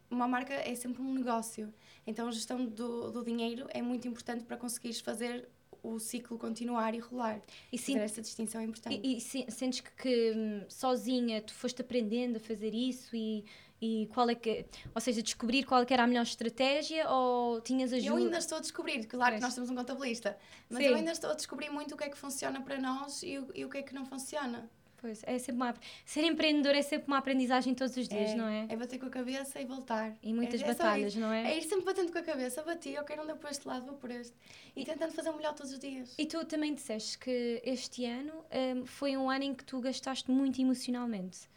uma 0.09 0.27
marca 0.27 0.53
é 0.53 0.73
sempre 0.73 1.01
um 1.01 1.13
negócio. 1.13 1.73
Então 2.05 2.29
a 2.29 2.31
gestão 2.31 2.65
do, 2.65 3.11
do 3.11 3.25
dinheiro 3.25 3.67
é 3.71 3.81
muito 3.81 4.07
importante 4.07 4.45
para 4.45 4.55
conseguires 4.55 5.01
fazer 5.01 5.49
o 5.83 5.99
ciclo 5.99 6.37
continuar 6.37 6.93
e 6.93 6.99
rolar. 6.99 7.41
E 7.71 7.77
sim, 7.77 7.97
essa 7.97 8.21
distinção 8.21 8.61
é 8.61 8.65
importante. 8.65 8.99
E, 9.03 9.17
e 9.17 9.21
sentes 9.21 9.81
que, 9.81 9.91
que, 9.91 10.33
hum, 10.35 10.65
sozinha 10.69 11.41
tu 11.41 11.53
foste 11.53 11.81
aprendendo 11.81 12.37
a 12.37 12.39
fazer 12.39 12.73
isso 12.73 13.15
e 13.15 13.45
e 13.79 14.07
qual 14.11 14.27
é 14.29 14.35
que 14.35 14.65
ou 14.93 14.99
seja 14.99 15.21
descobrir 15.21 15.63
qual 15.63 15.83
é 15.83 15.85
que 15.85 15.93
era 15.93 16.03
a 16.03 16.07
melhor 16.07 16.23
estratégia 16.23 17.07
ou 17.09 17.61
tinhas 17.61 17.93
ajuda 17.93 18.09
eu 18.09 18.15
ainda 18.25 18.37
estou 18.39 18.57
a 18.57 18.61
descobrir 18.61 19.05
claro 19.05 19.35
que 19.35 19.41
nós 19.41 19.53
temos 19.53 19.69
um 19.69 19.75
contabilista 19.75 20.35
mas 20.67 20.79
Sim. 20.79 20.89
eu 20.89 20.95
ainda 20.95 21.11
estou 21.11 21.29
a 21.29 21.35
descobrir 21.35 21.69
muito 21.69 21.93
o 21.93 21.97
que 21.97 22.03
é 22.05 22.09
que 22.09 22.17
funciona 22.17 22.59
para 22.59 22.79
nós 22.79 23.21
e 23.21 23.37
o, 23.37 23.47
e 23.53 23.65
o 23.65 23.69
que 23.69 23.77
é 23.77 23.83
que 23.83 23.93
não 23.93 24.03
funciona 24.03 24.67
Pois, 24.99 25.21
é 25.25 25.37
sempre 25.37 25.61
uma, 25.61 25.75
ser 26.05 26.23
empreendedor 26.23 26.73
é 26.73 26.81
sempre 26.81 27.07
uma 27.07 27.19
aprendizagem 27.19 27.75
todos 27.75 27.95
os 27.95 28.07
dias, 28.07 28.31
é, 28.31 28.35
não 28.35 28.47
é? 28.47 28.65
É 28.67 28.75
bater 28.75 28.99
com 28.99 29.05
a 29.05 29.09
cabeça 29.09 29.61
e 29.61 29.65
voltar. 29.65 30.15
E 30.23 30.33
muitas 30.33 30.59
é, 30.59 30.63
é 30.63 30.67
batalhas, 30.67 31.15
não 31.15 31.31
é? 31.31 31.53
É 31.53 31.57
ir 31.57 31.61
sempre 31.63 31.85
batendo 31.85 32.11
com 32.11 32.17
a 32.17 32.23
cabeça, 32.23 32.63
bati, 32.63 32.97
ok, 32.97 33.15
não 33.15 33.27
deu 33.27 33.37
por 33.37 33.49
este 33.51 33.67
lado, 33.67 33.85
vou 33.85 33.95
por 33.95 34.09
este. 34.09 34.35
E, 34.75 34.81
e 34.81 34.85
tentando 34.85 35.13
fazer 35.13 35.29
o 35.29 35.37
melhor 35.37 35.53
todos 35.53 35.71
os 35.71 35.79
dias. 35.79 36.15
E 36.17 36.25
tu 36.25 36.43
também 36.45 36.73
disseste 36.73 37.17
que 37.19 37.61
este 37.63 38.05
ano 38.05 38.33
um, 38.51 38.85
foi 38.87 39.15
um 39.15 39.29
ano 39.29 39.43
em 39.43 39.53
que 39.53 39.63
tu 39.63 39.79
gastaste 39.79 40.31
muito 40.31 40.59
emocionalmente. 40.59 41.47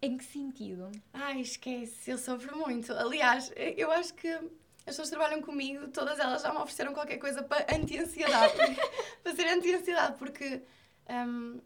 Em 0.00 0.16
que 0.16 0.24
sentido? 0.24 0.90
Ai, 1.12 1.40
esquece, 1.40 2.10
eu 2.10 2.18
sofro 2.18 2.56
muito. 2.56 2.92
Aliás, 2.92 3.52
eu 3.76 3.90
acho 3.90 4.14
que 4.14 4.28
as 4.28 4.96
pessoas 4.96 5.10
que 5.10 5.16
trabalham 5.16 5.42
comigo, 5.42 5.88
todas 5.88 6.18
elas 6.18 6.40
já 6.42 6.52
me 6.52 6.58
ofereceram 6.58 6.94
qualquer 6.94 7.18
coisa 7.18 7.42
para 7.42 7.66
anti-ansiedade. 7.74 8.54
para 9.22 9.34
ser 9.34 9.48
anti-ansiedade, 9.48 10.16
porque 10.18 10.62
um, 11.10 11.60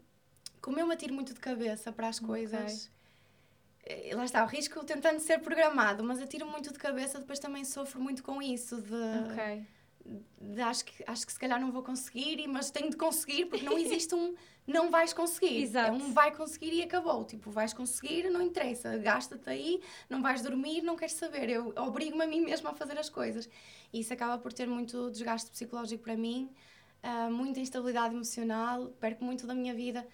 como 0.65 0.79
eu 0.79 0.87
me 0.87 0.93
atiro 0.93 1.13
muito 1.13 1.33
de 1.33 1.39
cabeça 1.39 1.91
para 1.91 2.07
as 2.07 2.19
coisas, 2.19 2.89
okay. 3.83 4.09
Eh, 4.09 4.15
lá 4.15 4.25
está, 4.25 4.43
o 4.43 4.47
risco 4.47 4.83
tentando 4.83 5.19
ser 5.19 5.39
programado, 5.39 6.03
mas 6.03 6.19
atiro 6.19 6.47
muito 6.47 6.73
de 6.73 6.79
cabeça, 6.79 7.19
depois 7.19 7.37
também 7.37 7.63
sofro 7.63 8.01
muito 8.01 8.23
com 8.23 8.41
isso. 8.41 8.81
De, 8.81 9.31
ok 9.31 9.65
de, 10.39 10.61
acho, 10.61 10.85
que, 10.85 11.03
acho 11.07 11.25
que 11.25 11.33
se 11.33 11.39
calhar 11.39 11.59
não 11.59 11.71
vou 11.71 11.81
conseguir, 11.81 12.47
mas 12.47 12.69
tenho 12.69 12.89
de 12.89 12.95
conseguir, 12.95 13.45
porque 13.45 13.65
não 13.65 13.77
existe 13.77 14.13
um 14.13 14.35
não 14.67 14.89
vais 14.89 15.13
conseguir. 15.13 15.61
Exato. 15.61 15.89
É 15.89 15.91
um 15.91 16.11
vai 16.11 16.35
conseguir 16.35 16.73
e 16.73 16.81
acabou. 16.81 17.23
Tipo, 17.23 17.51
vais 17.51 17.71
conseguir, 17.71 18.29
não 18.31 18.41
interessa, 18.41 18.97
gasta-te 18.97 19.47
aí, 19.47 19.79
não 20.09 20.23
vais 20.23 20.41
dormir, 20.41 20.81
não 20.81 20.95
queres 20.95 21.13
saber. 21.13 21.49
Eu 21.49 21.71
obrigo-me 21.77 22.23
a 22.23 22.27
mim 22.27 22.41
mesma 22.41 22.71
a 22.71 22.73
fazer 22.73 22.97
as 22.97 23.09
coisas. 23.09 23.47
E 23.93 23.99
isso 23.99 24.11
acaba 24.11 24.39
por 24.39 24.51
ter 24.51 24.67
muito 24.67 25.11
desgaste 25.11 25.51
psicológico 25.51 26.03
para 26.03 26.17
mim, 26.17 26.49
uh, 27.03 27.31
muita 27.31 27.59
instabilidade 27.59 28.15
emocional, 28.15 28.87
perco 28.99 29.23
muito 29.23 29.45
da 29.45 29.53
minha 29.53 29.73
vida. 29.73 30.05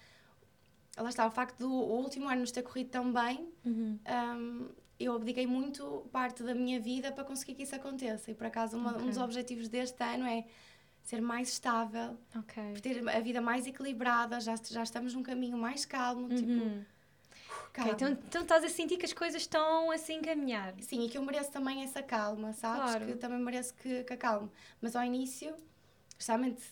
Lá 0.96 1.08
está, 1.08 1.26
o 1.26 1.30
facto 1.30 1.58
do 1.58 1.70
último 1.70 2.28
ano 2.28 2.42
nos 2.42 2.52
ter 2.52 2.62
corrido 2.62 2.90
tão 2.90 3.12
bem, 3.12 3.48
uhum. 3.64 3.98
um, 4.06 4.68
eu 5.00 5.14
abdiquei 5.14 5.46
muito 5.46 6.06
parte 6.12 6.42
da 6.42 6.54
minha 6.54 6.78
vida 6.78 7.10
para 7.10 7.24
conseguir 7.24 7.54
que 7.54 7.62
isso 7.62 7.74
aconteça. 7.74 8.30
E 8.30 8.34
por 8.34 8.46
acaso, 8.46 8.76
uma, 8.76 8.92
okay. 8.92 9.02
um 9.02 9.08
dos 9.08 9.18
objetivos 9.18 9.68
deste 9.68 10.02
ano 10.02 10.26
é 10.26 10.44
ser 11.02 11.20
mais 11.20 11.48
estável, 11.48 12.16
okay. 12.38 12.74
ter 12.74 13.08
a 13.08 13.20
vida 13.20 13.40
mais 13.40 13.66
equilibrada, 13.66 14.38
já, 14.40 14.54
já 14.56 14.82
estamos 14.82 15.14
num 15.14 15.22
caminho 15.22 15.58
mais 15.58 15.84
calmo, 15.84 16.22
uhum. 16.22 16.28
tipo. 16.28 16.92
Okay, 17.70 17.90
então, 17.90 18.10
então 18.10 18.42
estás 18.42 18.62
a 18.64 18.68
sentir 18.68 18.98
que 18.98 19.06
as 19.06 19.14
coisas 19.14 19.40
estão 19.40 19.90
assim 19.90 20.18
a 20.18 20.22
caminhar. 20.22 20.74
Sim, 20.80 21.06
e 21.06 21.08
que 21.08 21.16
eu 21.16 21.22
mereço 21.22 21.50
também 21.50 21.82
essa 21.82 22.02
calma, 22.02 22.52
sabes? 22.52 22.90
Claro. 22.90 23.06
Que 23.06 23.14
também 23.14 23.38
mereço 23.38 23.74
que, 23.74 24.04
que 24.04 24.12
acalme. 24.12 24.50
Mas 24.80 24.94
ao 24.94 25.02
início, 25.02 25.54
justamente, 26.18 26.62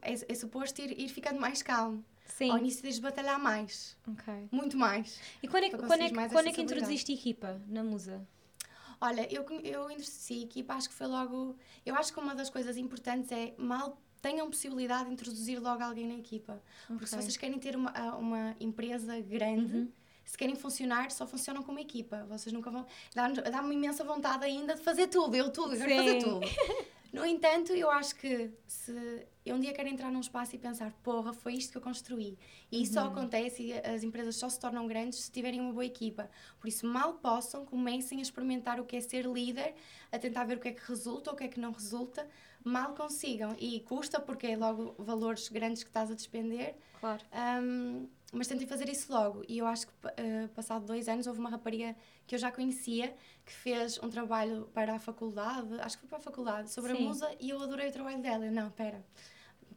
é, 0.00 0.12
é 0.12 0.34
suposto 0.34 0.80
ir, 0.80 0.98
ir 0.98 1.08
ficando 1.08 1.40
mais 1.40 1.60
calmo. 1.60 2.04
Sim. 2.24 2.50
Ao 2.50 2.58
início 2.58 2.82
tens 2.82 2.96
de 2.96 3.00
batalhar 3.00 3.38
mais. 3.38 3.96
Ok. 4.08 4.48
Muito 4.50 4.76
mais. 4.76 5.20
E 5.42 5.48
quando 5.48 5.64
é, 5.64 5.70
quando 5.70 6.00
é, 6.00 6.28
quando 6.28 6.48
é 6.48 6.52
que 6.52 6.62
introduziste 6.62 7.12
equipa 7.12 7.60
na 7.68 7.82
Musa? 7.84 8.26
Olha, 9.00 9.32
eu, 9.32 9.44
eu 9.62 9.90
introduzi 9.90 10.42
equipa, 10.42 10.74
acho 10.74 10.88
que 10.88 10.94
foi 10.94 11.06
logo. 11.06 11.56
Eu 11.84 11.94
acho 11.94 12.12
que 12.12 12.18
uma 12.18 12.34
das 12.34 12.48
coisas 12.48 12.76
importantes 12.76 13.30
é 13.30 13.54
mal 13.58 14.00
tenham 14.22 14.48
possibilidade 14.48 15.04
de 15.04 15.12
introduzir 15.12 15.60
logo 15.60 15.82
alguém 15.82 16.06
na 16.08 16.14
equipa. 16.14 16.54
Okay. 16.84 16.96
Porque 16.96 17.06
se 17.06 17.16
vocês 17.16 17.36
querem 17.36 17.58
ter 17.58 17.76
uma, 17.76 17.92
uma 18.16 18.56
empresa 18.58 19.20
grande. 19.20 19.76
Uhum 19.76 19.92
se 20.24 20.38
querem 20.38 20.56
funcionar, 20.56 21.10
só 21.10 21.26
funcionam 21.26 21.62
como 21.62 21.78
equipa. 21.78 22.24
Vocês 22.28 22.52
nunca 22.52 22.70
vão. 22.70 22.86
Dá-me 23.14 23.34
dá 23.34 23.62
imensa 23.62 24.02
vontade 24.04 24.44
ainda 24.44 24.74
de 24.74 24.80
fazer 24.80 25.08
tudo, 25.08 25.36
eu 25.36 25.50
tudo, 25.50 25.74
eu 25.74 25.86
quero 25.86 26.02
fazer 26.02 26.18
tudo. 26.22 26.40
No 27.14 27.24
entanto, 27.24 27.72
eu 27.72 27.88
acho 27.90 28.16
que 28.16 28.50
se 28.66 29.24
eu 29.46 29.54
um 29.54 29.60
dia 29.60 29.72
quero 29.72 29.88
entrar 29.88 30.10
num 30.10 30.20
espaço 30.20 30.56
e 30.56 30.58
pensar, 30.58 30.90
porra, 31.02 31.32
foi 31.32 31.54
isto 31.54 31.70
que 31.70 31.78
eu 31.78 31.82
construí. 31.82 32.36
E 32.72 32.82
isso 32.82 32.98
uhum. 32.98 33.04
só 33.04 33.10
acontece 33.10 33.62
e 33.62 33.72
as 33.72 34.02
empresas 34.02 34.34
só 34.34 34.48
se 34.48 34.58
tornam 34.58 34.84
grandes 34.88 35.20
se 35.20 35.30
tiverem 35.30 35.60
uma 35.60 35.72
boa 35.72 35.84
equipa. 35.84 36.28
Por 36.58 36.66
isso, 36.66 36.84
mal 36.86 37.14
possam, 37.14 37.64
comecem 37.64 38.18
a 38.18 38.22
experimentar 38.22 38.80
o 38.80 38.84
que 38.84 38.96
é 38.96 39.00
ser 39.00 39.26
líder, 39.26 39.74
a 40.10 40.18
tentar 40.18 40.44
ver 40.44 40.56
o 40.56 40.60
que 40.60 40.68
é 40.68 40.72
que 40.72 40.82
resulta 40.88 41.30
ou 41.30 41.34
o 41.34 41.38
que 41.38 41.44
é 41.44 41.48
que 41.48 41.60
não 41.60 41.70
resulta, 41.70 42.28
mal 42.64 42.94
consigam. 42.94 43.54
E 43.60 43.78
custa, 43.80 44.18
porque 44.18 44.48
é 44.48 44.56
logo 44.56 44.96
valores 44.98 45.48
grandes 45.48 45.84
que 45.84 45.90
estás 45.90 46.10
a 46.10 46.14
despender. 46.14 46.74
Claro. 46.98 47.22
Um, 47.62 48.08
mas 48.34 48.46
tentei 48.46 48.66
fazer 48.66 48.88
isso 48.88 49.12
logo. 49.12 49.42
E 49.48 49.58
eu 49.58 49.66
acho 49.66 49.86
que, 49.86 49.92
uh, 49.92 50.48
passado 50.54 50.84
dois 50.84 51.08
anos, 51.08 51.26
houve 51.26 51.40
uma 51.40 51.50
rapariga 51.50 51.94
que 52.26 52.34
eu 52.34 52.38
já 52.38 52.50
conhecia 52.50 53.14
que 53.44 53.52
fez 53.52 53.98
um 54.02 54.08
trabalho 54.08 54.68
para 54.74 54.94
a 54.94 54.98
faculdade, 54.98 55.68
acho 55.80 55.96
que 55.96 56.00
foi 56.00 56.08
para 56.08 56.18
a 56.18 56.20
faculdade, 56.20 56.70
sobre 56.70 56.94
Sim. 56.94 57.04
a 57.04 57.08
musa 57.08 57.36
e 57.40 57.50
eu 57.50 57.62
adorei 57.62 57.88
o 57.88 57.92
trabalho 57.92 58.20
dela. 58.20 58.46
Eu, 58.46 58.52
não, 58.52 58.70
pera, 58.70 59.04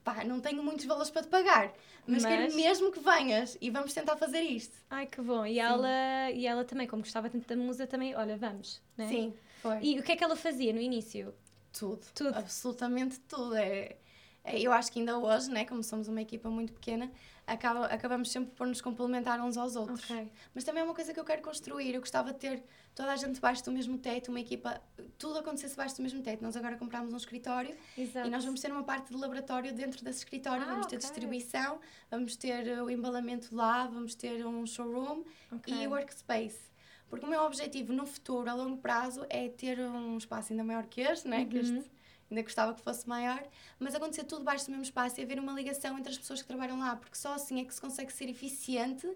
pá, 0.03 0.23
não 0.23 0.39
tenho 0.39 0.63
muitos 0.63 0.85
valores 0.85 1.09
para 1.11 1.23
te 1.23 1.27
pagar, 1.27 1.73
mas, 2.07 2.23
mas, 2.23 2.25
quero 2.25 2.55
mesmo 2.55 2.91
que 2.91 2.99
venhas 2.99 3.57
e 3.59 3.69
vamos 3.69 3.93
tentar 3.93 4.17
fazer 4.17 4.41
isto. 4.41 4.75
Ai, 4.89 5.05
que 5.05 5.21
bom. 5.21 5.45
E 5.45 5.59
ela, 5.59 6.31
e 6.31 6.47
ela 6.47 6.63
também, 6.63 6.87
como 6.87 7.03
gostava 7.03 7.29
tanto 7.29 7.47
da 7.47 7.55
musa, 7.55 7.85
também, 7.85 8.15
olha, 8.15 8.37
vamos. 8.37 8.81
Né? 8.95 9.07
Sim, 9.07 9.33
foi. 9.61 9.79
E 9.81 9.99
o 9.99 10.03
que 10.03 10.13
é 10.13 10.15
que 10.15 10.23
ela 10.23 10.35
fazia 10.35 10.73
no 10.73 10.79
início? 10.79 11.33
Tudo. 11.77 12.05
Tudo. 12.15 12.35
Absolutamente 12.35 13.19
tudo. 13.19 13.55
É, 13.55 13.97
é, 14.43 14.59
eu 14.59 14.71
acho 14.71 14.91
que 14.91 14.99
ainda 14.99 15.17
hoje, 15.17 15.51
né, 15.51 15.65
como 15.65 15.83
somos 15.83 16.07
uma 16.07 16.21
equipa 16.21 16.49
muito 16.49 16.71
pequena, 16.71 17.11
acaba, 17.47 17.85
acabamos 17.85 18.29
sempre 18.29 18.51
por 18.53 18.67
nos 18.67 18.81
complementar 18.81 19.39
uns 19.39 19.57
aos 19.57 19.77
outros. 19.77 20.03
Okay. 20.03 20.29
Mas 20.53 20.65
também 20.65 20.81
é 20.81 20.83
uma 20.83 20.93
coisa 20.93 21.13
que 21.13 21.19
eu 21.19 21.23
quero 21.23 21.41
construir. 21.41 21.95
Eu 21.95 22.01
gostava 22.01 22.33
de 22.33 22.39
ter 22.39 22.63
toda 22.93 23.13
a 23.13 23.15
gente 23.15 23.35
debaixo 23.35 23.63
do 23.63 23.71
mesmo 23.71 23.97
teto, 23.97 24.27
uma 24.29 24.41
equipa, 24.41 24.81
tudo 25.17 25.39
acontecesse 25.39 25.73
debaixo 25.73 25.95
do 25.95 26.03
mesmo 26.03 26.21
teto. 26.21 26.43
Nós 26.43 26.57
agora 26.57 26.75
compramos 26.75 27.13
um 27.13 27.17
escritório 27.17 27.73
Exato. 27.97 28.27
e 28.27 28.29
nós 28.29 28.43
vamos 28.43 28.59
ter 28.59 28.69
uma 28.69 28.83
parte 28.83 29.13
de 29.13 29.19
laboratório 29.19 29.73
dentro 29.73 30.03
desse 30.03 30.19
escritório, 30.19 30.63
ah, 30.63 30.71
vamos 30.71 30.87
ter 30.87 30.97
okay. 30.97 31.07
distribuição, 31.07 31.79
vamos 32.11 32.35
ter 32.35 32.79
uh, 32.79 32.83
o 32.83 32.89
embalamento 32.89 33.55
lá, 33.55 33.87
vamos 33.87 34.13
ter 34.13 34.45
um 34.45 34.65
showroom 34.65 35.23
okay. 35.51 35.83
e 35.83 35.87
workspace. 35.87 36.67
Porque 37.09 37.25
o 37.25 37.29
meu 37.29 37.41
objetivo 37.43 37.93
no 37.93 38.05
futuro, 38.05 38.49
a 38.49 38.53
longo 38.53 38.77
prazo, 38.77 39.25
é 39.29 39.47
ter 39.47 39.79
um 39.79 40.17
espaço 40.17 40.51
ainda 40.51 40.63
maior 40.63 40.85
que 40.85 40.99
este, 40.99 41.27
né? 41.27 41.39
Uhum. 41.39 41.47
que 41.47 41.57
este 41.57 41.96
ainda 42.29 42.41
gostava 42.41 42.73
que 42.73 42.81
fosse 42.81 43.07
maior, 43.07 43.43
mas 43.79 43.95
acontecer 43.95 44.23
tudo 44.23 44.43
baixo 44.43 44.65
do 44.65 44.71
mesmo 44.71 44.83
espaço 44.83 45.19
e 45.19 45.23
haver 45.23 45.39
uma 45.39 45.53
ligação 45.53 45.97
entre 45.97 46.11
as 46.11 46.17
pessoas 46.17 46.41
que 46.41 46.47
trabalham 46.47 46.79
lá, 46.79 46.95
porque 46.95 47.17
só 47.17 47.33
assim 47.33 47.61
é 47.61 47.65
que 47.65 47.73
se 47.73 47.81
consegue 47.81 48.11
ser 48.11 48.29
eficiente 48.29 49.07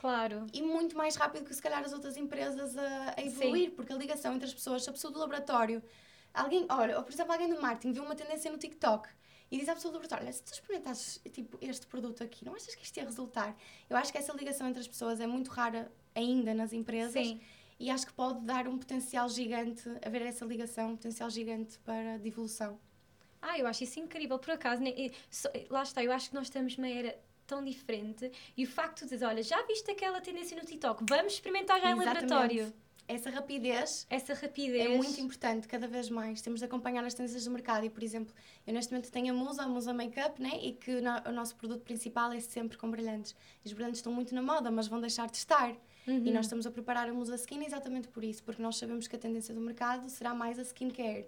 Claro. 0.00 0.46
E 0.52 0.62
muito 0.62 0.96
mais 0.96 1.14
rápido 1.14 1.44
que 1.44 1.54
se 1.54 1.60
calhar 1.60 1.84
as 1.84 1.92
outras 1.92 2.16
empresas 2.16 2.76
a, 2.76 3.14
a 3.18 3.22
evoluir, 3.22 3.68
Sim. 3.68 3.76
porque 3.76 3.92
a 3.92 3.96
ligação 3.96 4.34
entre 4.34 4.46
as 4.46 4.54
pessoas, 4.54 4.82
se 4.82 4.88
a 4.88 4.92
pessoa 4.94 5.12
do 5.12 5.18
laboratório, 5.18 5.82
alguém, 6.32 6.66
olha, 6.70 6.96
ou 6.96 7.04
por 7.04 7.12
exemplo, 7.12 7.32
alguém 7.32 7.52
do 7.52 7.60
marketing 7.60 7.92
viu 7.92 8.02
uma 8.02 8.14
tendência 8.14 8.50
no 8.50 8.56
TikTok 8.56 9.06
e 9.50 9.58
diz 9.58 9.68
à 9.68 9.74
pessoa 9.74 9.92
do 9.92 9.96
laboratório: 9.96 10.24
olha, 10.24 10.32
se 10.32 10.42
tu 10.42 10.54
experimentasses 10.54 11.20
tipo, 11.30 11.58
este 11.60 11.86
produto 11.86 12.24
aqui, 12.24 12.46
não 12.46 12.54
achas 12.54 12.74
que 12.74 12.82
isto 12.82 12.96
ia 12.96 13.04
resultar? 13.04 13.54
Eu 13.90 13.96
acho 13.98 14.10
que 14.10 14.16
essa 14.16 14.32
ligação 14.32 14.68
entre 14.68 14.80
as 14.80 14.88
pessoas 14.88 15.20
é 15.20 15.26
muito 15.26 15.50
rara 15.50 15.92
ainda 16.14 16.54
nas 16.54 16.72
empresas. 16.72 17.12
Sim 17.12 17.38
e 17.80 17.90
acho 17.90 18.06
que 18.06 18.12
pode 18.12 18.44
dar 18.44 18.68
um 18.68 18.78
potencial 18.78 19.28
gigante, 19.28 19.82
haver 20.04 20.22
essa 20.22 20.44
ligação, 20.44 20.90
um 20.90 20.96
potencial 20.96 21.30
gigante 21.30 21.78
para 21.80 22.18
devolução. 22.18 22.78
Ah, 23.42 23.58
eu 23.58 23.66
acho 23.66 23.82
isso 23.84 23.98
incrível, 23.98 24.38
por 24.38 24.50
acaso, 24.50 24.82
lá 25.70 25.82
está, 25.82 26.04
eu 26.04 26.12
acho 26.12 26.28
que 26.28 26.34
nós 26.34 26.46
estamos 26.46 26.76
numa 26.76 26.88
era 26.88 27.18
tão 27.46 27.64
diferente 27.64 28.30
e 28.56 28.64
o 28.64 28.68
facto 28.68 29.04
de 29.04 29.10
dizer, 29.10 29.24
olha, 29.24 29.42
já 29.42 29.60
viste 29.66 29.90
aquela 29.90 30.20
tendência 30.20 30.54
no 30.56 30.62
TikTok, 30.64 31.04
vamos 31.08 31.32
experimentar 31.32 31.80
já 31.80 31.90
Exatamente. 31.90 32.04
em 32.04 32.28
laboratório. 32.28 32.74
Essa 33.08 33.28
rapidez 33.28 34.06
Essa 34.08 34.34
rapidez. 34.34 34.86
é 34.86 34.96
muito 34.96 35.20
importante, 35.20 35.66
cada 35.66 35.88
vez 35.88 36.08
mais. 36.08 36.40
Temos 36.42 36.60
de 36.60 36.66
acompanhar 36.66 37.02
as 37.04 37.12
tendências 37.12 37.44
do 37.44 37.50
mercado. 37.50 37.84
E, 37.84 37.90
por 37.90 38.04
exemplo, 38.04 38.32
eu 38.64 38.72
neste 38.72 38.92
momento 38.92 39.10
tenho 39.10 39.34
a 39.34 39.36
Musa, 39.36 39.64
a 39.64 39.66
Musa 39.66 39.92
Makeup, 39.92 40.40
né? 40.40 40.50
e 40.62 40.74
que 40.74 41.00
no- 41.00 41.28
o 41.28 41.32
nosso 41.32 41.56
produto 41.56 41.82
principal 41.82 42.30
é 42.30 42.38
sempre 42.38 42.78
com 42.78 42.88
brilhantes. 42.88 43.34
E 43.64 43.66
os 43.66 43.72
brilhantes 43.72 43.98
estão 43.98 44.12
muito 44.12 44.32
na 44.32 44.40
moda, 44.42 44.70
mas 44.70 44.86
vão 44.86 45.00
deixar 45.00 45.28
de 45.28 45.38
estar. 45.38 45.74
Uhum. 46.06 46.26
E 46.26 46.30
nós 46.32 46.46
estamos 46.46 46.66
a 46.66 46.70
preparar 46.70 47.08
a 47.08 47.12
Musa 47.12 47.34
Skin 47.36 47.64
exatamente 47.64 48.08
por 48.08 48.24
isso, 48.24 48.42
porque 48.42 48.62
nós 48.62 48.76
sabemos 48.76 49.06
que 49.06 49.16
a 49.16 49.18
tendência 49.18 49.54
do 49.54 49.60
mercado 49.60 50.08
será 50.08 50.34
mais 50.34 50.58
a 50.58 50.62
skincare. 50.62 51.26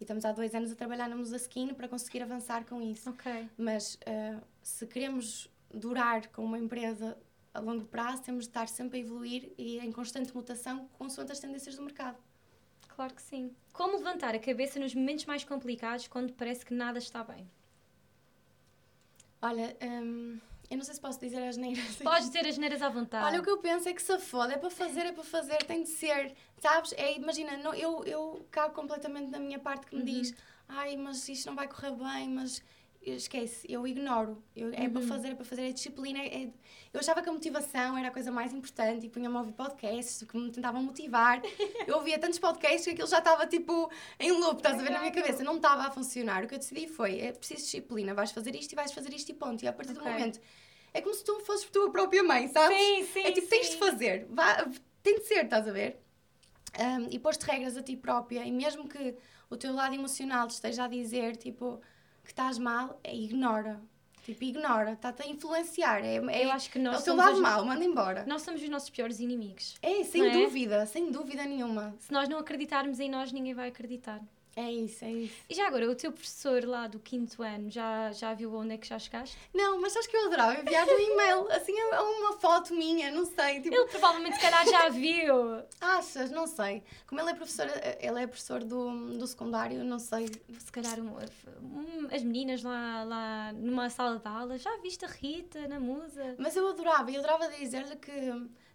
E 0.00 0.02
estamos 0.02 0.24
há 0.24 0.32
dois 0.32 0.54
anos 0.54 0.72
a 0.72 0.74
trabalhar 0.74 1.08
na 1.08 1.16
Musa 1.16 1.36
Skin 1.36 1.74
para 1.74 1.88
conseguir 1.88 2.22
avançar 2.22 2.64
com 2.64 2.82
isso. 2.82 3.10
Ok. 3.10 3.48
Mas 3.56 3.98
eh, 4.06 4.38
se 4.62 4.86
queremos 4.86 5.48
durar 5.72 6.28
com 6.28 6.44
uma 6.44 6.58
empresa 6.58 7.16
a 7.52 7.60
longo 7.60 7.84
prazo, 7.84 8.22
temos 8.22 8.44
de 8.44 8.50
estar 8.50 8.68
sempre 8.68 8.98
a 8.98 9.00
evoluir 9.00 9.52
e 9.56 9.78
em 9.78 9.92
constante 9.92 10.34
mutação 10.34 10.88
consoante 10.98 11.32
as 11.32 11.38
tendências 11.38 11.76
do 11.76 11.82
mercado. 11.82 12.18
Claro 12.88 13.14
que 13.14 13.22
sim. 13.22 13.54
Como 13.72 13.96
levantar 13.96 14.34
a 14.34 14.38
cabeça 14.38 14.78
nos 14.78 14.94
momentos 14.94 15.24
mais 15.26 15.44
complicados 15.44 16.08
quando 16.08 16.32
parece 16.32 16.64
que 16.64 16.72
nada 16.74 16.98
está 16.98 17.22
bem? 17.24 17.48
Olha, 19.42 19.76
hum, 19.82 20.38
eu 20.70 20.76
não 20.76 20.84
sei 20.84 20.94
se 20.94 21.00
posso 21.00 21.20
dizer 21.20 21.42
as 21.46 21.56
neiras. 21.56 21.96
Podes 21.96 22.28
ter 22.30 22.46
as 22.46 22.58
neiras 22.58 22.82
à 22.82 22.88
vontade. 22.88 23.24
Olha, 23.26 23.40
o 23.40 23.42
que 23.42 23.50
eu 23.50 23.58
penso 23.58 23.88
é 23.88 23.92
que 23.92 24.02
se 24.02 24.18
foda, 24.18 24.54
é 24.54 24.56
para 24.56 24.70
fazer, 24.70 25.06
é 25.06 25.12
para 25.12 25.24
fazer, 25.24 25.58
tem 25.64 25.82
de 25.82 25.88
ser, 25.88 26.34
sabes? 26.58 26.92
É, 26.92 27.16
imagina, 27.16 27.56
não, 27.56 27.74
eu, 27.74 28.04
eu 28.04 28.46
cago 28.50 28.74
completamente 28.74 29.30
na 29.30 29.38
minha 29.38 29.58
parte 29.58 29.86
que 29.86 29.96
me 29.96 30.02
diz 30.02 30.34
ai, 30.68 30.96
mas 30.96 31.28
isto 31.28 31.46
não 31.46 31.54
vai 31.54 31.68
correr 31.68 31.92
bem, 31.92 32.28
mas 32.30 32.62
esquece, 33.12 33.66
eu 33.70 33.86
ignoro. 33.86 34.42
Eu, 34.56 34.72
é 34.72 34.88
para 34.88 35.00
fazer, 35.02 35.28
é 35.28 35.34
para 35.34 35.44
fazer, 35.44 35.62
é 35.62 35.72
disciplina. 35.72 36.18
É, 36.18 36.48
eu 36.92 37.00
achava 37.00 37.22
que 37.22 37.28
a 37.28 37.32
motivação 37.32 37.96
era 37.98 38.08
a 38.08 38.10
coisa 38.10 38.30
mais 38.30 38.52
importante 38.52 39.04
e 39.06 39.08
punha-me 39.08 39.36
a 39.36 39.40
ouvir 39.40 39.52
podcasts 39.52 40.26
que 40.26 40.36
me 40.36 40.50
tentavam 40.50 40.82
motivar. 40.82 41.40
Eu 41.86 41.96
ouvia 41.96 42.18
tantos 42.18 42.38
podcasts 42.38 42.84
que 42.84 42.90
aquilo 42.92 43.08
já 43.08 43.18
estava 43.18 43.46
tipo 43.46 43.90
em 44.18 44.32
loop, 44.32 44.56
estás 44.56 44.78
a 44.78 44.82
ver 44.82 44.90
na 44.90 45.00
minha 45.00 45.12
cabeça, 45.12 45.44
não 45.44 45.56
estava 45.56 45.82
a 45.82 45.90
funcionar. 45.90 46.44
O 46.44 46.48
que 46.48 46.54
eu 46.54 46.58
decidi 46.58 46.88
foi: 46.88 47.20
é 47.20 47.32
preciso 47.32 47.60
disciplina, 47.62 48.14
vais 48.14 48.32
fazer 48.32 48.54
isto 48.54 48.72
e 48.72 48.74
vais 48.74 48.92
fazer 48.92 49.12
isto 49.12 49.28
e 49.30 49.34
ponto. 49.34 49.62
E 49.62 49.68
a 49.68 49.72
partir 49.72 49.92
do 49.92 50.00
Ok. 50.00 50.10
momento. 50.10 50.40
É 50.94 51.00
como 51.00 51.12
se 51.14 51.24
tu 51.24 51.40
fosses 51.40 51.68
tua 51.70 51.90
própria 51.90 52.22
mãe, 52.22 52.48
sabes? 52.48 52.78
Sim, 52.78 53.04
sim, 53.12 53.20
É 53.20 53.32
tipo, 53.32 53.48
tens 53.48 53.66
de 53.66 53.72
sim. 53.72 53.78
fazer, 53.78 54.26
vá, 54.30 54.64
tem 55.02 55.18
de 55.18 55.26
ser, 55.26 55.44
estás 55.44 55.66
a 55.66 55.72
ver? 55.72 56.00
Um, 56.78 57.08
e 57.10 57.18
pôs-te 57.18 57.44
regras 57.44 57.76
a 57.76 57.82
ti 57.82 57.96
própria, 57.96 58.44
e 58.44 58.52
mesmo 58.52 58.88
que 58.88 59.16
o 59.50 59.56
teu 59.56 59.72
lado 59.74 59.94
emocional 59.94 60.46
te 60.46 60.52
esteja 60.54 60.84
a 60.84 60.88
dizer, 60.88 61.36
tipo, 61.36 61.80
que 62.24 62.30
estás 62.30 62.58
mal, 62.58 62.98
é, 63.04 63.14
ignora. 63.14 63.80
Tipo, 64.24 64.42
ignora, 64.42 64.92
está-te 64.92 65.22
a 65.22 65.26
influenciar. 65.26 66.02
É, 66.02 66.16
é, 66.16 66.44
Eu 66.46 66.50
acho 66.50 66.70
que 66.70 66.78
é 66.78 66.80
nós 66.80 67.02
o 67.02 67.04
teu 67.04 67.14
lado 67.14 67.34
as- 67.34 67.40
mau, 67.40 67.64
manda 67.64 67.84
embora. 67.84 68.24
Nós 68.26 68.40
somos 68.40 68.62
os 68.62 68.68
nossos 68.70 68.88
piores 68.88 69.20
inimigos. 69.20 69.76
É, 69.82 70.02
sem 70.02 70.26
é? 70.26 70.30
dúvida, 70.30 70.86
sem 70.86 71.10
dúvida 71.10 71.44
nenhuma. 71.44 71.94
Se 71.98 72.10
nós 72.10 72.26
não 72.26 72.38
acreditarmos 72.38 72.98
em 73.00 73.10
nós, 73.10 73.30
ninguém 73.32 73.52
vai 73.52 73.68
acreditar. 73.68 74.20
É 74.56 74.70
isso, 74.70 75.04
é 75.04 75.10
isso. 75.10 75.34
E 75.50 75.54
já 75.54 75.66
agora, 75.66 75.90
o 75.90 75.94
teu 75.96 76.12
professor 76.12 76.64
lá 76.64 76.86
do 76.86 76.98
quinto 77.00 77.42
ano 77.42 77.70
já, 77.70 78.12
já 78.12 78.32
viu 78.34 78.54
onde 78.54 78.74
é 78.74 78.78
que 78.78 78.86
já 78.86 78.98
chegaste? 78.98 79.36
Não, 79.52 79.80
mas 79.80 79.96
acho 79.96 80.08
que 80.08 80.16
eu 80.16 80.26
adorava 80.26 80.60
enviar 80.60 80.86
um 80.86 80.98
e-mail, 80.98 81.50
assim, 81.50 81.76
é 81.76 82.00
uma 82.00 82.34
foto 82.34 82.72
minha, 82.74 83.10
não 83.10 83.24
sei, 83.26 83.60
tipo, 83.60 83.74
Ele 83.74 83.86
provavelmente, 83.86 84.36
se 84.36 84.40
calhar, 84.40 84.64
já 84.66 84.88
viu. 84.88 85.62
achas, 85.80 86.30
não 86.30 86.46
sei. 86.46 86.82
Como 87.06 87.20
ele 87.20 87.30
é 87.30 87.34
professor, 87.34 87.66
ele 88.00 88.22
é 88.22 88.26
professor 88.26 88.62
do, 88.62 89.16
do 89.18 89.26
secundário, 89.26 89.82
não 89.82 89.98
sei, 89.98 90.28
Se 90.58 90.70
calhar 90.70 91.00
um- 91.00 91.16
um- 91.62 92.08
as 92.12 92.22
meninas 92.22 92.62
lá, 92.62 93.02
lá 93.04 93.52
numa 93.54 93.90
sala 93.90 94.18
de 94.18 94.28
aula, 94.28 94.56
já 94.58 94.76
viste 94.78 95.04
a 95.04 95.08
Rita 95.08 95.66
na 95.66 95.80
musa? 95.80 96.36
Mas 96.38 96.54
eu 96.56 96.68
adorava, 96.68 97.10
eu 97.10 97.18
adorava 97.18 97.48
dizer-lhe 97.48 97.96
que, 97.96 98.12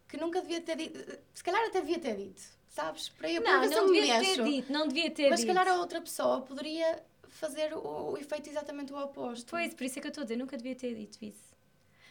que 0.08 0.18
nunca 0.18 0.42
devia 0.42 0.60
ter 0.62 0.76
dito, 0.76 1.00
se 1.34 1.44
calhar 1.44 1.64
até 1.66 1.80
devia 1.82 2.00
ter 2.00 2.16
dito, 2.18 2.42
sabes? 2.70 3.10
Para 3.10 3.30
eu, 3.32 3.42
para 3.42 3.58
Não, 3.62 3.68
se 3.68 3.76
não 3.76 3.88
me 3.88 4.00
devia 4.00 4.20
mexo. 4.20 4.36
ter 4.36 4.44
dito, 4.44 4.72
não 4.74 4.88
devia 4.88 5.12
ter 5.12 5.30
Mas 5.30 5.40
se 5.42 5.46
dito. 5.46 5.56
calhar 5.56 5.74
a 5.76 5.80
outra 5.80 6.00
pessoa 6.02 6.42
poderia 6.42 7.04
fazer 7.28 7.74
o, 7.74 8.12
o 8.14 8.18
efeito 8.18 8.50
exatamente 8.50 8.94
o 8.94 8.98
oposto. 8.98 9.48
Pois, 9.50 9.74
por 9.74 9.84
isso 9.84 10.00
é 10.00 10.02
que 10.02 10.08
eu 10.08 10.10
estou 10.10 10.22
a 10.22 10.26
dizer, 10.26 10.38
nunca 10.38 10.56
devia 10.58 10.76
ter 10.76 10.96
dito 10.96 11.18
isso. 11.24 11.50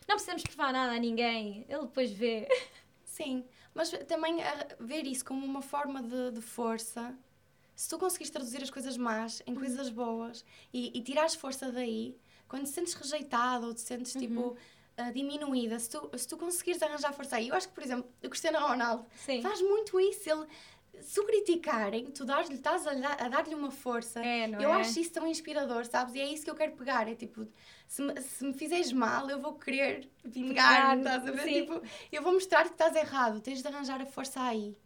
Não 0.07 0.15
precisamos 0.17 0.43
provar 0.43 0.73
nada 0.73 0.93
a 0.93 0.99
ninguém, 0.99 1.65
ele 1.69 1.83
depois 1.83 2.11
vê. 2.11 2.49
Sim, 3.05 3.45
mas 3.75 3.91
também 4.07 4.37
ver 4.81 5.07
isso 5.07 5.25
como 5.25 5.45
uma 5.45 5.61
forma 5.63 6.03
de, 6.03 6.31
de 6.33 6.41
força. 6.41 7.15
Se 7.75 7.89
tu 7.89 7.99
conseguires 7.99 8.31
traduzir 8.31 8.63
as 8.63 8.71
coisas 8.71 8.97
más 8.97 9.43
em 9.47 9.55
coisas 9.55 9.89
boas 9.91 10.45
e, 10.73 10.97
e 10.99 11.03
tirares 11.03 11.35
força 11.35 11.71
daí, 11.71 12.17
quando 12.49 12.65
te 12.65 12.71
sentes 12.71 12.95
rejeitado 12.95 13.67
ou 13.67 13.75
te 13.75 13.81
sentes 13.83 14.15
tipo 14.15 14.57
ah, 14.99 15.13
diminuída, 15.13 15.79
se 15.79 15.91
tu, 15.91 16.11
se 16.19 16.27
tu 16.27 16.37
conseguires 16.37 16.83
arranjar 16.83 17.13
força 17.13 17.37
aí, 17.37 17.49
eu 17.49 17.55
acho 17.55 17.69
que, 17.69 17.75
por 17.75 17.85
exemplo, 17.85 18.11
o 18.23 18.29
Cristiano 18.29 18.59
Ronaldo 18.59 19.07
Sim. 19.15 19.41
faz 19.41 19.63
muito 19.63 19.99
isso. 20.01 20.29
Ele, 20.29 20.47
se 21.01 21.21
o 21.21 21.25
criticarem, 21.25 22.07
tu 22.07 22.25
dás-lhe, 22.25 22.57
estás 22.57 22.87
a, 22.87 22.91
a 22.91 23.29
dar-lhe 23.29 23.55
uma 23.55 23.71
força. 23.71 24.21
É, 24.25 24.49
eu 24.49 24.73
é? 24.73 24.81
acho 24.81 24.99
isso 24.99 25.13
tão 25.13 25.27
inspirador, 25.27 25.87
sabes? 25.87 26.15
E 26.15 26.21
é 26.21 26.33
isso 26.33 26.45
que 26.45 26.51
eu 26.51 26.55
quero 26.55 26.73
pegar. 26.73 27.09
É 27.09 27.15
tipo, 27.15 27.47
se 27.87 28.03
me, 28.03 28.21
se 28.21 28.45
me 28.45 28.53
fizeres 28.53 28.93
mal, 28.93 29.31
eu 29.31 29.41
vou 29.41 29.55
querer 29.55 30.11
vingar-me, 30.25 30.97
Vingar, 30.97 30.99
estás 30.99 31.29
a 31.29 31.31
ver? 31.31 31.43
sim. 31.45 31.61
Tipo, 31.61 31.83
eu 32.11 32.23
vou 32.23 32.33
mostrar 32.33 32.65
que 32.65 32.73
estás 32.73 32.97
errado, 32.97 33.41
tens 33.41 33.63
de 33.63 33.69
arranjar 33.69 34.03
a 34.03 34.07
força 34.07 34.43
aí. 34.43 34.77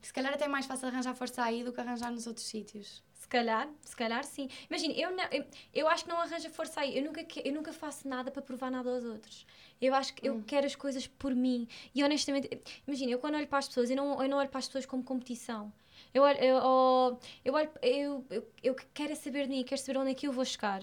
Se 0.00 0.12
calhar 0.12 0.32
até 0.32 0.44
é 0.44 0.48
mais 0.48 0.66
fácil 0.66 0.88
arranjar 0.88 1.14
força 1.14 1.42
aí 1.42 1.64
do 1.64 1.72
que 1.72 1.80
arranjar 1.80 2.10
nos 2.10 2.26
outros 2.26 2.46
sítios. 2.46 3.02
Se 3.32 3.38
calhar, 3.38 3.68
se 3.80 3.96
calhar 3.96 4.24
sim. 4.24 4.46
Imagina, 4.68 4.92
eu, 4.94 5.10
não- 5.16 5.24
eu, 5.32 5.44
eu 5.72 5.88
acho 5.88 6.04
que 6.04 6.10
não 6.10 6.20
arranja 6.20 6.50
força 6.50 6.80
aí. 6.82 6.98
Eu 6.98 7.02
nunca, 7.04 7.24
eu 7.42 7.52
nunca 7.54 7.72
faço 7.72 8.06
nada 8.06 8.30
para 8.30 8.42
provar 8.42 8.70
nada 8.70 8.90
aos 8.90 9.04
outros. 9.04 9.46
Eu 9.80 9.94
acho 9.94 10.12
que 10.14 10.26
eu 10.28 10.42
quero 10.46 10.66
as 10.66 10.76
coisas 10.76 11.06
por 11.06 11.34
mim. 11.34 11.66
E 11.94 12.04
honestamente, 12.04 12.48
imagina, 12.86 13.10
eu 13.10 13.18
quando 13.18 13.36
olho 13.36 13.46
para 13.48 13.58
as 13.60 13.68
pessoas, 13.68 13.88
eu 13.88 13.96
não, 13.96 14.22
eu 14.22 14.28
não 14.28 14.36
olho 14.36 14.50
para 14.50 14.58
as 14.58 14.66
pessoas 14.66 14.84
como 14.84 15.02
competição. 15.02 15.72
Eu 16.12 16.22
olho, 16.24 16.38
eu, 16.40 16.56
oh, 16.62 17.16
eu, 17.44 17.54
olho 17.54 17.70
eu, 17.80 18.26
eu, 18.30 18.46
eu 18.62 18.74
quero 18.92 19.12
é 19.12 19.14
saber 19.14 19.44
de 19.44 19.48
mim, 19.48 19.64
quero 19.64 19.80
saber 19.80 19.98
onde 19.98 20.10
é 20.10 20.14
que 20.14 20.26
eu 20.26 20.32
vou 20.32 20.44
chegar. 20.44 20.82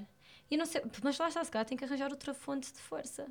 E 0.50 0.58
não 0.58 0.66
sei, 0.66 0.82
mas 1.04 1.20
lá 1.20 1.28
está, 1.28 1.44
se 1.44 1.52
calhar 1.52 1.66
tenho 1.68 1.78
que 1.78 1.86
arranjar 1.86 2.10
outra 2.12 2.34
fonte 2.34 2.74
de 2.74 2.80
força. 2.80 3.28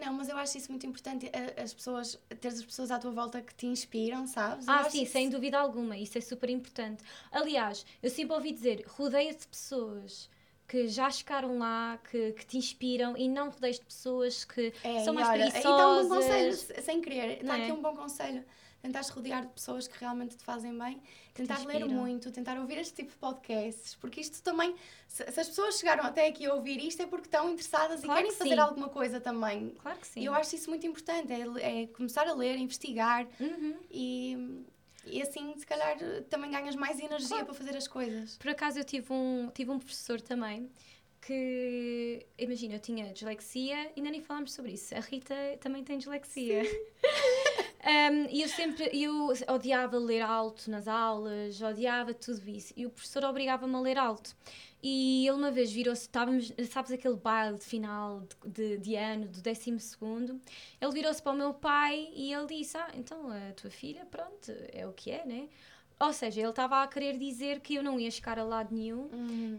Não, 0.00 0.12
mas 0.12 0.28
eu 0.28 0.36
acho 0.36 0.58
isso 0.58 0.70
muito 0.70 0.86
importante, 0.86 1.30
a- 1.32 1.62
as 1.62 1.72
pessoas, 1.72 2.18
teres 2.40 2.58
as 2.60 2.64
pessoas 2.64 2.90
à 2.90 2.98
tua 2.98 3.10
volta 3.10 3.40
que 3.40 3.54
te 3.54 3.66
inspiram, 3.66 4.26
sabes? 4.26 4.66
Eu 4.66 4.72
Ah, 4.74 4.90
sim, 4.90 5.02
isso- 5.02 5.12
sem 5.12 5.28
dúvida 5.30 5.58
alguma, 5.58 5.96
isso 5.96 6.18
é 6.18 6.20
super 6.20 6.50
importante. 6.50 7.02
Aliás, 7.32 7.84
eu 8.02 8.10
sempre 8.10 8.34
ouvi 8.34 8.52
dizer: 8.52 8.84
rodeia-te 8.86 9.40
de 9.40 9.48
pessoas 9.48 10.28
que 10.68 10.88
já 10.88 11.08
chegaram 11.10 11.58
lá, 11.58 11.98
que, 12.10 12.32
que 12.32 12.44
te 12.46 12.58
inspiram 12.58 13.16
e 13.16 13.28
não 13.28 13.50
rodeias 13.50 13.78
de 13.78 13.84
pessoas 13.84 14.44
que 14.44 14.72
É, 14.82 15.04
são 15.04 15.14
mais 15.14 15.28
olha, 15.28 15.50
preguiçosas. 15.50 15.70
está 15.70 15.88
um 15.88 16.02
bom 16.02 16.14
conselho, 16.16 16.52
se- 16.54 16.82
sem 16.82 17.00
querer, 17.00 17.32
está 17.40 17.44
Não 17.46 17.54
aqui 17.54 17.70
é? 17.70 17.74
um 17.74 17.82
bom 17.82 17.94
conselho. 17.94 18.44
Tentares 18.82 19.08
rodear 19.08 19.42
de 19.42 19.48
pessoas 19.52 19.88
que 19.88 19.98
realmente 19.98 20.36
te 20.36 20.44
fazem 20.44 20.76
bem, 20.78 21.02
tentar 21.34 21.58
ler 21.64 21.76
inspiram. 21.80 21.88
muito, 21.88 22.30
tentar 22.30 22.56
ouvir 22.60 22.78
este 22.78 22.94
tipo 22.94 23.10
de 23.10 23.16
podcasts, 23.16 23.96
porque 23.96 24.20
isto 24.20 24.40
também, 24.42 24.76
se, 25.08 25.24
se 25.32 25.40
as 25.40 25.48
pessoas 25.48 25.78
chegaram 25.78 26.04
até 26.04 26.28
aqui 26.28 26.46
a 26.46 26.54
ouvir 26.54 26.78
isto 26.84 27.02
é 27.02 27.06
porque 27.06 27.26
estão 27.26 27.50
interessadas 27.50 28.02
Claro 28.02 28.04
e 28.04 28.22
querem 28.22 28.30
que 28.30 28.36
fazer 28.38 28.54
sim. 28.54 28.60
alguma 28.60 28.88
coisa 28.88 29.20
também. 29.20 29.70
Claro 29.82 29.98
que 29.98 30.06
sim. 30.06 30.20
E 30.20 30.26
eu 30.26 30.34
acho 30.34 30.54
isso 30.54 30.68
muito 30.70 30.86
importante, 30.86 31.32
é, 31.32 31.82
é 31.82 31.86
começar 31.88 32.28
a 32.28 32.34
ler, 32.34 32.56
investigar 32.58 33.26
Uhum. 33.40 33.74
e, 33.90 34.64
e 35.06 35.22
assim, 35.22 35.56
se 35.56 35.66
calhar, 35.66 35.96
também 36.28 36.50
ganhas 36.50 36.76
mais 36.76 36.98
energia 36.98 37.44
para 37.44 37.54
fazer 37.54 37.76
as 37.76 37.88
coisas. 37.88 38.36
Por 38.36 38.50
acaso 38.50 38.78
eu 38.78 38.84
tive 38.84 39.12
um, 39.12 39.50
tive 39.54 39.70
um 39.70 39.78
professor 39.78 40.20
também 40.20 40.70
que, 41.20 42.24
imagina, 42.38 42.74
eu 42.74 42.80
tinha 42.80 43.12
dislexia, 43.12 43.90
ainda 43.96 44.10
nem 44.10 44.22
falámos 44.22 44.52
sobre 44.52 44.72
isso. 44.72 44.94
A 44.94 45.00
Rita 45.00 45.34
também 45.60 45.82
tem 45.82 45.98
dislexia. 45.98 46.62
Um, 47.86 48.26
e 48.30 48.42
eu 48.42 48.48
sempre, 48.48 48.90
eu 48.92 49.32
odiava 49.48 49.96
ler 49.96 50.20
alto 50.20 50.68
nas 50.68 50.88
aulas, 50.88 51.62
odiava 51.62 52.12
tudo 52.12 52.50
isso. 52.50 52.74
E 52.76 52.84
o 52.84 52.90
professor 52.90 53.22
obrigava-me 53.22 53.76
a 53.76 53.80
ler 53.80 53.96
alto. 53.96 54.34
E 54.88 55.26
ele 55.26 55.36
uma 55.36 55.50
vez 55.50 55.72
virou-se, 55.72 56.02
estávamos, 56.02 56.52
sabes 56.70 56.92
aquele 56.92 57.16
baile 57.16 57.58
de 57.58 57.64
final 57.64 58.20
de, 58.20 58.52
de, 58.52 58.78
de 58.78 58.94
ano, 58.94 59.26
do 59.26 59.42
décimo 59.42 59.80
segundo, 59.80 60.40
ele 60.80 60.92
virou-se 60.92 61.20
para 61.20 61.32
o 61.32 61.36
meu 61.36 61.52
pai 61.52 62.08
e 62.14 62.32
ele 62.32 62.46
disse, 62.46 62.76
ah, 62.78 62.92
então 62.94 63.28
a 63.32 63.52
tua 63.54 63.68
filha, 63.68 64.06
pronto, 64.06 64.52
é 64.72 64.86
o 64.86 64.92
que 64.92 65.10
é, 65.10 65.24
né? 65.24 65.48
Ou 65.98 66.12
seja, 66.12 66.40
ele 66.42 66.50
estava 66.50 66.82
a 66.82 66.86
querer 66.86 67.16
dizer 67.16 67.60
que 67.60 67.74
eu 67.74 67.82
não 67.82 67.98
ia 67.98 68.10
chegar 68.10 68.38
a 68.38 68.44
lado 68.44 68.74
nenhum 68.74 69.08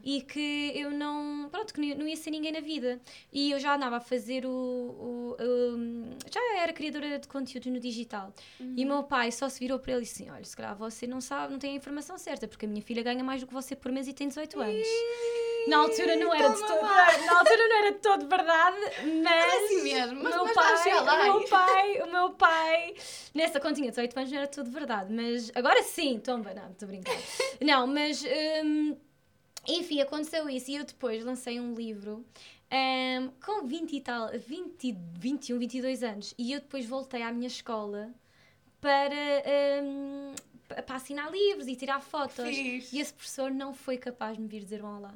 e 0.03 0.21
que 0.21 0.71
eu 0.75 0.91
não. 0.91 1.49
Pronto, 1.51 1.73
que 1.73 1.95
não 1.95 2.07
ia 2.07 2.15
ser 2.15 2.29
ninguém 2.29 2.51
na 2.51 2.59
vida. 2.59 3.01
E 3.33 3.49
eu 3.51 3.59
já 3.59 3.75
andava 3.75 3.97
a 3.97 3.99
fazer 3.99 4.45
o. 4.45 4.49
o- 4.49 5.35
o- 5.39 6.17
já 6.31 6.61
era 6.61 6.71
criadora 6.73 7.17
de 7.17 7.27
conteúdo 7.27 7.71
no 7.71 7.79
digital. 7.79 8.31
E 8.75 8.85
o 8.85 8.87
meu 8.87 9.01
pai 9.03 9.31
só 9.31 9.49
se 9.49 9.59
virou 9.59 9.79
para 9.79 9.93
ele 9.93 10.01
e 10.01 10.03
disse 10.03 10.21
assim: 10.23 10.31
Olha, 10.31 10.43
se 10.43 10.55
calhar 10.55 10.75
você 10.75 11.07
não 11.07 11.19
sabe, 11.21 11.51
não 11.53 11.59
tem 11.59 11.73
a 11.73 11.75
informação 11.77 12.17
certa, 12.19 12.47
porque 12.47 12.65
a 12.65 12.69
minha 12.69 12.83
filha 12.83 13.01
ganha 13.01 13.23
mais 13.23 13.41
do 13.41 13.47
que 13.47 13.53
você 13.53 13.75
por 13.75 13.91
mês 13.91 14.07
e 14.07 14.13
tem 14.13 14.27
18 14.27 14.59
anos. 14.59 14.87
Na 15.67 15.77
altura 15.77 16.15
não 16.15 16.33
era 16.33 16.49
de 16.49 16.59
todo, 16.59 16.81
na 16.81 17.39
altura 17.39 17.67
não 17.67 17.77
era 17.77 17.91
de 17.91 17.99
todo 17.99 18.27
verdade, 18.27 18.77
mas, 19.23 19.53
É 19.53 19.65
assim 19.65 19.83
mesmo, 19.83 20.23
mas- 20.23 20.33
o 20.35 20.37
meu 20.37 20.45
mas 20.45 20.53
pai, 20.53 20.93
o 20.93 21.23
meu 21.33 21.47
pai, 21.49 22.01
o 22.01 22.11
meu 22.11 22.29
pai, 22.31 22.95
nessa 23.33 23.59
continha 23.59 23.89
18 23.89 24.17
anos 24.17 24.31
não 24.31 24.37
era 24.39 24.47
tudo 24.47 24.69
verdade, 24.71 25.13
mas 25.13 25.51
agora 25.55 25.83
sim, 25.83 26.19
tomba, 26.19 26.53
não, 26.53 26.71
estou 26.71 26.85
a 26.85 26.89
brincar. 26.89 27.15
Não, 27.61 27.85
mas 27.87 28.23
hum, 28.63 28.97
enfim, 29.67 30.01
aconteceu 30.01 30.49
isso 30.49 30.71
e 30.71 30.75
eu 30.77 30.83
depois 30.85 31.23
lancei 31.23 31.59
um 31.59 31.73
livro 31.73 32.25
Um, 32.69 33.29
com 33.45 33.65
20 33.65 33.93
e 33.95 34.01
tal, 34.01 34.29
20, 34.37 34.93
21, 35.13 35.57
22 35.57 36.03
anos. 36.03 36.33
E 36.37 36.51
eu 36.51 36.59
depois 36.59 36.85
voltei 36.85 37.21
à 37.23 37.31
minha 37.31 37.47
escola 37.47 38.09
para, 38.81 39.15
um, 39.81 40.33
para 40.85 40.95
assinar 40.97 41.31
livros 41.31 41.65
e 41.67 41.77
tirar 41.77 42.01
fotos. 42.01 42.45
Fixe. 42.45 42.93
E 42.93 42.99
esse 42.99 43.13
professor 43.13 43.49
não 43.51 43.73
foi 43.73 43.97
capaz 43.97 44.35
de 44.35 44.41
me 44.41 44.49
vir 44.49 44.65
dizer 44.65 44.83
um 44.83 44.97
olá. 44.97 45.13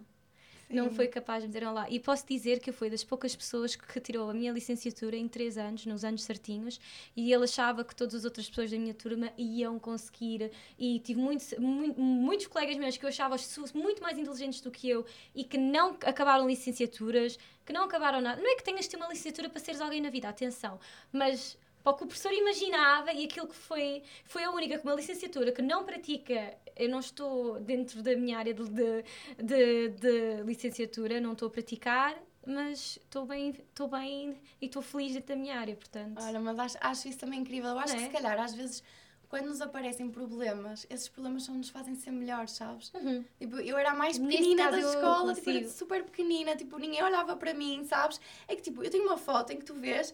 Não 0.71 0.89
foi 0.89 1.07
capaz 1.07 1.41
de 1.43 1.47
me 1.47 1.53
dizer 1.53 1.65
olá. 1.67 1.89
E 1.89 1.99
posso 1.99 2.25
dizer 2.27 2.59
que 2.59 2.69
eu 2.69 2.73
fui 2.73 2.89
das 2.89 3.03
poucas 3.03 3.35
pessoas 3.35 3.75
que 3.75 3.83
retirou 3.93 4.29
a 4.29 4.33
minha 4.33 4.51
licenciatura 4.51 5.15
em 5.15 5.27
3 5.27 5.57
anos, 5.57 5.85
nos 5.85 6.03
anos 6.03 6.23
certinhos, 6.23 6.79
e 7.15 7.31
ele 7.33 7.43
achava 7.43 7.83
que 7.83 7.95
todas 7.95 8.15
as 8.15 8.25
outras 8.25 8.47
pessoas 8.49 8.71
da 8.71 8.77
minha 8.77 8.93
turma 8.93 9.31
iam 9.37 9.77
conseguir. 9.79 10.51
E 10.77 10.99
tive 10.99 11.19
muitos, 11.19 11.53
mu- 11.57 11.93
muitos 11.97 12.47
colegas 12.47 12.77
meus 12.77 12.97
que 12.97 13.05
eu 13.05 13.09
achava 13.09 13.35
muito 13.73 14.01
mais 14.01 14.17
inteligentes 14.17 14.61
do 14.61 14.71
que 14.71 14.89
eu 14.89 15.05
e 15.35 15.43
que 15.43 15.57
não 15.57 15.97
acabaram 16.05 16.47
licenciaturas, 16.47 17.37
que 17.65 17.73
não 17.73 17.83
acabaram 17.83 18.21
nada. 18.21 18.41
Não 18.41 18.51
é 18.51 18.55
que 18.55 18.63
tenhas 18.63 18.85
de 18.85 18.91
ter 18.91 18.97
uma 18.97 19.07
licenciatura 19.07 19.49
para 19.49 19.59
seres 19.59 19.81
alguém 19.81 20.01
na 20.01 20.09
vida, 20.09 20.27
atenção, 20.29 20.79
mas 21.11 21.57
para 21.83 21.93
o 21.93 21.95
que 21.95 22.03
o 22.03 22.07
professor 22.07 22.31
imaginava 22.33 23.11
e 23.13 23.25
aquilo 23.25 23.47
que 23.47 23.55
foi, 23.55 24.03
foi 24.25 24.43
a 24.43 24.51
única 24.51 24.77
com 24.79 24.87
uma 24.87 24.95
licenciatura 24.95 25.51
que 25.51 25.61
não 25.61 25.83
pratica, 25.83 26.55
eu 26.75 26.89
não 26.89 26.99
estou 26.99 27.59
dentro 27.59 28.01
da 28.01 28.15
minha 28.15 28.37
área 28.37 28.53
de, 28.53 28.63
de, 28.63 29.03
de, 29.37 29.89
de 29.89 30.43
licenciatura, 30.43 31.19
não 31.19 31.33
estou 31.33 31.47
a 31.47 31.51
praticar, 31.51 32.15
mas 32.45 32.97
estou 32.97 33.25
bem, 33.25 33.49
estou 33.49 33.87
bem 33.87 34.37
e 34.61 34.65
estou 34.65 34.81
feliz 34.81 35.13
dentro 35.13 35.29
da 35.29 35.35
minha 35.35 35.59
área, 35.59 35.75
portanto. 35.75 36.21
Olha, 36.21 36.39
mas 36.39 36.59
acho, 36.59 36.77
acho 36.81 37.07
isso 37.07 37.19
também 37.19 37.39
incrível. 37.39 37.71
Eu 37.71 37.79
acho 37.79 37.93
Não 37.93 37.99
que 37.99 38.05
é? 38.05 38.07
se 38.07 38.13
calhar, 38.13 38.39
às 38.39 38.53
vezes, 38.53 38.83
quando 39.29 39.45
nos 39.45 39.61
aparecem 39.61 40.09
problemas, 40.09 40.85
esses 40.89 41.07
problemas 41.07 41.43
só 41.43 41.51
nos 41.53 41.69
fazem 41.69 41.95
ser 41.95 42.11
melhores, 42.11 42.51
sabes? 42.51 42.91
Uhum. 42.93 43.23
Tipo, 43.39 43.57
eu 43.57 43.77
era 43.77 43.91
a 43.91 43.95
mais 43.95 44.17
pequenina 44.17 44.71
da 44.71 44.79
escola, 44.79 45.33
tipo, 45.35 45.69
super 45.69 46.03
pequenina, 46.03 46.55
tipo, 46.55 46.77
ninguém 46.77 47.03
olhava 47.03 47.35
para 47.35 47.53
mim, 47.53 47.85
sabes? 47.85 48.19
É 48.47 48.55
que, 48.55 48.61
tipo, 48.61 48.83
eu 48.83 48.89
tenho 48.89 49.05
uma 49.05 49.17
foto 49.17 49.53
em 49.53 49.57
que 49.57 49.65
tu 49.65 49.73
vês 49.75 50.13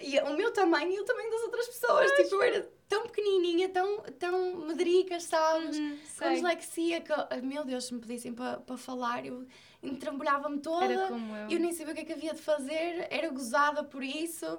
e 0.00 0.18
o 0.20 0.36
meu 0.36 0.52
tamanho 0.52 0.90
e 0.92 1.00
o 1.00 1.04
tamanho 1.04 1.30
das 1.30 1.42
outras 1.42 1.68
pessoas. 1.68 2.10
Tipo, 2.12 2.34
eu 2.36 2.42
era 2.42 2.70
tão 2.88 3.02
pequenininha, 3.06 3.68
tão, 3.68 3.98
tão 4.18 4.56
medricas, 4.66 5.24
sabes? 5.24 5.78
Uhum, 5.78 5.98
Com 6.18 6.32
dislexia, 6.32 7.00
que, 7.00 7.12
meu 7.42 7.64
Deus, 7.64 7.84
se 7.84 7.94
me 7.94 8.00
pedissem 8.00 8.32
para 8.32 8.58
para 8.58 8.76
falar, 8.76 9.24
eu 9.24 9.46
entrambolhava-me 9.82 10.58
toda. 10.60 10.84
Era 10.84 11.08
como 11.08 11.36
eu. 11.36 11.48
Eu 11.50 11.60
nem 11.60 11.72
sabia 11.72 11.92
o 11.92 11.96
que 11.96 12.02
é 12.02 12.04
que 12.04 12.12
havia 12.12 12.34
de 12.34 12.40
fazer, 12.42 13.06
era 13.10 13.28
gozada 13.30 13.84
por 13.84 14.02
isso. 14.02 14.58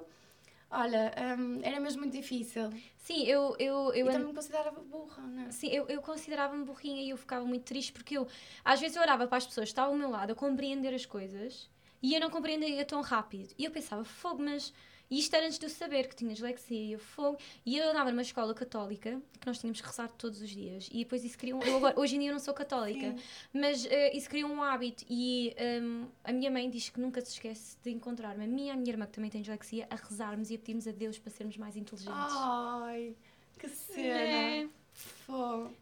Olha, 0.70 1.12
hum, 1.38 1.60
era 1.62 1.78
mesmo 1.78 2.00
muito 2.00 2.16
difícil. 2.16 2.70
Sim, 2.96 3.24
eu, 3.24 3.54
eu, 3.58 3.92
eu 3.92 4.06
e 4.06 4.10
também 4.10 4.28
me 4.28 4.34
considerava 4.34 4.80
burra, 4.80 5.22
não 5.22 5.42
é? 5.42 5.50
Sim, 5.50 5.68
eu, 5.68 5.86
eu 5.86 6.00
considerava-me 6.00 6.64
burrinha 6.64 7.02
e 7.02 7.10
eu 7.10 7.16
ficava 7.18 7.44
muito 7.44 7.64
triste 7.64 7.92
porque 7.92 8.16
eu, 8.16 8.26
às 8.64 8.80
vezes, 8.80 8.96
eu 8.96 9.02
olhava 9.02 9.26
para 9.26 9.36
as 9.36 9.46
pessoas 9.46 9.64
que 9.68 9.72
estavam 9.72 9.92
ao 9.92 9.98
meu 9.98 10.08
lado 10.08 10.32
a 10.32 10.34
compreender 10.34 10.94
as 10.94 11.04
coisas 11.04 11.68
e 12.02 12.14
eu 12.14 12.20
não 12.20 12.30
compreendia 12.30 12.84
tão 12.86 13.02
rápido. 13.02 13.52
E 13.58 13.64
eu 13.64 13.70
pensava, 13.70 14.02
fogo, 14.04 14.42
mas. 14.42 14.72
E 15.12 15.18
isto 15.18 15.34
era 15.36 15.44
antes 15.44 15.58
de 15.58 15.66
eu 15.66 15.68
saber 15.68 16.08
que 16.08 16.16
tinha 16.16 16.32
dislexia 16.32 16.96
e 16.96 16.98
fogo. 16.98 17.36
E 17.66 17.76
eu 17.76 17.90
andava 17.90 18.10
numa 18.10 18.22
escola 18.22 18.54
católica 18.54 19.20
que 19.38 19.46
nós 19.46 19.58
tínhamos 19.58 19.78
que 19.78 19.86
rezar 19.86 20.08
todos 20.08 20.40
os 20.40 20.48
dias. 20.48 20.88
E 20.90 21.04
depois 21.04 21.22
isso 21.22 21.36
criou. 21.36 21.62
Eu 21.62 21.76
agora, 21.76 22.00
hoje 22.00 22.16
em 22.16 22.20
dia 22.20 22.30
eu 22.30 22.32
não 22.32 22.40
sou 22.40 22.54
católica, 22.54 23.12
Sim. 23.12 23.22
mas 23.52 23.84
eh, 23.84 24.16
isso 24.16 24.26
criou 24.30 24.48
um 24.48 24.62
hábito. 24.62 25.04
E 25.10 25.54
hum, 25.82 26.06
a 26.24 26.32
minha 26.32 26.50
mãe 26.50 26.70
diz 26.70 26.88
que 26.88 26.98
nunca 26.98 27.20
se 27.20 27.32
esquece 27.32 27.76
de 27.82 27.90
encontrar-me, 27.90 28.42
a 28.42 28.46
minha 28.46 28.68
e 28.68 28.70
a 28.70 28.74
minha 28.74 28.90
irmã 28.90 29.04
que 29.04 29.12
também 29.12 29.30
tem 29.30 29.42
dislexia, 29.42 29.86
a 29.90 29.96
rezarmos 29.96 30.50
e 30.50 30.54
a 30.54 30.58
pedirmos 30.58 30.88
a 30.88 30.92
Deus 30.92 31.18
para 31.18 31.30
sermos 31.30 31.58
mais 31.58 31.76
inteligentes. 31.76 32.34
Ai, 32.34 33.14
que 33.58 33.68
cena. 33.68 34.18
É. 34.18 34.68
Fogo. 34.94 35.74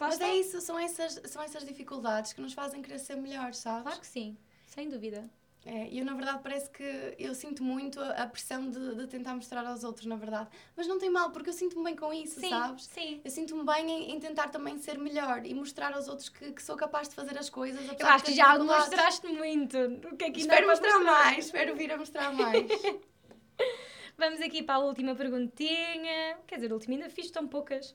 Lá 0.00 0.08
Mas 0.08 0.20
é 0.22 0.34
isso, 0.34 0.62
são 0.62 0.78
essas, 0.78 1.20
são 1.26 1.42
essas 1.42 1.66
dificuldades 1.66 2.32
que 2.32 2.40
nos 2.40 2.54
fazem 2.54 2.80
querer 2.80 3.00
ser 3.00 3.16
melhores, 3.16 3.58
sabes? 3.58 3.82
Claro 3.82 4.00
que 4.00 4.06
sim, 4.06 4.34
sem 4.66 4.88
dúvida. 4.88 5.28
É, 5.68 5.86
e 5.90 5.98
eu, 5.98 6.04
na 6.04 6.14
verdade, 6.14 6.40
parece 6.42 6.70
que 6.70 7.14
eu 7.18 7.34
sinto 7.34 7.62
muito 7.62 8.00
a, 8.00 8.26
pressão 8.26 8.70
de, 8.70 8.94
de 8.94 9.06
tentar 9.06 9.34
mostrar 9.34 9.66
aos 9.66 9.84
outros, 9.84 10.06
na 10.06 10.16
verdade. 10.16 10.48
Mas 10.74 10.86
não 10.86 10.98
tem 10.98 11.10
mal, 11.10 11.30
porque 11.30 11.50
eu 11.50 11.52
sinto-me 11.52 11.84
bem 11.84 11.94
com 11.94 12.10
isso, 12.10 12.40
Sim, 12.40 12.48
sabes? 12.48 12.84
sim. 12.84 13.20
Eu 13.22 13.30
sinto-me 13.30 13.62
bem 13.64 13.90
em, 13.90 14.12
em 14.12 14.18
tentar 14.18 14.48
também 14.48 14.78
ser 14.78 14.96
melhor 14.96 15.44
e 15.44 15.52
mostrar 15.52 15.92
aos 15.92 16.08
outros 16.08 16.30
que, 16.30 16.52
que 16.52 16.62
sou 16.62 16.74
capaz 16.74 17.10
de 17.10 17.14
fazer 17.14 17.36
as 17.36 17.50
coisas. 17.50 17.86
Eu 17.86 18.06
acho 18.06 18.24
que 18.24 18.32
já 18.32 18.58
mostraste 18.58 19.26
muito. 19.26 19.76
O 20.10 20.16
que 20.16 20.24
é 20.24 20.30
que 20.30 20.40
Espero 20.40 20.64
para 20.64 20.74
mostrar 20.74 20.98
mais, 21.00 21.44
espero 21.44 21.76
vir 21.76 21.92
a 21.92 21.98
mostrar 21.98 22.32
mais. 22.32 22.66
Vamos 24.16 24.40
aqui 24.40 24.62
para 24.62 24.76
a 24.76 24.78
última 24.78 25.14
perguntinha. 25.14 26.38
Quer 26.46 26.54
dizer, 26.54 26.70
a 26.72 26.74
última 26.74 26.94
ainda 26.94 27.10
fiz 27.10 27.30
tão 27.30 27.46
poucas. 27.46 27.94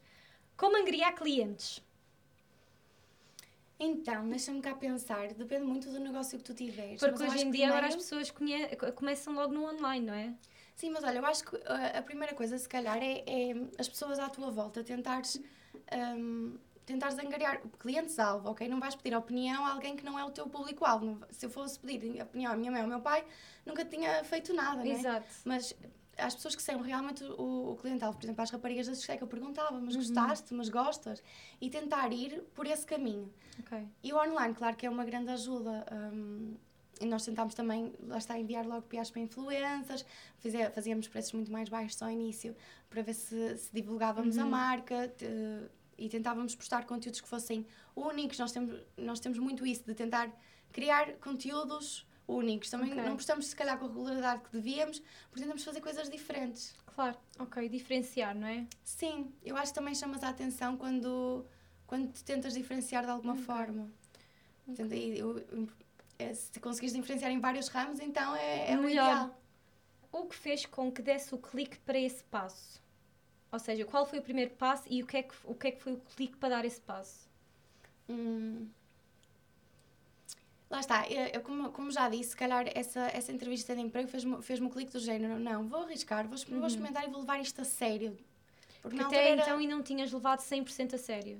Como 0.55 0.77
angriar 0.77 1.15
clientes? 1.15 1.81
Então, 3.79 4.27
deixa-me 4.29 4.61
cá 4.61 4.75
pensar, 4.75 5.27
depende 5.33 5.65
muito 5.65 5.89
do 5.89 5.99
negócio 5.99 6.37
que 6.37 6.43
tu 6.43 6.53
tiveres. 6.53 6.99
Porque 6.99 7.23
hoje 7.23 7.43
em 7.45 7.51
dia 7.51 7.67
agora 7.67 7.87
as 7.87 7.95
primeiro- 7.95 8.25
pessoas 8.25 8.31
conhe- 8.31 8.75
começam 8.93 9.33
logo 9.33 9.53
no 9.53 9.65
online, 9.65 10.05
não 10.05 10.13
é? 10.13 10.33
Sim, 10.75 10.91
mas 10.91 11.03
olha, 11.03 11.19
eu 11.19 11.25
acho 11.25 11.43
que 11.43 11.55
uh, 11.55 11.61
a 11.97 12.01
primeira 12.01 12.33
coisa, 12.33 12.57
se 12.57 12.67
calhar, 12.67 12.97
é, 12.97 13.23
é 13.27 13.53
as 13.77 13.87
pessoas 13.89 14.19
à 14.19 14.29
tua 14.29 14.49
volta 14.51 14.83
tentares, 14.83 15.39
um, 16.17 16.57
tentares 16.85 17.17
angariar 17.19 17.61
clientes-alvo, 17.79 18.49
ok? 18.49 18.67
Não 18.67 18.79
vais 18.79 18.95
pedir 18.95 19.15
opinião 19.15 19.65
a 19.65 19.73
alguém 19.73 19.95
que 19.95 20.03
não 20.05 20.17
é 20.17 20.23
o 20.23 20.31
teu 20.31 20.47
público-alvo. 20.47 21.19
Se 21.31 21.45
eu 21.45 21.49
fosse 21.49 21.79
pedir 21.79 22.21
opinião 22.21 22.53
à 22.53 22.55
minha 22.55 22.71
mãe 22.71 22.79
ou 22.81 22.85
ao 22.85 22.89
meu 22.89 23.01
pai, 23.01 23.23
nunca 23.65 23.83
tinha 23.85 24.23
feito 24.23 24.53
nada, 24.53 24.77
não 24.83 24.91
é? 24.91 24.99
Exato. 24.99 25.25
Mas 25.45 25.75
às 26.17 26.35
pessoas 26.35 26.55
que 26.55 26.61
são 26.61 26.79
realmente 26.81 27.23
o, 27.23 27.71
o 27.71 27.75
cliente-alvo, 27.77 28.17
por 28.17 28.25
exemplo, 28.25 28.41
às 28.43 28.51
raparigas 28.51 28.85
da 28.87 28.93
discoteca, 28.93 29.23
eu 29.23 29.27
perguntava, 29.27 29.79
mas 29.79 29.95
Uhum. 29.95 30.01
gostaste, 30.01 30.53
mas 30.53 30.69
gostas? 30.69 31.23
E 31.59 31.69
tentar 31.69 32.11
ir 32.13 32.41
por 32.53 32.67
esse 32.67 32.85
caminho. 32.85 33.31
Ok. 33.59 33.87
E 34.03 34.13
o 34.13 34.17
online, 34.17 34.53
claro 34.53 34.75
que 34.75 34.85
é 34.85 34.89
uma 34.89 35.05
grande 35.05 35.29
ajuda. 35.31 35.85
hum, 36.13 36.55
e 37.01 37.05
nós 37.07 37.25
tentámos 37.25 37.55
também, 37.55 37.91
lá 38.07 38.19
está, 38.19 38.37
enviar 38.37 38.65
logo 38.67 38.83
piadas 38.83 39.09
para 39.09 39.19
influencers, 39.21 40.05
fazer, 40.37 40.71
fazíamos 40.71 41.07
preços 41.07 41.33
muito 41.33 41.51
mais 41.51 41.67
baixos 41.67 41.99
ao 42.01 42.09
início, 42.09 42.55
para 42.89 43.01
ver 43.01 43.13
se, 43.15 43.57
se 43.57 43.73
divulgávamos 43.73 44.37
a 44.37 44.43
Uhum. 44.43 44.49
marca 44.51 45.07
te- 45.07 45.25
e 45.97 46.07
tentávamos 46.07 46.53
postar 46.55 46.85
conteúdos 46.85 47.19
que 47.19 47.27
fossem 47.27 47.65
únicos. 47.95 48.37
Nós 48.37 48.51
temos, 48.51 48.79
nós 48.95 49.19
temos 49.19 49.39
muito 49.39 49.65
isso, 49.65 49.83
de 49.83 49.95
tentar 49.95 50.31
criar 50.71 51.13
conteúdos 51.13 52.05
únicos. 52.33 52.69
Também 52.69 52.91
Ok. 52.91 53.03
não 53.03 53.15
postamos, 53.15 53.47
se 53.47 53.55
calhar, 53.55 53.77
com 53.77 53.85
a 53.85 53.87
regularidade 53.87 54.41
que 54.43 54.51
devíamos, 54.51 54.99
porque 55.29 55.41
tentamos 55.41 55.63
fazer 55.63 55.81
coisas 55.81 56.09
diferentes. 56.09 56.75
Claro. 56.93 57.17
Ok, 57.39 57.67
diferenciar, 57.69 58.35
não 58.35 58.47
é? 58.47 58.67
Sim, 58.83 59.33
eu 59.43 59.55
acho 59.57 59.71
que 59.71 59.79
também 59.79 59.95
chamas 59.95 60.23
a 60.23 60.29
atenção 60.29 60.77
quando, 60.77 61.45
quando 61.87 62.11
te 62.11 62.23
tentas 62.23 62.53
diferenciar 62.53 63.03
de 63.03 63.09
alguma 63.11 63.33
Ok. 63.33 63.43
forma. 63.45 63.91
Portanto, 64.65 64.93
aí 64.93 65.17
eu- 65.17 65.43
é, 66.19 66.33
se 66.33 66.59
conseguires 66.59 66.95
diferenciar 66.95 67.31
em 67.31 67.39
vários 67.39 67.67
ramos, 67.67 67.99
então 67.99 68.35
é, 68.35 68.71
é 68.71 68.77
o 68.77 68.81
Melhor. 68.83 69.05
ideal. 69.11 69.41
O 70.11 70.25
que 70.27 70.35
fez 70.35 70.65
com 70.65 70.91
que 70.91 71.01
desse 71.01 71.33
o 71.33 71.37
clique 71.39 71.79
para 71.79 71.97
esse 71.97 72.23
passo? 72.25 72.81
Ou 73.51 73.59
seja, 73.59 73.83
qual 73.85 74.05
foi 74.05 74.19
o 74.19 74.21
primeiro 74.21 74.51
passo 74.55 74.83
e 74.89 75.01
o 75.03 75.07
que 75.07 75.17
é 75.17 75.23
que, 75.23 75.33
o 75.43 75.55
que, 75.55 75.67
é 75.67 75.71
que 75.71 75.81
foi 75.81 75.93
o 75.93 75.97
clique 76.15 76.37
para 76.37 76.49
dar 76.49 76.65
esse 76.65 76.79
passo? 76.81 77.27
Hum. 78.07 78.67
Lá 80.73 80.79
está, 80.79 81.07
eu, 81.07 81.27
eu 81.27 81.41
como, 81.41 81.69
como 81.71 81.91
já 81.91 82.09
disse, 82.09 82.31
se 82.31 82.35
calhar 82.35 82.65
essa, 82.73 83.01
essa 83.13 83.31
entrevista 83.31 83.75
de 83.75 83.81
emprego 83.81 84.07
fez-me 84.07 84.41
fez 84.41 84.59
o 84.59 84.67
clique 84.71 84.91
do 84.91 84.97
género. 84.97 85.37
Não, 85.37 85.67
vou 85.67 85.83
arriscar, 85.83 86.25
vou, 86.25 86.33
exper- 86.33 86.53
vou 86.55 86.61
Uhum. 86.61 86.67
experimentar 86.67 87.03
e 87.07 87.11
vou 87.11 87.19
levar 87.21 87.39
isto 87.39 87.61
a 87.61 87.63
sério. 87.63 88.17
Porque 88.81 88.97
Porque 88.97 89.03
até 89.03 89.29
era- 89.33 89.41
então 89.43 89.59
ainda 89.59 89.75
não 89.75 89.83
tinhas 89.83 90.11
levado 90.11 90.39
100% 90.39 90.95
a 90.95 90.97
sério. 90.97 91.39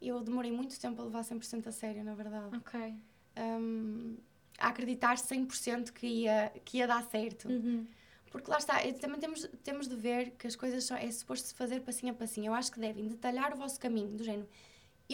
eu 0.00 0.18
demorei 0.20 0.50
muito 0.50 0.76
tempo 0.80 1.00
a 1.00 1.04
levar 1.04 1.22
100% 1.22 1.68
a 1.68 1.70
sério, 1.72 2.02
na 2.02 2.12
verdade. 2.12 2.56
Ok. 2.56 2.92
Hum, 3.38 4.16
a 4.58 4.66
acreditar 4.70 5.16
100% 5.16 5.92
que 5.92 6.04
ia, 6.08 6.52
que 6.64 6.78
ia 6.78 6.88
dar 6.88 7.04
certo. 7.04 7.46
Uhum. 7.48 7.86
Porque 8.32 8.50
lá 8.50 8.58
está, 8.58 8.78
também 8.94 9.20
temos, 9.20 9.48
temos 9.62 9.86
de 9.86 9.94
ver 9.94 10.30
que 10.32 10.48
as 10.48 10.56
coisas 10.56 10.82
são, 10.82 10.96
é 10.96 11.08
suposto 11.12 11.46
se 11.46 11.54
fazer 11.54 11.82
passinho 11.82 12.10
a 12.10 12.16
passinho. 12.16 12.46
Eu 12.48 12.54
acho 12.54 12.72
que 12.72 12.80
devem 12.80 13.06
detalhar 13.06 13.52
o 13.52 13.56
vosso 13.56 13.78
caminho, 13.78 14.08
do 14.08 14.24
género. 14.24 14.48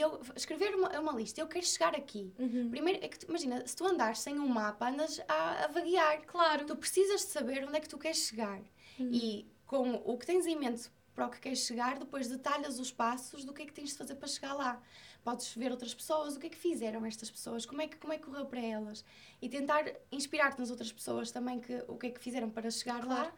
Eu, 0.01 0.21
escrever 0.37 0.75
uma, 0.75 0.89
uma 1.01 1.13
lista, 1.13 1.41
eu 1.41 1.47
quero 1.47 1.67
chegar 1.67 1.95
aqui. 1.95 2.33
Uhum. 2.39 2.69
Primeiro, 2.71 3.05
é 3.05 3.09
que 3.09 3.25
imagina, 3.27 3.67
se 3.67 3.75
tu 3.77 3.87
andares 3.87 4.21
sem 4.21 4.39
um 4.39 4.49
mapa, 4.49 4.89
andas 4.89 5.21
a, 5.29 5.65
a 5.65 5.67
vaguear. 5.69 6.23
Claro. 6.27 6.65
Tu 6.67 6.77
precisas 6.77 7.21
de 7.23 7.29
saber 7.29 7.67
onde 7.67 7.77
é 7.77 7.81
que 7.81 7.89
tu 7.89 7.99
queres 7.99 8.19
chegar. 8.19 8.61
Uhum. 8.99 9.11
E 9.13 9.47
com 9.67 9.95
o 10.05 10.17
que 10.19 10.27
tens 10.27 10.47
em 10.47 10.57
mente 10.57 10.91
para 11.15 11.27
o 11.27 11.31
que 11.31 11.41
queres 11.41 11.61
chegar, 11.61 11.99
depois 11.99 12.29
detalhas 12.29 12.79
os 12.79 12.93
passos 12.93 13.45
do 13.45 13.53
que 13.53 13.63
é 13.63 13.67
que 13.67 13.73
tens 13.73 13.91
de 13.91 13.97
fazer 13.97 14.15
para 14.15 14.29
chegar 14.29 14.55
lá. 14.55 14.81
Podes 15.25 15.53
ver 15.55 15.71
outras 15.73 15.93
pessoas, 15.93 16.37
o 16.37 16.39
que 16.39 16.47
é 16.47 16.51
que 16.51 16.57
fizeram 16.57 17.05
estas 17.05 17.29
pessoas, 17.31 17.67
como 17.67 17.83
é 17.83 17.89
que, 17.89 17.97
como 17.97 18.13
é 18.13 18.19
que 18.19 18.25
correu 18.25 18.47
para 18.47 18.61
elas. 18.61 19.05
E 19.43 19.49
tentar 19.49 19.85
inspirar-te 20.13 20.59
nas 20.61 20.71
outras 20.71 20.93
pessoas 20.93 21.31
também, 21.33 21.59
que, 21.61 21.85
o 21.89 21.97
que 21.99 22.07
é 22.07 22.11
que 22.11 22.21
fizeram 22.21 22.49
para 22.49 22.71
chegar 22.71 23.03
Claro. 23.03 23.25
lá. 23.25 23.33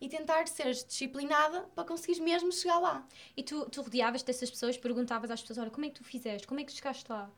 E 0.00 0.08
tentar 0.08 0.46
seres 0.46 0.84
disciplinada 0.84 1.62
para 1.74 1.84
conseguires 1.84 2.20
mesmo 2.20 2.52
chegar 2.52 2.78
lá. 2.78 3.06
E 3.36 3.42
tu, 3.42 3.64
tu 3.70 3.80
rodeavas 3.80 4.22
dessas 4.22 4.50
pessoas, 4.50 4.76
perguntavas 4.76 5.30
às 5.30 5.40
pessoas: 5.40 5.58
olha, 5.58 5.70
como 5.70 5.86
é 5.86 5.88
que 5.88 5.94
tu 5.94 6.04
fizeste? 6.04 6.46
Como 6.46 6.60
é 6.60 6.64
que 6.64 6.72
chegaste 6.72 7.10
lá? 7.10 7.30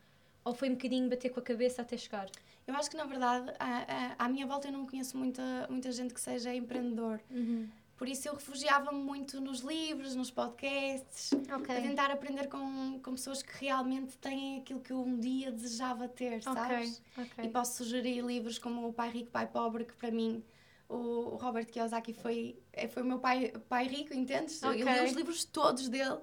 Ou 0.43 0.53
foi 0.53 0.69
um 0.69 0.73
bocadinho 0.73 1.09
bater 1.09 1.29
com 1.29 1.39
a 1.39 1.43
cabeça 1.43 1.81
até 1.81 1.95
chegar? 1.95 2.29
Eu 2.67 2.75
acho 2.75 2.89
que, 2.89 2.97
na 2.97 3.05
verdade, 3.05 3.51
à, 3.59 4.15
à, 4.19 4.25
à 4.25 4.29
minha 4.29 4.45
volta 4.45 4.67
eu 4.67 4.71
não 4.71 4.85
conheço 4.85 5.17
muita, 5.17 5.67
muita 5.69 5.91
gente 5.91 6.13
que 6.13 6.21
seja 6.21 6.53
empreendedor. 6.53 7.19
Uhum. 7.31 7.67
Por 7.97 8.07
isso 8.07 8.29
eu 8.29 8.33
refugiava-me 8.33 8.99
muito 8.99 9.41
nos 9.41 9.59
livros, 9.59 10.15
nos 10.15 10.31
podcasts, 10.31 11.31
Ok. 11.33 11.75
a 11.75 11.81
tentar 11.81 12.09
aprender 12.11 12.47
com, 12.47 12.99
com 13.03 13.11
pessoas 13.11 13.41
que 13.41 13.51
realmente 13.65 14.17
têm 14.19 14.59
aquilo 14.59 14.79
que 14.79 14.93
eu 14.93 15.01
um 15.01 15.19
dia 15.19 15.51
desejava 15.51 16.07
ter, 16.07 16.41
sabes? 16.41 17.01
Ok, 17.13 17.25
ok. 17.25 17.45
E 17.45 17.49
posso 17.49 17.83
sugerir 17.83 18.21
livros 18.23 18.57
como 18.57 18.87
O 18.87 18.93
Pai 18.93 19.09
Rico, 19.09 19.29
Pai 19.31 19.47
Pobre, 19.47 19.83
que 19.83 19.93
para 19.95 20.11
mim 20.11 20.41
o 20.89 21.35
Robert 21.37 21.67
Kiyosaki 21.67 22.13
foi, 22.13 22.57
é- 22.73 22.87
foi 22.87 23.03
o 23.03 23.05
meu 23.05 23.19
pai, 23.19 23.53
pai 23.69 23.87
rico, 23.87 24.13
entendes? 24.13 24.61
Eu 24.63 24.71
Ok. 24.71 24.83
li 24.83 25.05
os 25.05 25.11
livros 25.13 25.45
todos 25.45 25.87
dele 25.87 26.17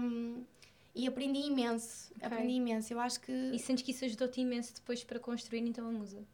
um, 0.00 0.44
e 0.94 1.06
aprendi 1.06 1.40
imenso. 1.40 2.10
Ok. 2.16 2.26
Aprendi 2.26 2.54
imenso. 2.54 2.92
Eu 2.92 2.98
acho 3.00 3.20
que, 3.20 3.32
E 3.32 3.58
sentes 3.58 3.84
que 3.84 3.90
isso 3.92 4.04
ajudou-te 4.04 4.40
imenso 4.40 4.74
depois 4.74 5.04
para 5.04 5.18
construir 5.20 5.60
então 5.60 5.86
a 5.86 5.90
musa? 5.92 6.24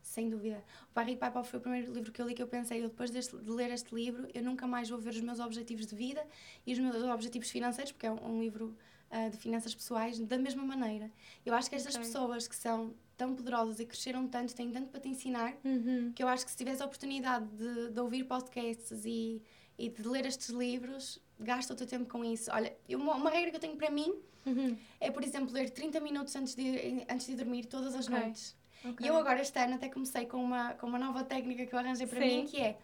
sem 0.00 0.30
dúvida, 0.30 0.64
O 0.90 0.94
Pai 0.94 1.04
Rico, 1.04 1.18
Pai 1.20 1.30
Pobre 1.30 1.50
foi 1.50 1.58
o 1.58 1.62
primeiro 1.62 1.92
livro 1.92 2.10
que 2.10 2.20
eu 2.22 2.26
li 2.26 2.32
que 2.34 2.42
eu 2.42 2.48
pensei, 2.48 2.82
eu 2.82 2.88
depois 2.88 3.10
deste- 3.10 3.36
de 3.36 3.50
ler 3.50 3.70
este 3.70 3.94
livro, 3.94 4.26
eu 4.32 4.42
nunca 4.42 4.66
mais 4.66 4.88
vou 4.88 4.98
ver 4.98 5.10
os 5.10 5.20
meus 5.20 5.38
objetivos 5.38 5.86
de 5.86 5.94
vida 5.94 6.26
e 6.66 6.72
os 6.72 6.78
meus 6.78 7.02
objetivos 7.04 7.50
financeiros, 7.50 7.92
porque 7.92 8.06
é 8.06 8.10
um, 8.10 8.36
um 8.36 8.40
livro 8.40 8.74
ah, 9.10 9.28
de 9.28 9.36
finanças 9.36 9.74
pessoais, 9.74 10.18
da 10.18 10.38
mesma 10.38 10.64
maneira. 10.64 11.10
Eu 11.44 11.54
acho 11.54 11.68
que 11.68 11.76
estas 11.76 11.94
Ok. 11.94 12.06
pessoas 12.06 12.48
que 12.48 12.56
são 12.56 12.94
tão 13.18 13.34
poderosas 13.34 13.80
e 13.80 13.84
cresceram 13.84 14.26
tanto, 14.28 14.54
têm 14.54 14.70
tanto 14.70 14.88
para 14.88 15.00
te 15.00 15.08
ensinar, 15.08 15.54
Uhum. 15.64 16.12
que 16.14 16.22
eu 16.22 16.28
acho 16.28 16.44
que 16.44 16.50
se 16.52 16.56
tiveres 16.56 16.80
a 16.80 16.86
oportunidade 16.86 17.46
de, 17.48 17.90
de 17.90 18.00
ouvir 18.00 18.24
podcasts 18.24 19.04
e, 19.04 19.42
e 19.76 19.88
de 19.90 20.08
ler 20.08 20.24
estes 20.24 20.48
livros, 20.50 21.20
gasta 21.38 21.74
o 21.74 21.76
teu 21.76 21.86
tempo 21.86 22.08
com 22.08 22.24
isso. 22.24 22.48
Olha, 22.52 22.74
eu- 22.88 22.98
uma, 22.98 23.14
uma 23.16 23.28
regra 23.28 23.50
que 23.50 23.56
eu 23.56 23.60
tenho 23.60 23.76
para 23.76 23.90
mim 23.90 24.14
Uhum. 24.46 24.78
é, 25.00 25.10
por 25.10 25.22
exemplo, 25.24 25.52
ler 25.52 25.68
30 25.68 26.00
minutos 26.00 26.34
antes 26.36 26.54
de, 26.54 27.04
antes 27.10 27.26
de 27.26 27.34
dormir 27.34 27.66
todas 27.66 27.94
as 27.94 28.06
Ok. 28.06 28.18
noites. 28.18 28.56
Ok. 28.84 29.04
E 29.04 29.08
eu 29.08 29.16
agora 29.16 29.42
este 29.42 29.58
ano 29.58 29.74
até 29.74 29.88
comecei 29.90 30.24
com 30.24 30.42
uma, 30.42 30.72
com 30.74 30.86
uma 30.86 30.98
nova 30.98 31.22
técnica 31.24 31.66
que 31.66 31.74
eu 31.74 31.78
arranjei 31.78 32.06
para 32.06 32.20
Sim. 32.20 32.26
mim, 32.42 32.46
que 32.46 32.56
é, 32.58 32.78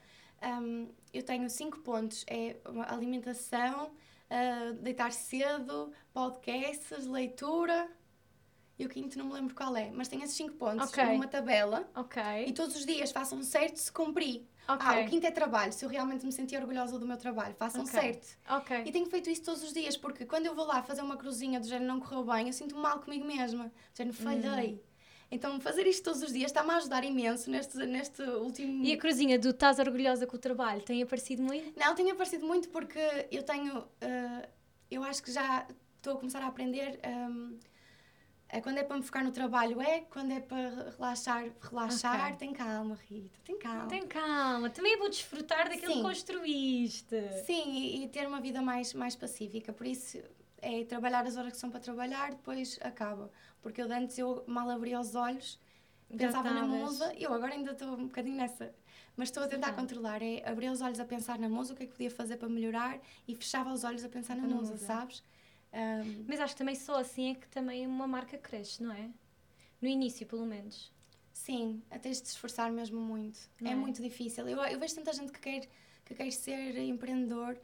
hum, 0.61 0.89
eu 1.12 1.22
tenho 1.22 1.49
cinco 1.49 1.78
pontos, 1.78 2.24
é 2.28 2.57
uma 2.68 2.85
alimentação, 2.93 3.93
ah, 4.28 4.72
deitar 4.80 5.12
cedo, 5.12 5.93
podcasts, 6.12 7.07
leitura, 7.07 7.89
e 8.79 8.85
o 8.85 8.89
quinto 8.89 9.16
não 9.18 9.27
me 9.27 9.33
lembro 9.35 9.55
qual 9.55 9.77
é, 9.77 9.91
mas 9.93 10.09
tenho 10.09 10.22
esses 10.25 10.37
cinco 10.37 10.55
pontos 10.55 10.89
Ok. 10.89 11.05
numa 11.05 11.27
tabela, 11.29 11.89
Ok. 11.95 12.22
e 12.47 12.53
todos 12.53 12.75
os 12.77 12.85
dias 12.85 13.12
façam 13.12 13.43
certo 13.43 13.77
se 13.77 13.91
cumpri. 13.93 14.49
Ok. 14.66 14.87
Ah, 14.87 15.01
o 15.01 15.09
quinto 15.09 15.27
é 15.27 15.31
trabalho, 15.31 15.72
se 15.72 15.85
eu 15.85 15.89
realmente 15.89 16.25
me 16.25 16.33
sentir 16.33 16.57
orgulhosa 16.57 16.99
do 16.99 17.07
meu 17.07 17.16
trabalho, 17.18 17.55
façam 17.55 17.83
Ok. 17.83 17.93
certo. 17.93 18.39
Ok. 18.49 18.83
E 18.87 18.91
tenho 18.91 19.07
feito 19.07 19.29
isso 19.29 19.43
todos 19.43 19.62
os 19.62 19.72
dias, 19.72 19.97
porque 19.97 20.25
quando 20.25 20.47
eu 20.47 20.55
vou 20.55 20.66
lá 20.66 20.83
fazer 20.83 21.03
uma 21.03 21.16
cruzinha 21.16 21.61
do 21.61 21.66
género 21.66 21.87
não 21.87 22.01
correu 22.01 22.25
bem, 22.25 22.47
eu 22.47 22.53
sinto-me 22.53 22.81
mal 22.81 22.99
comigo 23.01 23.27
mesma. 23.27 23.64
Do 23.66 23.97
género, 23.97 24.16
falhei. 24.16 24.75
Hum. 24.75 24.79
Então, 25.31 25.61
fazer 25.61 25.87
isto 25.87 26.05
todos 26.05 26.22
os 26.22 26.33
dias 26.33 26.51
está-me 26.51 26.70
a 26.70 26.77
ajudar 26.77 27.03
imenso 27.05 27.51
neste, 27.51 27.77
neste 27.79 28.22
último... 28.22 28.85
E 28.85 28.93
a 28.93 28.97
cruzinha 28.97 29.39
do 29.39 29.51
estás 29.51 29.79
orgulhosa 29.79 30.27
com 30.27 30.37
o 30.37 30.39
trabalho 30.39 30.81
tem 30.83 31.03
aparecido 31.03 31.43
muito? 31.43 31.79
Não, 31.79 31.95
tem 31.95 32.11
aparecido 32.11 32.47
muito 32.47 32.68
porque 32.68 32.99
eu 33.33 33.43
tenho... 33.43 33.85
ah, 34.01 34.49
eu 34.91 35.03
acho 35.03 35.22
que 35.22 35.33
já 35.33 35.66
estou 35.97 36.14
a 36.14 36.16
começar 36.16 36.41
a 36.43 36.47
aprender... 36.47 37.01
ahm, 37.03 37.59
é 38.57 38.61
quando 38.61 38.78
é 38.78 38.84
para 38.84 38.96
me 38.96 39.02
focar 39.02 39.24
no 39.24 39.32
trabalho 39.32 39.80
é, 39.80 40.02
quando 40.02 40.30
é 40.32 40.40
para 40.40 40.90
relaxar, 40.96 41.44
relaxar, 41.61 42.26
Ok. 42.26 42.36
tem 42.38 42.52
calma, 42.52 42.94
Rita, 43.09 43.36
tem 43.44 43.59
calma. 43.59 43.88
Tem 43.88 44.07
calma, 44.07 44.70
também 44.70 44.96
vou 44.96 45.09
desfrutar 45.11 45.68
daquilo 45.68 45.92
Sim. 45.92 45.98
que 45.98 46.02
construíste. 46.09 47.16
Sim, 47.44 47.72
e, 47.72 48.05
e 48.05 48.09
ter 48.09 48.26
uma 48.28 48.40
vida 48.40 48.62
mais, 48.62 48.94
mais 48.94 49.16
pacífica. 49.16 49.72
Por 49.72 49.86
isso, 49.86 50.22
é 50.62 50.84
trabalhar 50.84 51.26
as 51.26 51.36
horas 51.36 51.52
que 51.52 51.59
são 51.59 51.68
para 51.68 51.80
trabalhar, 51.80 52.30
depois 52.30 52.78
acaba. 52.80 53.28
Porque 53.61 53.82
eu 53.82 53.90
antes, 53.92 54.16
eu 54.18 54.44
mal 54.46 54.70
abria 54.70 55.00
os 55.00 55.16
olhos, 55.16 55.59
pensava 56.16 56.50
na 56.52 56.64
musa, 56.64 57.12
eu 57.18 57.34
agora 57.34 57.55
ainda 57.55 57.72
estou 57.72 57.88
um 57.88 58.07
bocadinho 58.07 58.36
nessa. 58.36 58.72
Mas 59.16 59.28
estou 59.28 59.42
a 59.42 59.46
tentar 59.48 59.72
Verdade. 59.72 59.88
controlar, 59.88 60.22
é 60.22 60.42
abrir 60.48 60.68
os 60.70 60.80
olhos 60.80 61.00
a 61.00 61.05
pensar 61.05 61.38
na 61.38 61.48
musa, 61.48 61.72
o 61.72 61.76
que 61.76 61.82
é 61.82 61.86
que 61.86 61.92
podia 61.92 62.11
fazer 62.11 62.36
para 62.36 62.48
melhorar, 62.48 63.00
e 63.26 63.34
fechava 63.34 63.72
os 63.72 63.82
olhos 63.84 64.05
a 64.05 64.09
pensar 64.09 64.36
na 64.36 64.46
Na 64.46 64.55
musa, 64.55 64.72
musa. 64.72 64.86
sabes? 64.86 65.22
Ahm, 65.75 66.25
Mas 66.29 66.39
acho 66.41 66.55
que 66.55 66.59
também 66.59 66.75
só 66.77 66.97
assim 67.01 67.33
é 67.33 67.35
que 67.35 67.49
também 67.49 67.87
uma 67.87 68.07
marca 68.07 68.39
cresce, 68.39 68.83
não 68.83 68.93
é? 68.93 69.11
No 69.83 69.89
início, 69.89 70.27
pelo 70.27 70.47
menos. 70.47 70.93
sim, 71.33 71.83
a 71.91 71.99
tens 71.99 72.18
de 72.18 72.22
te 72.25 72.27
esforçar 72.31 72.70
mesmo 72.72 73.01
muito. 73.01 73.39
É, 73.64 73.70
é? 73.70 73.75
muito 73.75 74.01
difícil. 74.01 74.49
Eu, 74.49 74.59
eu 74.64 74.79
vejo 74.79 74.95
tanta 74.95 75.12
gente 75.12 75.33
que 75.33 75.41
quer, 75.41 75.68
que 76.05 76.14
quer 76.14 76.31
ser 76.31 76.79
empreendedor 76.79 77.59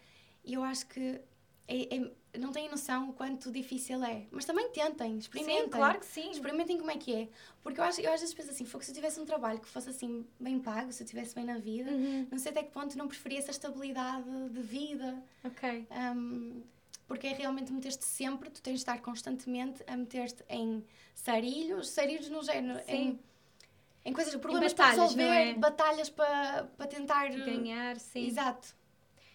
e 0.44 0.54
eu 0.54 0.62
acho 0.64 0.86
que 0.88 1.20
é- 1.68 1.96
é- 1.96 2.38
não 2.38 2.50
têm 2.50 2.68
noção 2.68 3.10
o 3.10 3.12
quanto 3.12 3.50
difícil 3.52 4.02
é. 4.04 4.26
Mas 4.32 4.44
também 4.44 4.70
tentem, 4.72 5.18
experimentem. 5.18 5.64
Sim, 5.64 5.70
claro 5.70 6.00
que 6.00 6.06
sim. 6.06 6.30
Experimentem 6.32 6.78
como 6.78 6.90
é 6.90 6.96
que 6.96 7.14
é. 7.14 7.28
Porque 7.62 7.78
eu, 7.80 7.84
acho, 7.84 8.00
eu 8.00 8.12
às 8.12 8.20
vezes 8.20 8.34
penso 8.34 8.50
assim, 8.50 8.64
"Fogo, 8.64 8.82
se 8.84 8.90
eu 8.90 8.94
tivesse 8.96 9.20
um 9.20 9.24
trabalho 9.24 9.60
que 9.60 9.68
fosse 9.68 9.88
assim 9.88 10.26
bem 10.38 10.58
pago, 10.58 10.92
se 10.92 11.02
eu 11.02 11.04
estivesse 11.04 11.32
bem 11.34 11.44
na 11.44 11.58
vida, 11.58 11.90
Uhum. 11.92 12.26
não 12.30 12.38
sei 12.38 12.50
até 12.50 12.64
que 12.64 12.72
ponto 12.72 12.98
não 12.98 13.06
preferia 13.06 13.38
essa 13.38 13.52
estabilidade 13.52 14.28
de 14.50 14.60
vida. 14.62 15.22
Ok. 15.44 15.86
Hum, 15.92 16.62
porque 17.10 17.26
é 17.26 17.32
realmente 17.32 17.72
meter-te 17.72 18.04
sempre, 18.04 18.48
tu 18.50 18.62
tens 18.62 18.74
de 18.74 18.78
estar 18.82 19.00
constantemente 19.02 19.82
a 19.88 19.96
meter-te 19.96 20.44
em 20.48 20.86
sarilhos, 21.12 21.88
sarilhos 21.88 22.30
no 22.30 22.40
género, 22.40 22.78
Sim. 22.84 23.18
em, 24.04 24.10
em 24.10 24.12
coisas, 24.12 24.32
problemas 24.36 24.72
para 24.72 24.84
batalhas, 24.90 25.16
não 25.16 25.24
resolver, 25.24 25.50
é? 25.50 25.54
batalhas 25.54 26.08
para, 26.08 26.64
para 26.76 26.86
tentar 26.86 27.28
Ganhar, 27.30 27.98
sim. 27.98 28.28
Exato. 28.28 28.76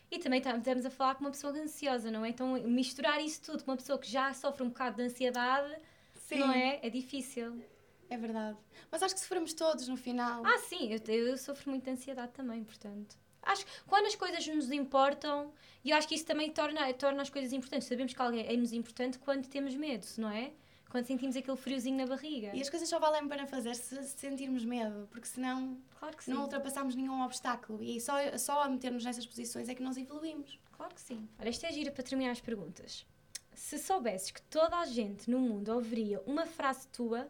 E 0.10 0.18
também 0.20 0.40
tam- 0.40 0.58
estamos 0.58 0.86
a 0.86 0.90
falar 0.90 1.16
com 1.16 1.26
uma 1.26 1.32
pessoa 1.32 1.52
ansiosa, 1.52 2.10
não 2.10 2.24
é? 2.24 2.30
Então 2.30 2.54
misturar 2.64 3.22
isso 3.22 3.42
tudo 3.42 3.66
com 3.66 3.72
uma 3.72 3.78
pessoa 3.78 4.00
que 4.00 4.10
já 4.10 4.34
sofre 4.34 4.64
um 4.64 4.70
bocado 4.70 4.96
de 4.96 5.04
ansiedade, 5.04 5.78
Sim, 6.14 6.40
não 6.40 6.54
é? 6.54 6.80
É 6.82 6.90
difícil. 6.90 7.62
é 8.10 8.16
verdade. 8.16 8.58
Mas 8.90 9.04
acho 9.04 9.16
que 9.16 9.20
sofremos 9.20 9.54
todos 9.54 9.86
no 9.90 9.98
final. 9.98 10.46
Ah, 10.46 10.60
sim, 10.60 10.94
eu, 10.94 11.14
eu 11.14 11.38
sofro 11.38 11.70
muito 11.70 11.84
de 11.84 11.90
ansiedade 11.92 12.32
também, 12.32 12.64
portanto. 12.64 13.18
Acho 13.46 13.66
que 13.66 13.72
quando 13.88 14.08
as 14.08 14.16
coisas 14.16 14.46
nos 14.48 14.72
importam, 14.72 15.54
e 15.84 15.92
eu 15.92 15.98
acho 15.98 16.08
que 16.08 16.16
isso 16.16 16.26
também 16.26 16.52
torna, 16.52 16.92
torna 16.94 17.22
as 17.22 17.30
coisas 17.30 17.54
importantes. 17.54 17.88
Sabemos 17.88 18.14
que 18.14 18.22
alguém 18.22 18.46
é-nos 18.48 18.74
importante 18.74 19.20
quando 19.20 19.48
temos 19.48 19.76
medo, 19.76 20.06
não 20.18 20.30
é? 20.30 20.52
Quando 20.90 21.06
sentimos 21.06 21.36
aquele 21.36 21.58
friozinho 21.58 21.98
na 21.98 22.06
barriga. 22.06 22.52
E 22.54 22.62
as 22.62 22.70
coisas 22.70 22.88
só 22.88 22.98
valem 23.00 23.22
a 23.22 23.28
pena 23.28 23.46
fazer 23.46 23.76
se 23.76 24.02
sentirmos 24.04 24.64
medo, 24.64 25.08
porque 25.12 25.28
senão 25.28 25.78
Claro 26.00 26.16
não 26.28 26.44
ultrapassamos 26.44 26.96
nenhum 26.96 27.22
obstáculo. 27.24 27.84
E 27.84 28.00
só, 28.00 28.14
só 28.38 28.62
a 28.64 28.70
meter-nos 28.70 29.04
nessas 29.04 29.26
posições 29.26 29.68
é 29.70 29.76
que 29.76 29.84
nós 29.84 29.98
evoluímos. 29.98 30.58
Claro 30.72 30.94
que 30.96 31.02
sim. 31.02 31.28
Olha, 31.40 31.50
esta 31.50 31.68
é 31.68 31.72
gira 31.72 31.92
para 31.92 32.04
terminar 32.04 32.32
as 32.32 32.40
perguntas. 32.42 33.06
Se 33.54 33.78
soubesses 33.78 34.32
que 34.32 34.42
toda 34.44 34.78
a 34.78 34.86
gente 34.86 35.30
no 35.30 35.40
mundo 35.40 35.70
ouviria 35.74 36.22
uma 36.26 36.46
frase 36.46 36.88
tua, 36.88 37.28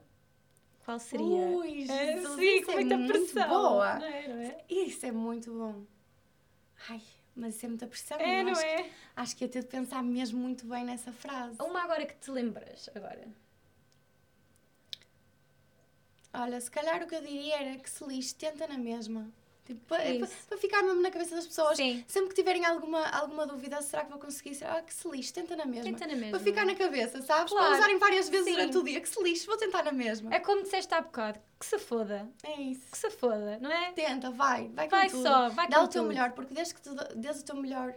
qual 0.83 0.99
seria? 0.99 1.25
Ui, 1.25 1.83
É, 1.89 2.13
Jesus, 2.21 2.35
sim, 2.35 2.59
isso 2.59 2.71
é 2.71 2.73
muita 2.75 2.97
muito 2.97 3.11
pressão. 3.13 3.49
boa. 3.49 3.99
Não 3.99 4.05
é, 4.05 4.27
não 4.27 4.41
é? 4.41 4.57
Isso 4.69 5.05
é 5.05 5.11
muito 5.11 5.51
bom. 5.51 5.83
Ai, 6.89 7.01
mas 7.35 7.55
isso 7.55 7.65
é 7.65 7.69
muita 7.69 7.87
pressão. 7.87 8.17
É, 8.19 8.43
não 8.43 8.51
acho, 8.51 8.61
é? 8.61 8.91
acho 9.15 9.35
que 9.35 9.43
ia 9.43 9.49
ter 9.49 9.61
de 9.61 9.67
pensar 9.67 10.03
mesmo 10.03 10.39
muito 10.39 10.65
bem 10.65 10.85
nessa 10.85 11.11
frase. 11.11 11.57
Uma 11.61 11.83
agora 11.83 12.05
que 12.05 12.15
te 12.15 12.31
lembras, 12.31 12.89
agora. 12.95 13.27
Olha, 16.33 16.59
se 16.59 16.69
calhar 16.69 17.01
o 17.01 17.07
que 17.07 17.15
eu 17.15 17.21
diria 17.21 17.61
era 17.61 17.79
que 17.79 17.89
se 17.89 18.03
lixe, 18.03 18.35
tenta 18.35 18.67
na 18.67 18.77
mesma. 18.77 19.31
Tipo, 19.65 19.81
para, 19.87 20.03
para, 20.47 20.57
ficar 20.59 20.83
mesmo 20.83 21.01
na 21.01 21.09
cabeça 21.09 21.35
das 21.35 21.47
pessoas. 21.47 21.75
Sim. 21.75 22.05
Sempre 22.07 22.29
que 22.29 22.35
tiverem 22.35 22.63
alguma, 22.65 23.03
alguma 23.09 23.47
dúvida, 23.47 23.81
será 23.81 24.03
que 24.03 24.11
vou 24.11 24.19
conseguir? 24.19 24.53
Será 24.53 24.79
que 24.83 24.93
se 24.93 25.07
lixe, 25.09 25.33
tenta 25.33 25.55
na 25.55 25.65
mesma. 25.65 25.83
Tenta 25.85 26.05
na 26.05 26.13
mesma. 26.13 26.29
Para 26.31 26.39
ficar 26.39 26.65
na 26.65 26.75
cabeça, 26.75 27.19
sabes? 27.23 27.51
Claro. 27.51 27.69
Para 27.69 27.77
usarem 27.79 27.97
várias 27.97 28.29
vezes 28.29 28.45
Sim. 28.45 28.51
durante 28.53 28.77
o 28.77 28.83
dia. 28.83 29.01
Que 29.01 29.09
se 29.09 29.23
lixe, 29.23 29.47
vou 29.47 29.57
tentar 29.57 29.81
na 29.83 29.91
mesma. 29.91 30.33
É 30.33 30.39
como 30.39 30.61
disseste 30.61 30.93
há 30.93 31.01
bocado, 31.01 31.39
que 31.59 31.65
se 31.65 31.79
foda. 31.79 32.29
É 32.43 32.61
isso. 32.61 32.91
Que 32.91 32.97
se 32.97 33.09
foda, 33.09 33.57
não 33.59 33.71
é? 33.71 33.91
Tenta, 33.93 34.29
vai, 34.29 34.69
vai, 34.69 34.87
Vai 34.87 35.09
com 35.09 35.17
tudo. 35.17 35.27
só, 35.27 35.49
vai 35.49 35.67
Dá 35.67 35.81
o 35.81 35.87
teu 35.87 36.03
tudo. 36.03 36.09
melhor, 36.09 36.31
porque 36.33 36.53
desde 36.53 36.75
que 36.75 36.81
tu 36.81 36.93
dês 37.15 37.39
o 37.41 37.45
teu 37.45 37.55
melhor 37.55 37.95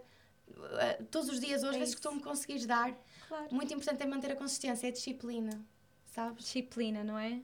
eh, 0.80 1.02
todos 1.10 1.28
os 1.28 1.38
dias, 1.38 1.62
hoje, 1.62 1.76
É 1.76 1.80
vezes 1.80 1.94
que 1.94 2.00
tu 2.00 2.10
me 2.12 2.22
conseguires 2.22 2.64
dar, 2.64 2.94
Claro. 3.28 3.46
muito 3.50 3.74
importante 3.74 4.02
é 4.02 4.06
manter 4.06 4.32
a 4.32 4.36
consistência, 4.36 4.88
é 4.88 4.90
disciplina, 4.90 5.60
sabes? 6.06 6.44
Disciplina, 6.44 7.04
não 7.04 7.18
é? 7.18 7.42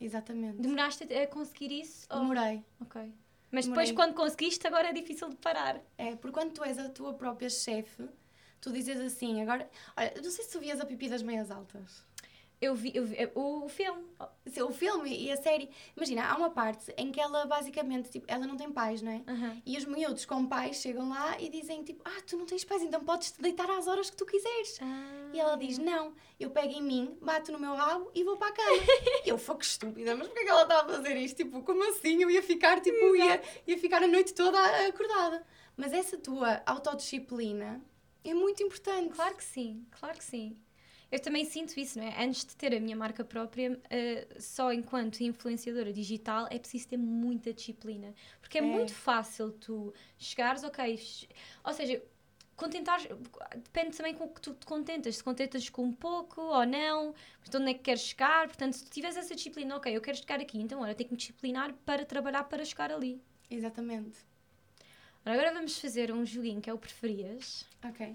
Exatamente. 0.00 0.58
Demoraste 0.58 1.04
a 1.12 1.26
conseguir 1.26 1.72
isso? 1.80 2.06
ou- 2.10 2.20
Demorei. 2.20 2.62
Ok. 2.80 3.12
Mas 3.56 3.66
depois, 3.66 3.88
Demorei. 3.88 4.12
quando 4.12 4.14
conseguiste, 4.14 4.66
agora 4.66 4.90
é 4.90 4.92
difícil 4.92 5.30
de 5.30 5.36
parar. 5.36 5.80
É, 5.96 6.14
porque 6.16 6.34
quando 6.34 6.52
tu 6.52 6.62
és 6.62 6.78
a 6.78 6.90
tua 6.90 7.14
própria 7.14 7.48
chefe, 7.48 8.06
tu 8.60 8.70
dizes 8.70 9.00
assim, 9.00 9.40
agora. 9.40 9.66
Olha, 9.96 10.12
não 10.22 10.30
sei 10.30 10.44
se 10.44 10.50
tu 10.52 10.60
vias 10.60 10.78
a 10.78 10.84
Pipi 10.84 11.08
das 11.08 11.22
Meias 11.22 11.50
Altas. 11.50 12.04
Eu 12.60 12.74
vi, 12.74 12.90
eu 12.94 13.04
vi 13.04 13.16
o, 13.34 13.64
o 13.64 13.68
filme. 13.68 14.04
O 14.66 14.70
filme 14.72 15.14
e 15.14 15.30
a 15.30 15.36
série. 15.36 15.68
Imagina, 15.94 16.26
há 16.26 16.36
uma 16.36 16.48
parte 16.50 16.92
em 16.96 17.12
que 17.12 17.20
ela 17.20 17.44
basicamente, 17.44 18.08
tipo, 18.08 18.24
ela 18.28 18.46
não 18.46 18.56
tem 18.56 18.70
pais, 18.72 19.02
não 19.02 19.12
é? 19.12 19.22
Aham. 19.26 19.60
E 19.66 19.76
os 19.76 19.84
miúdos 19.84 20.24
com 20.24 20.46
pais 20.46 20.76
chegam 20.76 21.08
lá 21.08 21.38
e 21.38 21.50
dizem 21.50 21.82
tipo, 21.82 22.02
ah, 22.04 22.22
tu 22.26 22.36
não 22.38 22.46
tens 22.46 22.64
pais, 22.64 22.82
então 22.82 23.04
podes 23.04 23.32
te 23.32 23.42
deitar 23.42 23.68
às 23.70 23.86
horas 23.86 24.08
que 24.08 24.16
tu 24.16 24.24
quiseres. 24.24 24.78
E 25.32 25.38
ela 25.38 25.56
diz, 25.56 25.76
não, 25.78 26.14
eu 26.40 26.50
pego 26.50 26.72
em 26.72 26.82
mim, 26.82 27.18
bato 27.20 27.52
no 27.52 27.58
meu 27.58 27.74
rabo 27.74 28.10
e 28.14 28.24
vou 28.24 28.36
para 28.36 28.48
a 28.48 28.52
cama. 28.52 28.82
E 29.24 29.28
eu, 29.28 29.36
fogo 29.36 29.60
estúpida, 29.60 30.16
mas 30.16 30.28
porquê 30.28 30.44
que 30.44 30.50
ela 30.50 30.62
está 30.62 30.80
a 30.80 30.88
fazer 30.88 31.16
isto? 31.16 31.36
Tipo, 31.36 31.62
como 31.62 31.86
assim? 31.90 32.22
Eu 32.22 32.30
ia 32.30 32.42
ficar, 32.42 32.80
tipo, 32.80 33.16
ia, 33.16 33.42
ia 33.66 33.78
ficar 33.78 34.02
a 34.02 34.08
noite 34.08 34.32
toda 34.32 34.58
acordada. 34.86 35.44
Mas 35.76 35.92
essa 35.92 36.16
tua 36.16 36.62
autodisciplina 36.64 37.82
é 38.24 38.32
muito 38.32 38.62
importante. 38.62 39.14
Claro 39.14 39.36
que 39.36 39.44
sim, 39.44 39.84
claro 39.98 40.16
que 40.16 40.24
sim. 40.24 40.56
Eu 41.16 41.20
também 41.22 41.44
sinto 41.44 41.78
isso, 41.78 41.98
não 41.98 42.06
é? 42.06 42.24
Antes 42.24 42.44
de 42.44 42.54
ter 42.56 42.74
a 42.74 42.80
minha 42.80 42.96
marca 42.96 43.24
própria, 43.24 43.80
eh, 43.90 44.26
só 44.38 44.72
enquanto 44.72 45.20
influenciadora 45.22 45.92
digital 45.92 46.46
é 46.50 46.58
preciso 46.58 46.88
ter 46.88 46.96
muita 46.96 47.52
disciplina. 47.52 48.14
Porque 48.40 48.58
é, 48.58 48.60
É. 48.60 48.64
muito 48.64 48.92
fácil 48.94 49.52
tu 49.52 49.92
chegares, 50.18 50.62
ok, 50.64 51.00
ou 51.64 51.72
seja, 51.72 52.02
contentar 52.54 53.00
depende 53.56 53.96
também 53.96 54.14
com 54.14 54.24
o 54.24 54.28
que 54.28 54.40
tu 54.40 54.54
te 54.54 54.64
contentas. 54.66 55.16
Se 55.16 55.24
contentas 55.24 55.68
com 55.68 55.84
um 55.84 55.92
pouco 55.92 56.40
ou 56.40 56.64
não, 56.66 57.14
de 57.48 57.56
onde 57.56 57.70
é 57.70 57.74
que 57.74 57.80
queres 57.80 58.02
chegar. 58.02 58.46
Portanto, 58.46 58.74
se 58.74 58.84
tu 58.84 58.90
tiveres 58.90 59.16
essa 59.16 59.34
disciplina, 59.34 59.76
ok, 59.76 59.94
eu 59.94 60.00
quero 60.00 60.16
chegar 60.16 60.40
aqui, 60.40 60.58
então 60.58 60.80
olha, 60.80 60.94
tenho 60.94 61.08
que 61.08 61.14
me 61.14 61.18
disciplinar 61.18 61.72
para 61.84 62.04
trabalhar 62.04 62.44
para 62.44 62.64
chegar 62.64 62.90
ali. 62.92 63.20
Exatamente. 63.50 64.18
Ora, 65.26 65.34
agora 65.34 65.52
vamos 65.52 65.78
fazer 65.80 66.12
um 66.12 66.24
joguinho 66.24 66.60
que 66.60 66.70
é 66.70 66.72
o 66.72 66.78
preferias. 66.78 67.66
Ok. 67.84 68.14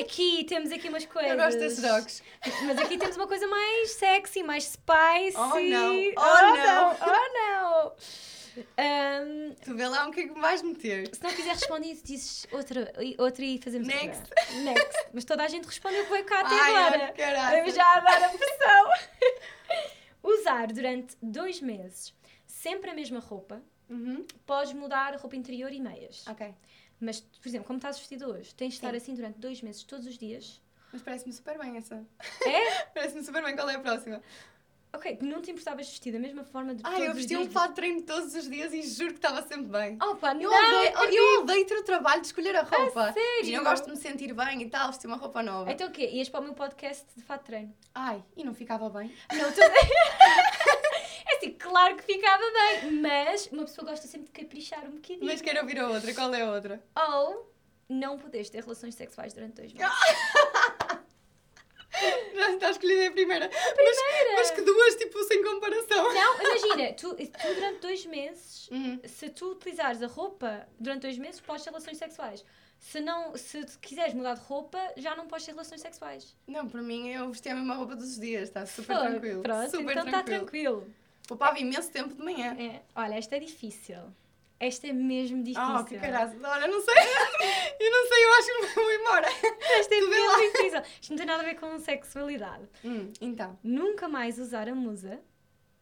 Aqui 0.00 0.44
temos 0.44 0.72
aqui 0.72 0.88
umas 0.88 1.06
coisas. 1.06 1.30
Eu 1.32 1.36
gosto 1.36 1.58
desses 1.60 1.80
jogos. 1.80 2.22
Mas 2.66 2.76
aqui 2.78 2.98
temos 2.98 3.16
uma 3.16 3.28
coisa 3.28 3.46
mais 3.46 3.90
sexy, 3.92 4.42
mais 4.42 4.64
spicy. 4.64 5.36
Oh, 5.36 5.60
não. 5.60 5.94
Oh, 5.94 6.12
Oh, 6.18 6.56
não. 6.56 6.96
Oh 7.06 7.32
não! 7.34 7.92
Ahm, 8.78 9.52
Tu 9.64 9.74
vê 9.74 9.86
lá 9.88 10.06
o 10.08 10.12
que 10.12 10.20
é 10.20 10.28
que 10.28 10.40
vais 10.40 10.62
meter. 10.62 11.12
se 11.14 11.20
não 11.22 11.30
quiser 11.32 11.54
responder, 11.54 11.98
dizes 12.04 12.46
outra, 12.52 12.92
e- 13.00 13.16
outra 13.18 13.44
e 13.44 13.58
fazemos 13.60 13.88
outra. 13.88 14.04
Next. 14.06 14.22
Next. 14.62 15.06
Mas 15.12 15.24
toda 15.24 15.42
a 15.44 15.48
gente 15.48 15.66
respondeu 15.66 16.02
que 16.02 16.08
foi 16.08 16.22
cá 16.24 16.40
até 16.40 16.54
Ai, 16.54 16.76
agora. 16.76 17.14
Vamos 17.58 17.74
já 17.74 18.00
dar 18.00 18.22
a 18.24 18.28
pressão. 18.28 18.90
Usar 20.22 20.66
durante 20.68 21.16
dois 21.20 21.60
meses 21.60 22.14
sempre 22.46 22.90
a 22.90 22.94
mesma 22.94 23.18
roupa. 23.20 23.60
Uhum. 23.88 24.24
Podes 24.46 24.72
mudar 24.72 25.14
a 25.14 25.16
roupa 25.16 25.36
interior 25.36 25.72
e 25.72 25.80
meias. 25.80 26.26
Ok. 26.26 26.54
Mas, 27.00 27.20
por 27.20 27.48
exemplo, 27.48 27.66
como 27.66 27.78
estás 27.78 27.98
vestida 27.98 28.28
hoje, 28.28 28.54
tens 28.54 28.70
de 28.70 28.74
estar 28.76 28.90
Sim. 28.90 28.96
assim 28.96 29.14
durante 29.14 29.38
dois 29.38 29.60
meses, 29.62 29.82
todos 29.82 30.06
os 30.06 30.16
dias. 30.16 30.60
Mas 30.92 31.02
parece-me 31.02 31.32
super 31.32 31.58
bem 31.58 31.76
essa. 31.76 32.04
É? 32.46 32.84
Parece-me 32.94 33.24
super 33.24 33.42
bem. 33.42 33.56
Qual 33.56 33.68
é 33.68 33.74
a 33.74 33.80
próxima? 33.80 34.22
Ok, 34.94 35.18
não 35.22 35.42
te 35.42 35.50
importavas 35.50 35.88
vestir 35.88 36.12
da 36.12 36.20
mesma 36.20 36.44
forma 36.44 36.72
de 36.72 36.80
todos 36.84 37.00
eu 37.00 37.12
vestia 37.12 37.40
um 37.40 37.50
fato 37.50 37.70
de 37.70 37.74
treino 37.74 38.02
todos 38.02 38.32
os 38.32 38.48
dias 38.48 38.72
e 38.72 38.80
juro 38.82 39.10
que 39.10 39.18
estava 39.18 39.42
sempre 39.42 39.66
bem. 39.66 39.98
Opa, 40.00 40.30
Eu, 40.36 40.48
não! 40.48 41.02
odeio, 41.02 41.14
eu 41.16 41.40
odeio 41.40 41.66
ter 41.66 41.76
o 41.78 41.82
trabalho 41.82 42.20
de 42.20 42.28
escolher 42.28 42.54
a 42.54 42.62
roupa. 42.62 43.12
sério? 43.12 43.44
E 43.44 43.54
eu 43.54 43.64
gosto 43.64 43.86
de 43.86 43.90
me 43.90 43.96
sentir 43.96 44.32
bem 44.32 44.62
e 44.62 44.70
tal, 44.70 44.88
vestir 44.90 45.08
uma 45.08 45.16
roupa 45.16 45.42
nova. 45.42 45.72
Então 45.72 45.88
o 45.88 45.90
quê? 45.90 46.08
Ias 46.12 46.28
para 46.28 46.38
o 46.38 46.44
meu 46.44 46.54
podcast 46.54 47.04
de 47.16 47.24
fato 47.24 47.40
de 47.40 47.46
treino? 47.46 47.74
Ai, 47.92 48.22
e 48.36 48.44
não 48.44 48.54
ficava 48.54 48.88
bem? 48.88 49.12
Não, 49.32 49.50
tu... 49.52 49.60
Assim, 51.44 51.52
claro 51.58 51.96
que 51.96 52.02
ficava 52.04 52.42
bem, 52.42 52.92
mas 53.00 53.46
uma 53.52 53.64
pessoa 53.64 53.88
gosta 53.90 54.06
sempre 54.06 54.26
de 54.26 54.32
caprichar 54.32 54.84
um 54.86 54.92
bocadinho. 54.92 55.24
Mas 55.24 55.40
quero 55.42 55.60
ouvir 55.60 55.78
a 55.78 55.88
outra. 55.88 56.14
Qual 56.14 56.32
é 56.34 56.42
a 56.42 56.50
outra? 56.52 56.82
Ou 56.96 57.52
não 57.88 58.18
podes 58.18 58.48
ter 58.50 58.62
relações 58.62 58.94
sexuais 58.94 59.34
durante 59.34 59.54
dois 59.54 59.72
meses. 59.72 59.92
Já 62.34 62.50
está 62.50 62.70
escolhida 62.70 63.06
a 63.06 63.10
primeira. 63.12 63.48
Mas, 63.48 63.96
mas 64.34 64.50
que 64.50 64.62
duas, 64.62 64.96
tipo, 64.96 65.22
sem 65.24 65.42
comparação. 65.44 66.12
Não, 66.12 66.40
imagina, 66.42 66.92
tu, 66.94 67.14
tu 67.14 67.54
durante 67.54 67.78
dois 67.80 68.04
meses, 68.06 68.68
Uhum. 68.70 69.00
se 69.04 69.30
tu 69.30 69.52
utilizares 69.52 70.02
a 70.02 70.06
roupa 70.08 70.66
durante 70.80 71.02
dois 71.02 71.18
meses, 71.18 71.40
podes 71.40 71.62
ter 71.62 71.70
relações 71.70 71.98
sexuais. 71.98 72.44
Se 72.80 73.00
não, 73.00 73.36
se 73.36 73.64
quiseres 73.80 74.12
mudar 74.12 74.34
de 74.34 74.40
roupa, 74.40 74.78
já 74.96 75.14
não 75.14 75.28
podes 75.28 75.46
ter 75.46 75.52
relações 75.52 75.80
sexuais. 75.80 76.36
Não, 76.46 76.68
para 76.68 76.82
mim 76.82 77.08
eu 77.10 77.30
vestia 77.30 77.52
a 77.52 77.54
mesma 77.54 77.74
roupa 77.76 77.92
todos 77.94 78.10
os 78.10 78.18
dias, 78.20 78.42
está 78.48 78.66
super 78.66 78.98
tranquilo. 78.98 79.42
Pronto, 79.42 79.70
super 79.70 79.92
então 79.92 80.04
está 80.06 80.22
tranquilo. 80.22 80.92
Poupava 81.26 81.58
imenso 81.58 81.90
tempo 81.90 82.14
de 82.14 82.22
manhã. 82.22 82.56
É, 82.58 82.82
olha, 82.94 83.14
esta 83.14 83.36
é 83.36 83.40
difícil. 83.40 83.98
Esta 84.60 84.86
é 84.86 84.92
mesmo 84.92 85.42
difícil. 85.42 85.76
Oh, 85.80 85.84
que 85.84 85.98
caralho. 85.98 86.38
Olha, 86.42 86.66
não 86.68 86.80
sei. 86.80 86.94
eu 87.80 87.90
não 87.90 88.08
sei, 88.08 88.24
eu 88.24 88.32
acho 88.34 88.46
que 88.46 88.74
vou 88.80 88.92
embora. 88.92 89.26
Esta 89.78 89.94
é 89.94 90.00
Tu 90.00 90.08
mesmo 90.08 90.52
difícil. 90.52 90.82
Isto 91.00 91.10
não 91.10 91.16
tem 91.16 91.26
nada 91.26 91.42
a 91.42 91.46
ver 91.46 91.54
com 91.56 91.78
sexualidade. 91.78 92.68
Hum, 92.84 93.12
então. 93.20 93.58
Nunca 93.62 94.08
mais 94.08 94.38
usar 94.38 94.68
a 94.68 94.74
musa, 94.74 95.20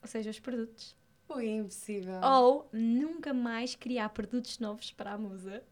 ou 0.01 0.09
seja, 0.09 0.31
os 0.31 0.41
produtos. 0.41 0.97
Ui, 1.29 1.49
impossível. 1.49 2.21
Ou 2.23 2.69
nunca 2.73 3.33
mais 3.33 3.75
criar 3.75 4.09
produtos 4.11 4.59
novos 4.59 4.91
para 4.91 5.13
a 5.13 5.19
musa. 5.19 5.63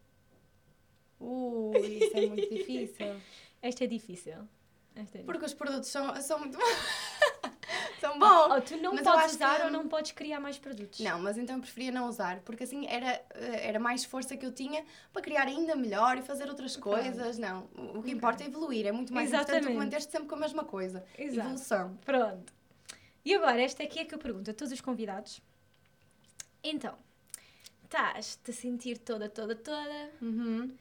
Ui, 1.18 1.78
isso 1.78 2.16
é 2.16 2.26
muito 2.26 2.48
difícil. 2.54 3.20
Esta 3.62 3.84
é 3.84 3.86
difícil. 3.86 4.48
Esta 4.94 5.18
é 5.18 5.22
Porque 5.22 5.44
os 5.44 5.54
produtos 5.54 5.88
são, 5.88 6.14
são 6.22 6.38
muito 6.38 6.58
são 8.01 8.18
bons. 8.18 8.51
Ou 8.55 8.61
tu 8.62 8.76
não 8.78 8.94
Mas 8.94 9.03
podes 9.03 9.32
usar 9.34 9.57
que- 9.59 9.62
ou 9.64 9.70
não 9.70 9.88
podes 9.88 10.12
criar 10.12 10.40
mais 10.40 10.59
produtos. 10.59 11.01
Não, 11.01 11.20
mas 11.20 11.36
então 11.38 11.57
eu 11.57 11.61
preferia 11.62 11.92
não 11.92 12.09
usar, 12.09 12.40
porque 12.40 12.64
assim 12.64 12.86
era, 12.86 13.22
eh, 13.34 13.68
era 13.68 13.78
mais 13.78 14.05
força 14.05 14.36
que 14.36 14.44
eu 14.46 14.53
tinha 14.53 14.84
para 15.12 15.22
criar 15.22 15.46
ainda 15.46 15.76
melhor 15.76 16.16
e 16.18 16.22
fazer 16.22 16.48
outras 16.48 16.76
coisas. 16.76 17.38
Não, 17.38 17.64
o 17.74 17.92
que 17.92 17.98
Ok. 17.98 18.12
importa 18.12 18.42
é 18.42 18.46
evoluir, 18.46 18.86
é 18.86 18.92
muito 18.92 19.12
mais 19.12 19.28
importante 19.30 19.57
Exatamente. 19.59 19.78
manter-te 19.78 20.11
sempre 20.11 20.28
com 20.28 20.34
a 20.34 20.38
mesma 20.38 20.64
coisa. 20.64 21.05
Exato. 21.18 21.40
Evolução. 21.48 21.98
Pronto. 22.05 22.53
E 23.24 23.34
agora, 23.34 23.61
esta 23.61 23.82
aqui 23.82 23.98
é 23.98 24.05
que 24.05 24.14
eu 24.14 24.18
pergunto 24.18 24.51
a 24.51 24.55
todos 24.55 24.72
os 24.72 24.80
convidados. 24.80 25.40
Então, 26.64 26.94
estás-te 27.84 28.51
a 28.51 28.55
sentir 28.55 28.98
toda, 28.98 29.28
toda, 29.28 29.55
toda, 29.55 30.11
Uhum. 30.22 30.74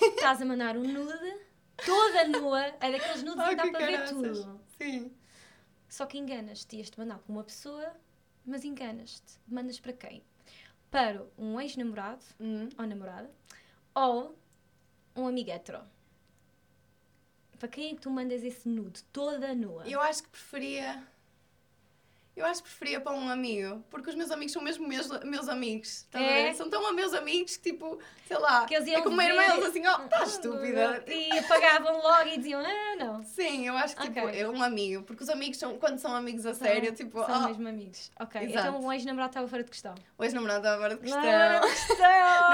estás 0.00 0.40
a 0.40 0.44
mandar 0.44 0.76
um 0.76 0.82
nude, 0.84 1.36
toda 1.84 2.28
nua, 2.28 2.64
é 2.80 2.92
daqueles 2.92 3.22
nudes 3.22 3.40
Ai, 3.40 3.50
que 3.50 3.56
dá 3.62 3.70
para 3.78 3.86
ver 3.86 4.08
tudo. 4.08 4.60
Sim. 4.80 5.12
Só 5.88 6.06
que 6.06 6.18
enganas-te, 6.18 6.76
ias-te 6.76 6.98
mandar 6.98 7.18
para 7.18 7.32
uma 7.32 7.44
pessoa, 7.44 7.94
mas 8.44 8.64
enganas-te. 8.64 9.38
Mandas 9.46 9.78
para 9.80 9.92
quem? 9.92 10.22
Para 10.90 11.24
um 11.38 11.60
ex-namorado 11.60 12.24
Uhum. 12.40 12.68
ou 12.78 12.86
namorada 12.86 13.30
ou 13.94 14.38
um 15.14 15.26
amigo 15.26 15.50
hetero. 15.50 15.80
Para 17.58 17.68
quem 17.68 17.92
é 17.92 17.94
que 17.94 18.00
tu 18.02 18.10
mandas 18.10 18.42
esse 18.42 18.68
nude 18.68 19.02
toda 19.04 19.54
nua? 19.54 19.88
Eu 19.88 20.00
acho 20.00 20.22
que 20.24 20.28
preferia. 20.28 21.06
Eu 22.36 22.44
acho 22.44 22.62
que 22.62 22.68
preferia 22.68 23.00
para 23.00 23.12
um 23.12 23.30
amigo, 23.30 23.82
porque 23.90 24.10
os 24.10 24.14
meus 24.14 24.30
amigos 24.30 24.52
são 24.52 24.60
mesmo 24.60 24.86
meus, 24.86 25.08
meus 25.24 25.48
amigos. 25.48 26.06
a 26.12 26.20
É? 26.20 26.42
ver? 26.48 26.54
São 26.54 26.68
tão 26.68 26.92
meus 26.92 27.14
amigos 27.14 27.56
que, 27.56 27.70
tipo, 27.72 27.98
sei 28.28 28.36
lá, 28.36 28.66
Que 28.66 28.74
eles 28.74 28.86
é 28.88 29.00
como 29.00 29.14
uma 29.14 29.24
irmã, 29.24 29.40
ver- 29.42 29.52
eles 29.54 29.64
assim, 29.70 29.82
oh, 29.86 30.04
estás 30.04 30.32
estúpida. 30.32 31.02
E 31.06 31.38
apagavam 31.38 31.96
logo 32.02 32.28
e 32.28 32.36
diziam, 32.36 32.60
ah, 32.60 32.96
não. 32.98 33.22
Sim, 33.24 33.66
eu 33.66 33.74
acho 33.78 33.96
que 33.96 34.02
tipo, 34.02 34.20
Ok. 34.26 34.38
é 34.38 34.46
um 34.46 34.62
amigo, 34.62 35.02
porque 35.04 35.22
os 35.22 35.30
amigos 35.30 35.56
são, 35.58 35.78
quando 35.78 35.98
são 35.98 36.14
amigos 36.14 36.44
a 36.44 36.52
sério, 36.52 36.92
tipo, 36.92 37.24
São 37.24 37.44
oh, 37.44 37.48
mesmo 37.48 37.68
amigos. 37.68 38.10
Ok, 38.20 38.42
Exato. 38.42 38.68
então 38.68 38.84
o 38.84 38.92
ex-namorado 38.92 39.30
estava 39.30 39.48
fora 39.48 39.64
de 39.64 39.70
questão. 39.70 39.94
o 40.18 40.22
ex-namorado 40.24 40.58
estava 40.60 40.82
fora 40.82 40.94
de 40.94 41.00
questão. 41.00 41.22
Não, 41.22 41.60
Não, 41.60 41.68
questão. 41.70 41.96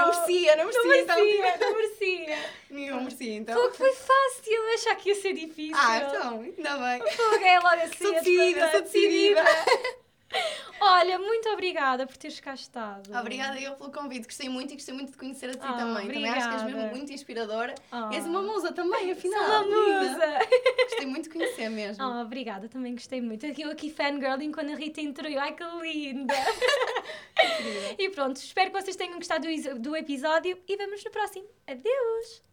merecia, 0.05 0.55
não 0.55 0.63
merecia, 0.65 0.83
Não 0.83 0.95
então. 0.95 1.15
merecia, 1.17 1.57
não 1.59 1.73
merecia. 1.75 2.37
Nenhum 2.69 2.99
merecia, 3.03 3.35
então. 3.35 3.55
Fogo 3.55 3.73
foi 3.75 3.91
fácil, 3.93 4.53
eu 4.53 4.73
achava 4.75 4.95
que 4.95 5.09
ia 5.09 5.15
ser 5.15 5.33
difícil. 5.33 5.75
Ah, 5.77 5.97
então, 5.97 6.41
ainda 6.41 6.77
bem. 6.77 7.11
Fogo 7.11 7.43
é 7.45 7.59
logo 7.59 7.81
assim. 7.83 7.97
Sou 8.03 8.13
decidida, 8.13 8.71
sou 8.71 8.81
decidida. 8.81 9.43
Olha, 10.81 11.17
muito 11.17 11.47
obrigada 11.49 12.05
por 12.05 12.17
teres 12.17 12.39
cá 12.41 12.53
estado. 12.53 13.09
Obrigada 13.17 13.57
eu 13.59 13.73
pelo 13.75 13.91
convite, 13.91 14.25
gostei 14.25 14.49
muito 14.49 14.71
e 14.73 14.75
gostei 14.75 14.93
muito 14.93 15.11
de 15.11 15.17
conhecer 15.17 15.49
a 15.49 15.53
ti 15.53 15.59
Ah, 15.61 15.73
também. 15.77 16.07
Também 16.07 16.27
acho 16.29 16.47
que 16.47 16.53
és 16.55 16.61
obrigada. 16.61 16.83
mesmo 16.83 16.97
muito 16.97 17.13
inspiradora. 17.13 17.75
Ah. 17.91 18.09
És 18.13 18.25
uma 18.25 18.41
musa 18.41 18.73
também, 18.73 19.11
afinal. 19.11 19.45
Sou 19.45 19.63
uma 19.65 19.99
musa. 20.01 20.39
Gostei 20.89 21.05
muito 21.05 21.29
de 21.29 21.29
conhecer 21.29 21.69
mesmo. 21.69 22.03
Oh, 22.03 22.21
obrigada, 22.21 22.67
também 22.67 22.93
gostei 22.95 23.21
muito. 23.21 23.45
Eu 23.45 23.71
aqui 23.71 23.89
fangirling 23.89 24.51
quando 24.51 24.71
a 24.71 24.75
Rita 24.75 24.99
entrou. 24.99 25.31
Ai, 25.39 25.53
que 25.55 25.63
linda! 25.63 26.33
E 27.97 28.09
pronto, 28.09 28.37
espero 28.37 28.71
que 28.71 28.81
vocês 28.81 28.95
tenham 28.95 29.15
gostado 29.17 29.47
do 29.79 29.95
episódio 29.95 30.57
e 30.67 30.77
vemos 30.77 31.03
no 31.03 31.11
próximo. 31.11 31.47
Adeus! 31.67 32.52